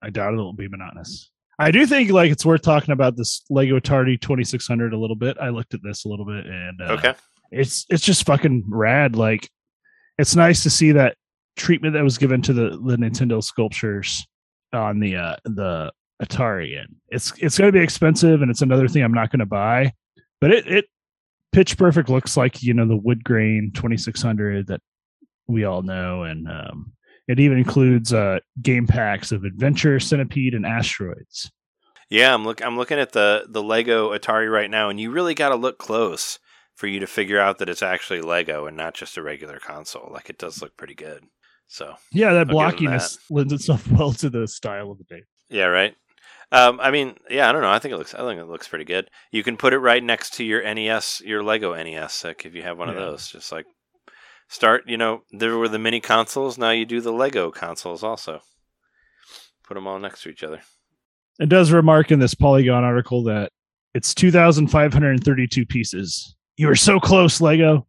[0.04, 1.32] I doubt it'll be monotonous.
[1.58, 5.38] I do think like it's worth talking about this Lego Atari 2600 a little bit.
[5.42, 7.14] I looked at this a little bit and uh, Okay.
[7.52, 9.16] it's it's just fucking rad.
[9.16, 9.50] Like
[10.20, 11.16] it's nice to see that
[11.56, 14.26] treatment that was given to the the Nintendo sculptures
[14.74, 15.92] on the uh the
[16.22, 19.40] Atari and it's it's going to be expensive and it's another thing I'm not going
[19.40, 19.94] to buy.
[20.44, 20.86] But it it
[21.54, 24.82] pitch perfect looks like, you know, the wood grain 2600 that
[25.48, 26.92] we all know and um
[27.30, 31.50] it even includes uh game packs of Adventure, Centipede and Asteroids.
[32.10, 35.34] Yeah, I'm look I'm looking at the the Lego Atari right now, and you really
[35.34, 36.40] got to look close
[36.76, 40.10] for you to figure out that it's actually Lego and not just a regular console.
[40.12, 41.24] Like it does look pretty good.
[41.70, 45.06] So Yeah, that I'll give them blockiness lends itself well to the style of the
[45.06, 45.24] day.
[45.50, 45.96] yeah, right.
[46.54, 47.72] Um, I mean, yeah, I don't know.
[47.72, 48.14] I think it looks.
[48.14, 49.10] I think it looks pretty good.
[49.32, 52.62] You can put it right next to your NES, your Lego NES, like if you
[52.62, 53.28] have one of those.
[53.28, 53.66] Just like
[54.48, 54.84] start.
[54.86, 56.60] You know, there were the mini consoles.
[56.60, 58.42] Now you do the Lego consoles also.
[59.68, 60.62] Put them all next to each other.
[61.40, 63.52] It does remark in this Polygon article that
[63.96, 66.36] it's 2,532 pieces.
[66.58, 67.88] You were so close, Lego.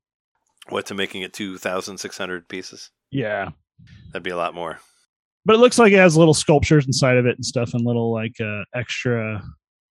[0.70, 2.90] What to making it two thousand six hundred pieces?
[3.10, 3.50] Yeah.
[4.12, 4.78] That'd be a lot more.
[5.44, 8.12] But it looks like it has little sculptures inside of it and stuff and little
[8.12, 9.42] like uh, extra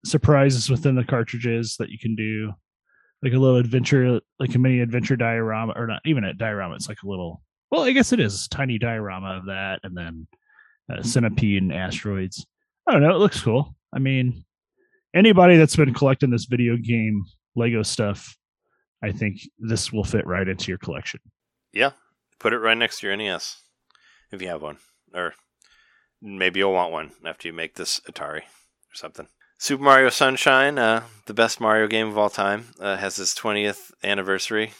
[0.06, 2.52] surprises within the cartridges that you can do.
[3.22, 6.76] Like a little adventure, like a mini adventure diorama, or not even a diorama.
[6.76, 9.80] It's like a little, well, I guess it is a tiny diorama of that.
[9.84, 10.28] And then
[10.92, 12.46] uh, centipede and asteroids.
[12.88, 13.16] I don't know.
[13.16, 13.76] It looks cool.
[13.94, 14.44] I mean,
[15.16, 17.24] anybody that's been collecting this video game
[17.56, 18.36] Lego stuff,
[19.04, 21.20] I think this will fit right into your collection.
[21.72, 21.92] Yeah,
[22.40, 23.58] put it right next to your NES
[24.32, 24.78] if you have one,
[25.14, 25.34] or
[26.22, 29.28] maybe you'll want one after you make this Atari or something.
[29.60, 33.92] Super Mario Sunshine, uh, the best Mario game of all time, uh, has its 20th
[34.04, 34.74] anniversary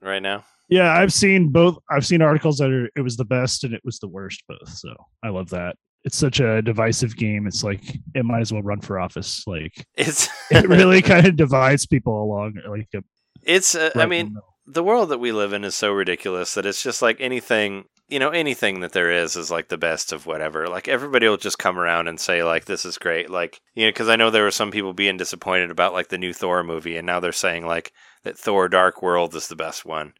[0.00, 0.44] right now.
[0.68, 1.76] Yeah, I've seen both.
[1.90, 4.70] I've seen articles that are, it was the best and it was the worst both.
[4.70, 5.76] So I love that.
[6.04, 7.46] It's such a divisive game.
[7.46, 7.82] It's like
[8.14, 9.44] it might as well run for office.
[9.46, 12.54] Like It's it really kind of divides people along.
[12.66, 13.02] Like a,
[13.42, 13.74] it's.
[13.74, 14.36] Uh, I right in mean,
[14.66, 18.18] the world that we live in is so ridiculous that it's just like anything you
[18.18, 20.68] know anything that there is is like the best of whatever.
[20.68, 23.30] Like everybody will just come around and say like this is great.
[23.30, 26.18] Like you know because i know there were some people being disappointed about like the
[26.18, 27.92] new thor movie and now they're saying like
[28.24, 30.12] that thor dark world is the best one.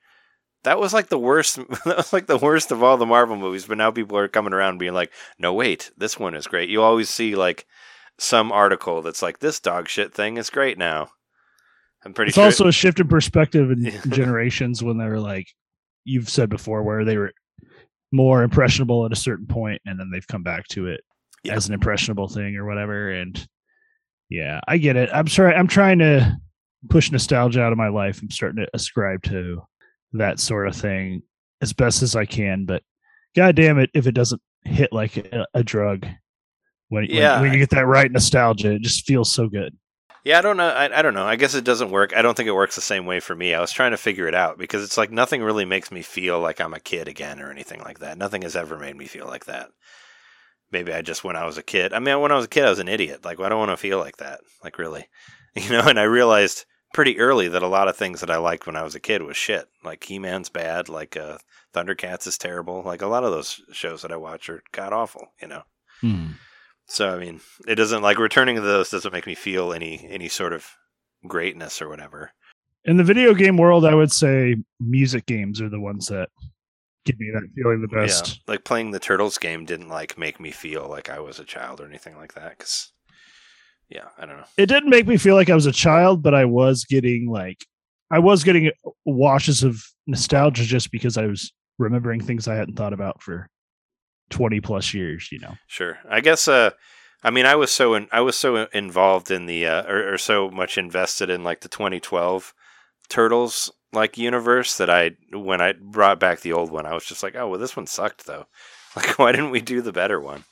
[0.64, 3.66] That was like the worst that was like the worst of all the marvel movies
[3.66, 6.70] but now people are coming around being like no wait this one is great.
[6.70, 7.66] You always see like
[8.18, 11.10] some article that's like this dog shit thing is great now
[12.04, 14.00] i'm pretty it's sure also a shift in perspective in Yeah.
[14.08, 15.46] generations when they're like
[16.04, 17.32] you've said before, where they were
[18.10, 21.00] more impressionable at a certain point, and then they've come back to it
[21.44, 21.54] Yeah.
[21.54, 23.12] as an impressionable thing or whatever.
[23.12, 23.46] And
[24.28, 25.10] yeah, I get it.
[25.12, 25.54] I'm sorry.
[25.54, 26.36] I'm trying to
[26.90, 28.20] push nostalgia out of my life.
[28.20, 29.62] I'm starting to ascribe to
[30.14, 31.22] that sort of thing
[31.60, 32.64] as best as I can.
[32.66, 32.82] But
[33.36, 36.02] god damn it, if it doesn't hit like a, a drug
[36.88, 39.76] when, when- Yeah, when, I- you get that right nostalgia, it just feels so good.
[40.24, 40.68] Yeah, I don't know.
[40.68, 41.26] I, I don't know.
[41.26, 42.14] I guess it doesn't work.
[42.14, 43.54] I don't think it works the same way for me.
[43.54, 46.38] I was trying to figure it out because it's like nothing really makes me feel
[46.38, 48.18] like I'm a kid again or anything like that.
[48.18, 49.70] Nothing has ever made me feel like that.
[50.70, 51.92] Maybe I just when I was a kid.
[51.92, 53.24] I mean, when I was a kid, I was an idiot.
[53.24, 54.40] Like I don't want to feel like that.
[54.62, 55.08] Like really,
[55.54, 55.82] you know.
[55.82, 58.82] And I realized pretty early that a lot of things that I liked when I
[58.82, 59.66] was a kid was shit.
[59.84, 60.88] Like He Man's bad.
[60.88, 61.38] Like uh,
[61.74, 62.82] Thundercats is terrible.
[62.84, 65.32] Like a lot of those shows that I watch are god awful.
[65.42, 65.62] You know.
[66.92, 70.28] So I mean, it doesn't like returning to those doesn't make me feel any any
[70.28, 70.66] sort of
[71.26, 72.32] greatness or whatever.
[72.84, 76.28] in the video game world, I would say music games are the ones that
[77.06, 78.28] give me that feeling the best.
[78.28, 81.44] Yeah, like playing the Turtles game didn't like make me feel like I was a
[81.44, 82.58] child or anything like that.
[82.58, 82.92] Because
[83.88, 84.44] yeah, I don't know.
[84.58, 87.64] It didn't make me feel like I was a child, but I was getting like
[88.10, 88.70] I was getting
[89.06, 93.48] washes of nostalgia just because I was remembering things I hadn't thought about for
[94.32, 95.28] twenty plus years.
[95.30, 96.48] You know, Sure, I guess.
[96.48, 96.70] Uh,
[97.24, 100.18] I mean, I was so in, I was so involved in the uh, or, or
[100.18, 102.52] so much invested in like the 2012
[103.08, 107.22] Turtles like universe that I when I brought back the old one, I was just
[107.22, 108.46] like, oh well, this one sucked though.
[108.94, 110.44] Like, why didn't we do the better one?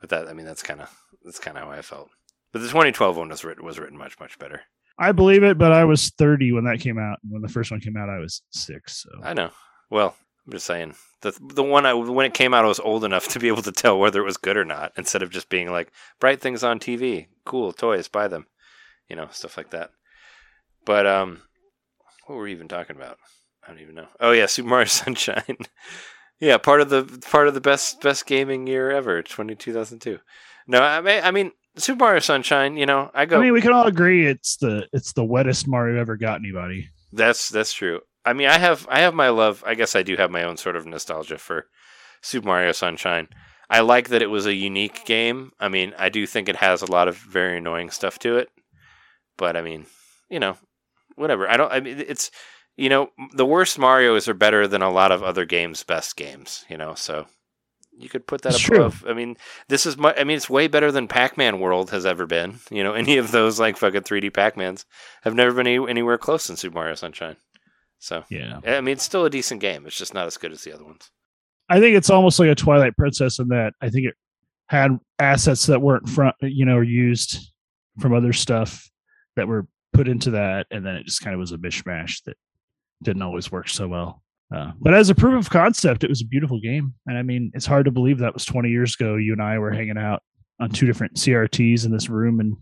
[0.00, 0.88] But that I mean, that's kind of
[1.24, 2.10] that's kind of how I felt.
[2.52, 4.60] But the 2012 one was written was written much much better.
[4.96, 7.18] I believe it, but I was 30 when that came out.
[7.28, 9.02] When the first one came out, I was six.
[9.02, 9.50] So I know.
[9.90, 10.14] Well,
[10.46, 13.28] I'm just saying the the one I when it came out, I was old enough
[13.32, 15.70] to be able to tell whether it was good or not, instead of just being
[15.70, 18.46] like bright things on TV, cool toys, buy them,
[19.08, 19.90] you know, stuff like that.
[20.84, 21.42] But um,
[22.26, 23.18] what were we even talking about?
[23.64, 24.08] I don't even know.
[24.20, 25.56] Oh yeah, Super Mario Sunshine.
[26.40, 30.18] yeah, part of the part of the best best gaming year ever, 20, 2002.
[30.68, 32.76] No, I mean, I mean Super Mario Sunshine.
[32.76, 33.38] You know, I go.
[33.38, 36.88] I mean, we can all agree it's the it's the wettest Mario ever got anybody.
[37.12, 38.00] That's that's true.
[38.26, 39.62] I mean, I have I have my love.
[39.66, 41.66] I guess I do have my own sort of nostalgia for
[42.20, 43.28] Super Mario Sunshine.
[43.70, 45.52] I like that it was a unique game.
[45.58, 48.48] I mean, I do think it has a lot of very annoying stuff to it,
[49.36, 49.86] but I mean,
[50.28, 50.56] you know,
[51.14, 51.48] whatever.
[51.48, 51.72] I don't.
[51.72, 52.30] I mean, it's
[52.76, 56.64] you know, the worst Mario's are better than a lot of other games' best games.
[56.68, 57.26] You know, so
[57.98, 58.78] you could put that It's true.
[58.78, 59.04] above.
[59.08, 59.36] I mean,
[59.68, 59.96] this is.
[59.96, 62.58] mu- I mean, it's way better than Pac-Man World has ever been.
[62.70, 64.84] You know, any of those like fucking 3D Pac-Mans
[65.22, 67.36] have never been any, anywhere close in Super Mario Sunshine.
[68.06, 68.60] So Yeah.
[68.64, 69.84] I mean, it's still a decent game.
[69.84, 71.10] It's just not as good as the other ones.
[71.68, 74.14] I think it's almost like a Twilight Princess in that I think it
[74.68, 77.52] had assets that weren't front, you know, used
[77.98, 78.88] from other stuff
[79.34, 82.36] that were put into that, and then it just kind of was a mishmash that
[83.02, 84.22] didn't always work so well.
[84.54, 87.50] Uh, but as a proof of concept, it was a beautiful game, and I mean,
[87.54, 89.16] it's hard to believe that was 20 years ago.
[89.16, 90.22] You and I were hanging out
[90.60, 92.56] on two different CRTs in this room in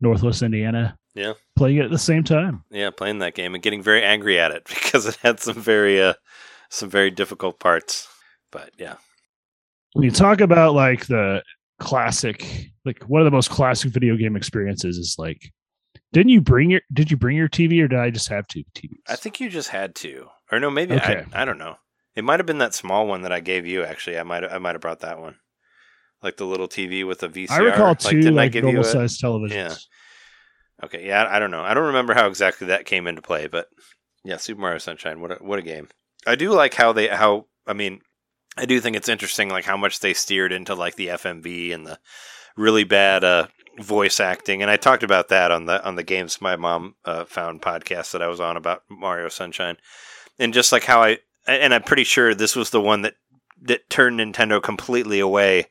[0.00, 1.32] Northwest Indiana, Yeah.
[1.56, 2.64] playing it at the same time.
[2.70, 6.00] Yeah, playing that game and getting very angry at it because it had some very
[6.00, 6.14] uh
[6.70, 8.08] some very difficult parts.
[8.52, 8.96] But yeah.
[9.94, 11.42] when you talk about like the
[11.78, 15.52] classic like one of the most classic video game experiences is like
[16.14, 18.62] didn't you bring your did you bring your tv or did i just have two
[18.74, 20.28] tvs I think you just had to.
[20.50, 21.24] Or no, maybe Okay.
[21.34, 21.76] I I don't know.
[22.14, 24.18] It might have been that small one that I gave you actually.
[24.18, 25.36] I might I might have brought that one.
[26.22, 27.50] Like the little TV with the VCR.
[27.50, 29.74] i recall like, two didn't like normal sized televisions Yeah.
[30.84, 31.62] Okay, yeah, I I don't know.
[31.62, 33.68] I don't remember how exactly that came into play, but
[34.24, 35.88] yeah, Super Mario Sunshine, what a, what a game.
[36.26, 38.00] I do like how they how I mean,
[38.56, 41.86] I do think it's interesting like how much they steered into like the FMV and
[41.86, 41.98] the
[42.56, 43.46] really bad uh
[43.78, 47.26] voice acting and I talked about that on the on the games my mom uh,
[47.26, 49.76] found podcast that I was on about Mario Sunshine.
[50.38, 53.14] And just like how I and I'm pretty sure this was the one that
[53.62, 55.66] that turned Nintendo completely away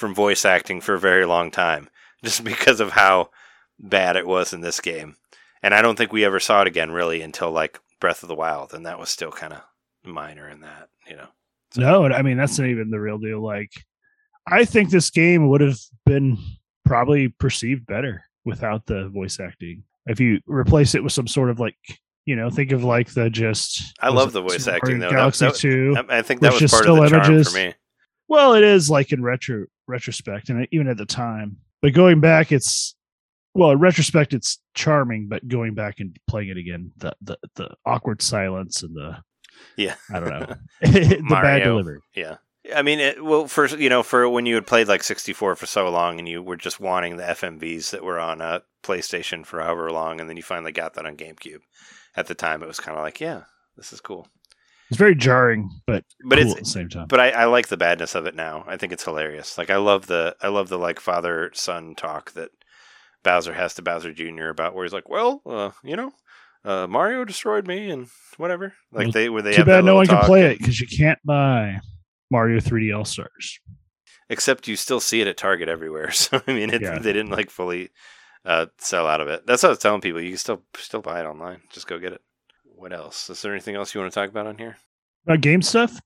[0.00, 1.88] from voice acting for a very long time
[2.24, 3.30] just because of how
[3.78, 5.16] bad it was in this game.
[5.62, 8.34] And I don't think we ever saw it again really until like Breath of the
[8.34, 9.60] Wild, and that was still kind of
[10.02, 11.28] minor in that, you know.
[11.76, 13.70] no i mean that's not even the real deal like
[14.48, 16.36] i think this game would have been
[16.84, 21.60] probably perceived better without the voice acting if you replace it with some sort of
[21.60, 21.76] like
[22.24, 25.10] you know think of like the just I love the voice acting, though.
[25.10, 27.32] That- galaxy that- 2 I I think that was just part of the still charm
[27.34, 27.52] images.
[27.52, 27.74] for me.
[28.30, 31.56] Well, it is like in retro retrospect, and uh, even at the time.
[31.82, 32.94] But going back, it's
[33.54, 35.26] well, in retrospect, it's charming.
[35.28, 39.18] But going back and playing it again, the the, the awkward silence and the
[39.76, 39.96] Yeah.
[40.14, 40.46] I don't know
[40.80, 41.98] the bad delivery.
[42.14, 42.36] Yeah.
[42.72, 45.66] I mean, it, well, for you know, for when you had played like 64 for
[45.66, 49.60] so long, and you were just wanting the FMVs that were on a PlayStation for
[49.60, 51.62] however long, and then you finally got that on GameCube.
[52.16, 53.44] At the time, it was kind of like, yeah,
[53.76, 54.28] this is cool.
[54.90, 57.06] It's very jarring, but But cool it's at the same time.
[57.08, 58.64] but I, I like the badness of it now.
[58.66, 59.56] I think it's hilarious.
[59.56, 62.50] Like I love the I love the like father son talk that
[63.22, 64.48] Bowser has to Bowser Jr.
[64.48, 66.10] about where he's like, well, uh, you know,
[66.64, 68.74] uh, Mario destroyed me and whatever.
[68.92, 70.86] Like Well, they where they Too bad no one can play and- it because you
[70.88, 71.80] can't buy
[72.30, 73.60] Mario 3D All Stars.
[74.28, 76.10] except you still see it at Target everywhere.
[76.12, 76.98] So I mean, it, Yeah.
[76.98, 77.90] they didn't like fully
[78.44, 79.46] uh, sell out of it.
[79.46, 80.20] That's what I was telling people.
[80.20, 81.60] You can still still buy it online.
[81.72, 82.20] Just go get it.
[82.80, 83.28] What else?
[83.28, 84.78] Is there anything else you want to talk about on here
[85.26, 86.00] About game stuff?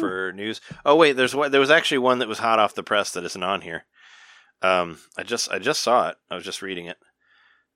[0.00, 0.60] for news?
[0.86, 1.32] Oh wait, there's.
[1.32, 3.84] There was actually one that was hot off the press that isn't on here.
[4.62, 6.16] Um, I just I just saw it.
[6.30, 6.96] I was just reading it.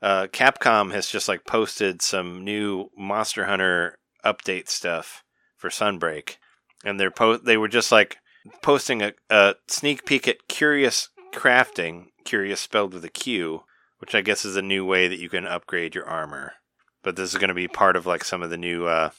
[0.00, 5.22] Uh, Capcom has just like posted some new Monster Hunter update stuff
[5.58, 6.36] for Sunbreak,
[6.84, 8.16] and they're po- they were just like
[8.62, 13.64] posting a, a sneak peek at Qurious Crafting, Curious spelled with a Q,
[13.98, 16.54] which I guess is a new way that you can upgrade your armor.
[17.02, 18.86] But this is going to be part of like some of the new.
[18.86, 19.10] Uh,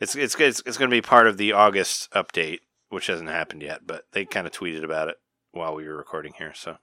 [0.00, 3.62] it's it's it's, it's going to be part of the August update, which hasn't happened
[3.62, 3.86] yet.
[3.86, 5.16] But they kind of tweeted about it
[5.52, 6.78] while we were recording here, so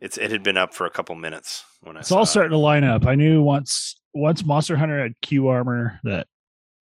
[0.00, 2.00] it's it had been up for a couple minutes when I.
[2.00, 2.26] It's all it.
[2.26, 3.06] starting to line up.
[3.06, 6.26] I knew once once Monster Hunter had Q armor that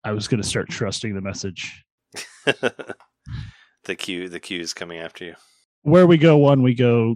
[0.04, 1.84] I was going to start trusting the message.
[2.46, 5.36] the Q the Q is coming after you.
[5.84, 7.16] Where we go one, we go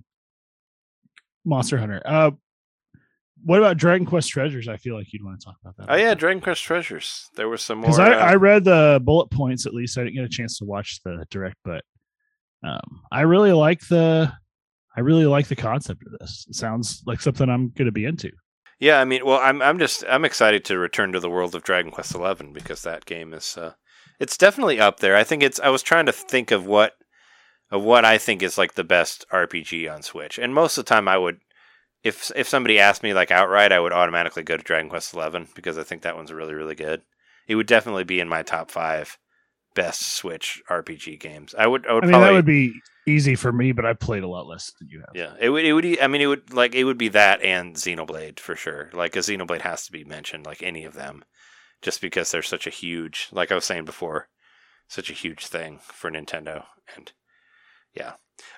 [1.44, 2.02] Monster Hunter.
[2.06, 2.32] Uh,
[3.46, 4.68] what about Dragon Quest Treasures?
[4.68, 5.86] I feel like you'd want to talk about that.
[5.90, 7.30] Oh yeah, Dragon Quest Treasures.
[7.36, 7.92] There was some more.
[7.92, 9.98] because I, uh, I read the bullet points at least.
[9.98, 11.84] I didn't get a chance to watch the direct, but
[12.64, 14.34] um, I really like the
[14.98, 16.46] I really like the concept of this.
[16.50, 18.32] It sounds like something I'm going to be into.
[18.80, 21.64] Yeah, I mean, well, I'm I'm just I'm excited to return to the world of
[21.64, 23.74] Dragon Quest Eleven because that game is uh,
[24.20, 25.16] it's definitely up there.
[25.16, 25.60] I think it's.
[25.60, 26.94] I was trying to think of what
[27.72, 30.90] of what I think is like the best RPG on Switch, and most of the
[30.90, 31.40] time I would,
[32.06, 35.48] if if somebody asked me like outright, I would automatically go to Dragon Quest Eleven
[35.56, 37.02] because I think that one's really really good.
[37.48, 39.18] It would definitely be in my top five
[39.74, 41.56] best Switch RPG games.
[41.58, 41.86] I would.
[41.88, 42.04] I would.
[42.04, 42.74] I mean, probably, that would be
[43.08, 45.10] easy for me, but I played a lot less than you have.
[45.16, 45.66] Yeah, it would.
[45.66, 46.00] It would.
[46.00, 48.92] I mean, it would like it would be that and Xenoblade for sure.
[48.94, 51.26] Like a Xenoblade has to be mentioned, like any of them,
[51.82, 53.30] just because they're such a huge.
[53.32, 54.30] Like I was saying before,
[54.88, 56.66] such a huge thing for Nintendo,
[56.96, 57.12] and
[57.96, 58.14] yeah.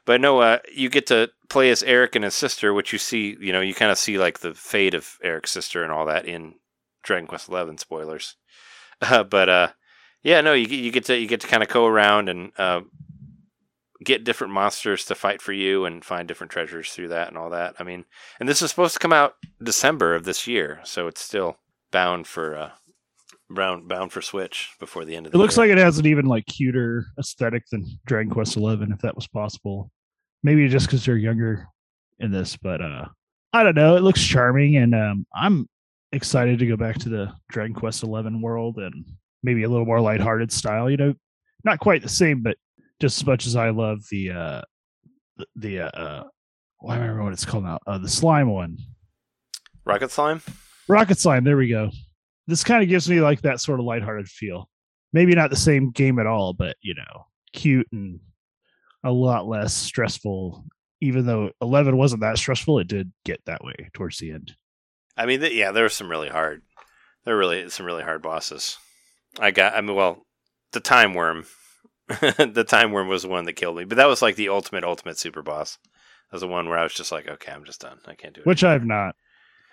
[0.06, 3.38] But no, uh, you get to play as Erik and his sister, which you see.
[3.40, 6.26] You know, you kind of see like the fate of Erik's sister and all that
[6.26, 6.56] in
[7.04, 7.78] Dragon Quest Eleven.
[7.78, 8.36] Spoilers,
[9.02, 9.68] uh, but uh,
[10.24, 12.82] yeah, no, you you get to you get to kind of go around and uh,
[14.04, 17.50] get different monsters to fight for you and find different treasures through that and all
[17.50, 17.76] that.
[17.80, 18.06] I mean,
[18.40, 21.58] and this is supposed to come out December of this year, so it's still
[21.92, 22.72] bound for uh
[23.50, 25.68] bound bound for Switch before the end of It the looks year.
[25.68, 29.28] like it has an even like cuter aesthetic than Dragon Quest Eleven, if that was
[29.28, 29.92] possible.
[30.44, 31.68] Maybe just because they're younger
[32.20, 33.06] in this, but uh
[33.54, 33.96] I don't know.
[33.96, 35.68] It looks charming, and um I'm
[36.12, 39.06] excited to go back to the Dragon Quest Eleven world and
[39.44, 40.90] maybe a little more lighthearted style.
[40.90, 41.14] You know,
[41.64, 42.58] not quite the same, but
[43.00, 44.62] just as much as I love the uh
[45.38, 46.24] the, the uh, uh
[46.82, 47.80] well, I remember what it's called now.
[47.88, 48.78] Uh, the slime one.
[49.86, 50.42] Rocket Slime.
[50.88, 51.90] Rocket Slime, there we go.
[52.48, 54.70] This kind of gives me like that sort of lighthearted feel.
[55.14, 58.20] Maybe not the same game at all, but you know, cute and
[59.04, 60.66] a lot less stressful.
[61.02, 64.56] Even though Eleven wasn't that stressful, it did get that way towards the end.
[65.16, 66.62] I mean, th- yeah, there were some really hard.
[67.26, 68.78] There were really some really hard bosses.
[69.40, 69.76] I got.
[69.76, 70.26] I mean, well,
[70.72, 71.46] the time worm.
[72.08, 74.86] the time worm was the one that killed me, but that was like the ultimate
[74.86, 75.78] ultimate super boss.
[76.32, 78.00] That was the one where I was just like, okay, I'm just done.
[78.06, 78.48] I can't do it.
[78.48, 79.16] Which I've not,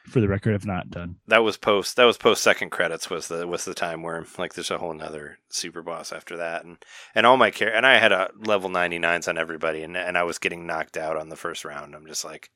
[0.07, 1.17] for the record, have not done.
[1.29, 4.55] that was post that was post second credits was the was the time where like
[4.55, 6.65] there's a whole another super boss after that.
[6.65, 6.77] And
[7.15, 10.23] and all my care and i had a level 99s on everybody and and i
[10.23, 11.95] was getting knocked out on the first round.
[11.95, 12.51] I'm just like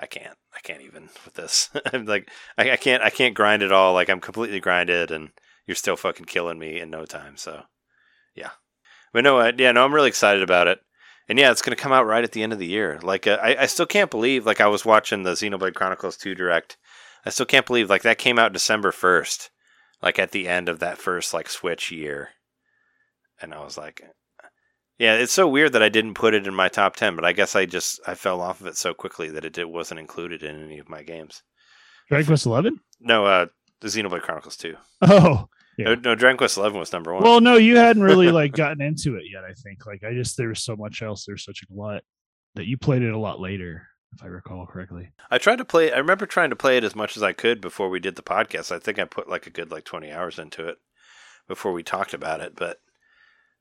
[0.00, 1.70] i can't i can't even with this.
[1.92, 3.94] I'm like I, I can't i can't grind it all.
[3.94, 5.30] Like i'm completely grinded and
[5.66, 7.36] you're still fucking killing me in no time.
[7.36, 7.62] So
[8.34, 8.50] yeah.
[9.12, 10.80] But no uh, yeah no i'm really excited about it
[11.30, 12.98] and yeah, it's going to come out right at the end of the year.
[13.02, 16.34] Like, uh, I, I still can't believe, like, I was watching the Xenoblade Chronicles 2
[16.34, 16.76] Direct
[17.24, 19.50] I still can't believe like that came out December first,
[20.02, 22.30] like at the end of that first like Switch year,
[23.40, 24.02] and I was like,
[24.98, 27.32] yeah, it's so weird that I didn't put it in my top ten, but I
[27.32, 30.42] guess I just I fell off of it so quickly that it did, wasn't included
[30.42, 31.42] in any of my games.
[32.08, 32.80] Dragon Quest Eleven.
[33.00, 33.46] No, uh,
[33.80, 34.76] the Xenoblade Chronicles two.
[35.02, 35.48] Oh,
[35.80, 35.94] Yeah.
[35.96, 37.22] no, Dragon Quest eleven was number one.
[37.22, 39.44] well, no, you hadn't really like gotten into it yet.
[39.44, 41.24] I think like I just there was so much else.
[41.26, 42.02] There's such a lot
[42.54, 45.10] that you played it a lot later, if I recall correctly.
[45.30, 45.92] I tried to play.
[45.92, 48.22] I remember trying to play it as much as I could before we did the
[48.22, 48.72] podcast.
[48.72, 50.78] I think I put like a good like twenty hours into it
[51.48, 52.54] before we talked about it.
[52.56, 52.78] But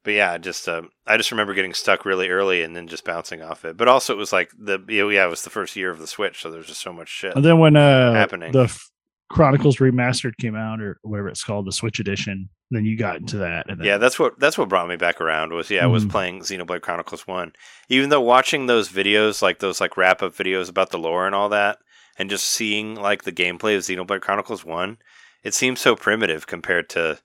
[0.04, 3.04] but yeah, I just um, I just remember getting stuck really early and then just
[3.06, 3.78] bouncing off it.
[3.78, 6.00] But also it was like the you know, yeah it was the first year of
[6.00, 7.36] the Switch, so there's just so much shit.
[7.36, 8.52] And then when uh Happening.
[8.54, 8.90] the F-
[9.30, 13.38] Chronicles Remastered came out or whatever it's called, the Switch edition, then you got into
[13.38, 13.70] that.
[13.70, 16.06] And then, Yeah, that's what that's what brought me back around was yeah, I was
[16.06, 16.10] Mhm.
[16.12, 17.54] playing Xenoblade Chronicles 1.
[17.90, 21.36] Even though watching those videos, like those like wrap up videos about the lore and
[21.36, 21.78] all that,
[22.18, 24.98] and just seeing like the gameplay of Xenoblade Chronicles 1,
[25.44, 27.20] it seems so primitive compared to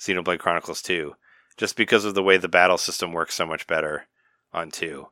[0.00, 1.14] Xenoblade Chronicles 2,
[1.56, 4.06] just because of the way the battle system works so much better
[4.52, 5.08] on 2.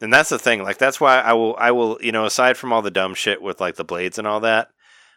[0.00, 2.72] And that's the thing, like that's why I will I will, you know, aside from
[2.72, 4.70] all the dumb shit with like the blades and all that,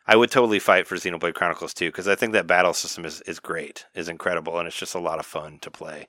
[0.05, 3.21] I would totally fight for Xenoblade Chronicles 2 because I think that battle system is,
[3.21, 6.07] is great, is incredible, and it's just a lot of fun to play.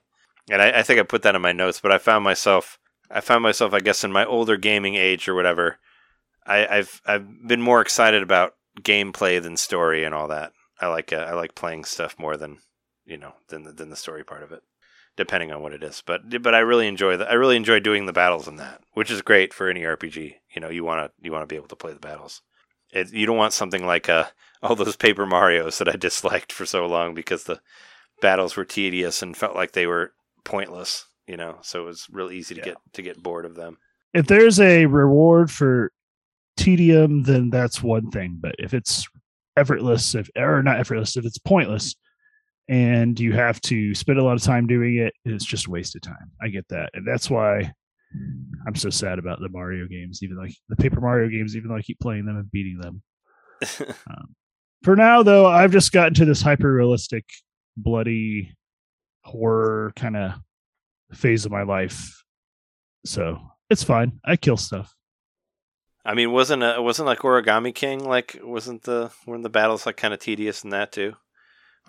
[0.49, 2.77] And I, I think I put that in my notes, but I found myself,
[3.09, 5.79] I found myself, I guess, in my older gaming age or whatever,
[6.45, 10.53] I, I've I've been more excited about gameplay than story and all that.
[10.79, 12.59] I like uh, I like playing stuff more than
[13.05, 14.61] you know than the, than the story part of it,
[15.17, 16.03] depending on what it is.
[16.05, 17.29] But but I really enjoy that.
[17.29, 20.35] I really enjoy doing the battles in that, which is great for any RPG.
[20.53, 22.41] You know, you want to you want to be able to play the battles.
[22.91, 24.25] It, you don't want something like uh,
[24.61, 27.59] all those Paper Mario's that I disliked for so long because the
[28.21, 30.13] battles were tedious and felt like they were
[30.43, 31.05] pointless.
[31.27, 32.65] You know, so it was real easy to Yeah.
[32.65, 33.77] get to get bored of them.
[34.13, 35.91] if there's a reward for
[36.55, 38.37] tedium, then that's one thing.
[38.39, 39.07] But if it's
[39.57, 41.95] effortless, if or not effortless, if it's pointless,
[42.69, 45.95] and you have to spend a lot of time doing it, it's just a waste
[45.95, 46.31] of time.
[46.41, 47.73] I get that, and that's why
[48.67, 51.75] I'm so sad about the Mario games, even like the Paper Mario games, even though
[51.77, 53.01] I keep playing them and beating them.
[54.83, 57.25] For now, though, I've just gotten to this hyper realistic,
[57.77, 58.55] bloody
[59.23, 60.33] horror kind of
[61.13, 62.23] phase of my life.
[63.05, 63.39] So
[63.69, 64.19] it's fine.
[64.25, 64.93] I kill stuff.
[66.03, 69.97] I mean, wasn't uh wasn't like Origami King like wasn't the weren't the battles like
[69.97, 71.13] kind of tedious in that too?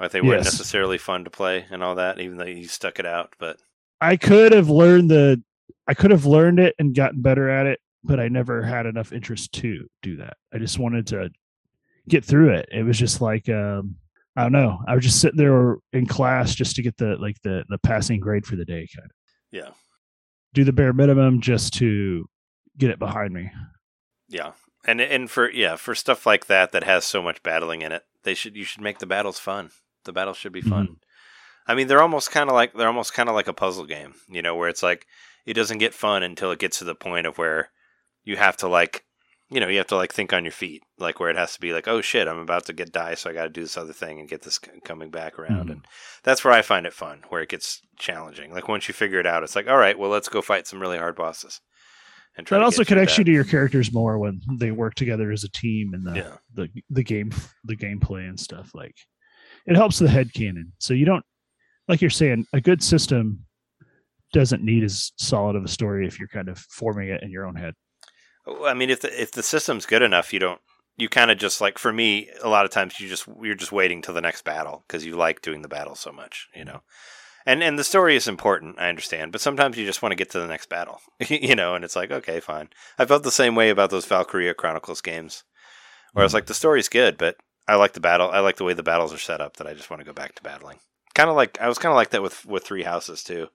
[0.01, 0.45] Like they weren't Yes.
[0.45, 3.35] necessarily fun to play and all that, even though you stuck it out.
[3.39, 3.59] But
[4.01, 5.43] I could have learned the
[5.87, 9.13] I could have learned it and gotten better at it, but I never had enough
[9.13, 10.37] interest to do that.
[10.53, 11.31] I just wanted to
[12.09, 12.69] get through it.
[12.73, 13.97] It was just like um
[14.39, 14.81] I don't know.
[14.87, 18.21] I was just sitting there in class just to get the like the the passing
[18.21, 19.11] grade for the day kind of.
[19.51, 19.71] yeah,
[20.53, 22.29] Do the bare minimum just to
[22.77, 23.51] get it behind me.
[24.29, 24.53] yeah,
[24.85, 28.03] and and for yeah for stuff like that that has so much battling in it,
[28.25, 29.71] they should you should make the battles fun.
[30.05, 30.97] The battles should be fun.
[31.67, 34.15] I mean, they're almost kind of like they're almost kind of like a puzzle game,
[34.29, 35.07] you know, where it's like
[35.47, 37.71] it doesn't get fun until it gets to the point of where
[38.25, 39.05] you have to like,
[39.49, 41.61] you know, you have to like think on your feet, like where it has to
[41.61, 43.77] be like, oh shit, I'm about to get die, so I got to do this
[43.77, 45.73] other thing and get this coming back around, Mhm.
[45.73, 45.87] and
[46.25, 48.53] that's where I find it fun, where it gets challenging.
[48.53, 50.81] Like once you figure it out, it's like, all right, well, let's go fight some
[50.81, 51.61] really hard bosses.
[52.37, 55.43] And That to also connects you to your characters more when they work together as
[55.45, 56.37] a team and the Yeah.
[56.53, 57.31] the the game
[57.65, 58.75] the gameplay and stuff.
[58.75, 58.95] Like
[59.65, 60.73] it helps the head canon.
[60.79, 61.25] So you don't
[61.89, 63.47] like you're saying a good system
[64.37, 67.47] doesn't need as solid of a story if you're kind of forming it in your
[67.47, 67.75] own head.
[68.47, 70.61] Oh, I mean, if the if the system's good enough, you don't.
[70.99, 73.73] You kind of just like for me, a lot of times you just you're just
[73.73, 76.81] waiting till the next battle because you like doing the battle so much, you know.
[77.45, 80.31] And and the story is important, I understand, but sometimes you just want to get
[80.31, 81.75] to the next battle, you know.
[81.75, 82.71] And it's like, okay, fine.
[82.99, 85.45] I felt the same way about those Valkyria Chronicles games,
[86.13, 86.37] where I was hmm.
[86.37, 87.37] like, the story's good, but
[87.69, 88.31] I like the battle.
[88.31, 89.57] I like the way the battles are set up.
[89.57, 90.79] That I just want to go back to battling.
[91.15, 93.49] Kind of like I was kind of like that with with Three Houses too.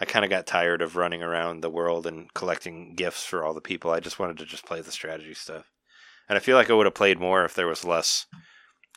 [0.00, 3.54] I kind of got tired of running around the world and collecting gifts for all
[3.54, 3.90] the people.
[3.90, 5.70] I just wanted to just play the strategy stuff.
[6.28, 8.26] And I feel like I would have played more if there was less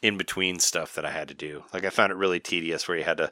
[0.02, 1.64] in between stuff that I had to do.
[1.74, 3.32] Like I found it really tedious where you had to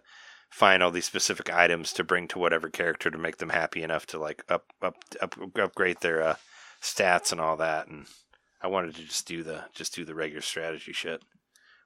[0.49, 4.05] find all these specific items to bring to whatever character to make them happy enough
[4.07, 6.35] to like up up, up upgrade their uh,
[6.81, 7.87] stats and all that.
[7.87, 8.05] And
[8.61, 11.23] I wanted to just do the just do the regular strategy shit,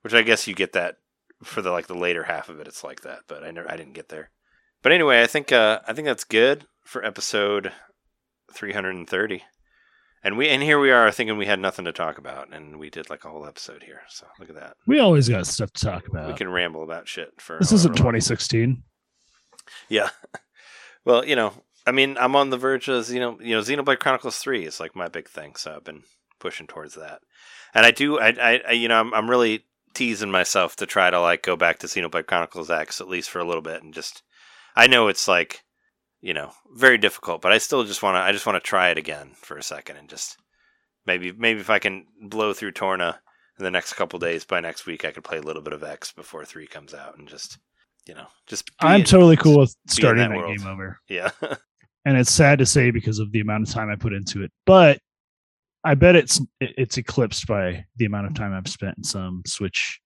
[0.02, 0.98] which I guess you get that
[1.44, 2.68] for the like the later half of it.
[2.68, 4.32] It's like that, but I never I didn't get there.
[4.82, 7.72] But anyway, I think uh, I think that's good for episode
[8.54, 9.44] 330.
[10.22, 12.90] And we and here we are thinking we had nothing to talk about, and we
[12.90, 14.02] did like a whole episode here.
[14.10, 14.76] So look at that.
[14.86, 16.28] We always got stuff to talk about.
[16.28, 17.58] we can ramble about shit for.
[17.60, 18.20] this isn't however long.
[18.20, 18.84] 2016.
[19.88, 20.10] Yeah.
[21.06, 21.54] Well, you know,
[21.88, 24.80] I mean, I'm on the verge of you know, you know, Xenoblade Chronicles Three is
[24.80, 26.04] like my big thing, so I've been
[26.40, 27.22] pushing towards that.
[27.74, 31.10] And I do, I, I, I you know, I'm, I'm really teasing myself to try
[31.10, 33.94] to like go back to Xenoblade Chronicles X at least for a little bit, and
[33.94, 34.22] just,
[34.80, 35.62] I know it's like,
[36.22, 38.90] you know, very difficult, but I still just want to, I just want to try
[38.90, 40.38] it again for a second and just
[41.06, 43.20] maybe, maybe if I can blow through Torna
[43.58, 45.84] in the next couple days, by next week I could play a little bit of
[45.84, 47.58] X before three comes out and just,
[48.08, 48.68] you know, just.
[48.68, 50.98] be I'm in- totally cool with starting that that, game over.
[51.10, 51.32] Yeah.
[52.06, 54.52] and it's sad to say because of the amount of time I put into it.
[54.66, 55.00] But
[55.84, 60.00] I bet it's it's eclipsed by the amount of time I've spent in some Switch,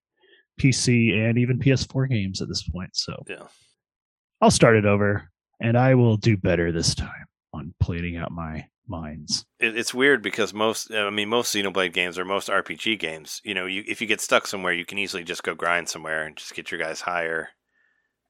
[0.60, 2.90] PC, and even PS4 games at this point.
[2.96, 3.44] So Yeah.
[4.44, 5.30] I'll start it over,
[5.62, 9.46] and I will do better this time on plating out my mines.
[9.62, 13.66] it's weird because most I mean most Xenoblade games or most RPG games, you know,
[13.66, 16.54] you if you get stuck somewhere, you can easily just go grind somewhere and just
[16.56, 17.52] get your guys higher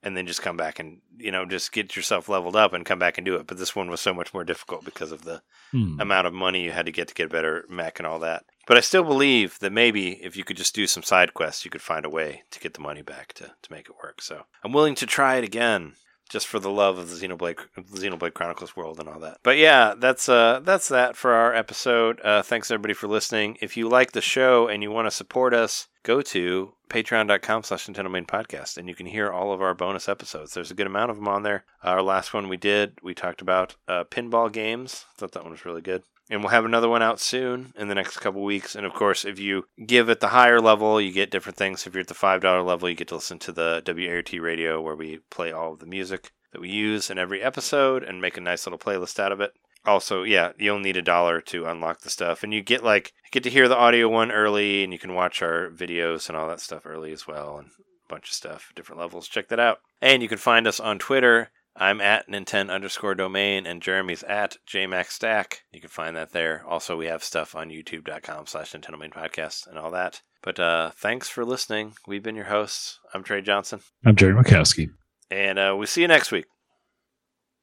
[0.04, 3.00] and then just come back and you know, just get yourself leveled up and come
[3.00, 3.48] back and do it.
[3.48, 5.42] But this one was so much more difficult because of the
[5.72, 6.00] Hmm.
[6.00, 8.44] amount of money you had to get to get a better mech and all that.
[8.68, 11.72] But I still believe that maybe if you could just do some side quests, you
[11.72, 14.22] could find a way to get the money back to, to make it work.
[14.22, 15.94] So I'm willing to try it again.
[16.34, 19.38] Just for the love of the Xenoblade, Xenoblade Chronicles world and all that.
[19.44, 22.20] But yeah, that's uh, that's that for our episode.
[22.24, 23.56] Uh, thanks everybody for listening.
[23.62, 27.86] If you like the show and you want to support us, go to patreon.com slash
[27.86, 30.56] Nintendo Main Podcast and you can hear all of our bonus episodes.
[30.56, 31.66] There's a good amount of them on there.
[31.84, 35.06] Our last one we did, we talked about uh, pinball games.
[35.16, 36.02] thought that one was really good.
[36.34, 38.74] And we'll have another one out soon in the next couple weeks.
[38.74, 41.86] And of course, if you give at the higher level, you get different things.
[41.86, 44.96] If you're at the $5 level, you get to listen to the WART radio where
[44.96, 48.42] we play all of the music that we use in every episode and make a
[48.42, 49.52] nice little playlist out of it.
[49.86, 53.44] Also, yeah, you'll need a dollar to unlock the stuff, and you get like get
[53.44, 56.62] to hear the audio one early, and you can watch our videos and all that
[56.62, 59.28] stuff early as well, and a bunch of stuff, different levels.
[59.28, 61.52] Check that out, and you can find us on Twitter.
[61.76, 65.56] I'm at Nintendo underscore domain, and Jeremy's at JMaxStack.
[65.72, 66.64] You can find that there.
[66.68, 70.22] Also, we have stuff on YouTube.com slash Nintendo Main Podcast and all that.
[70.44, 71.94] But uh, thanks for listening.
[72.08, 73.00] We've been your hosts.
[73.14, 74.90] I'm Trey Johnson, I'm Jerry Mikowski.
[75.32, 76.46] and uh, we'll see you next week.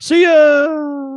[0.00, 1.09] See ya.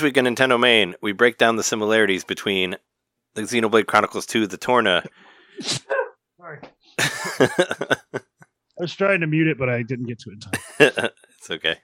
[0.00, 2.76] This week in Nintendo Main, we break down the similarities between
[3.34, 5.04] the Xenoblade Chronicles 2, the Torna.
[5.60, 6.60] Sorry.
[6.98, 7.98] I
[8.78, 11.10] was trying to mute it, but I didn't get to it in time.
[11.38, 11.80] it's okay.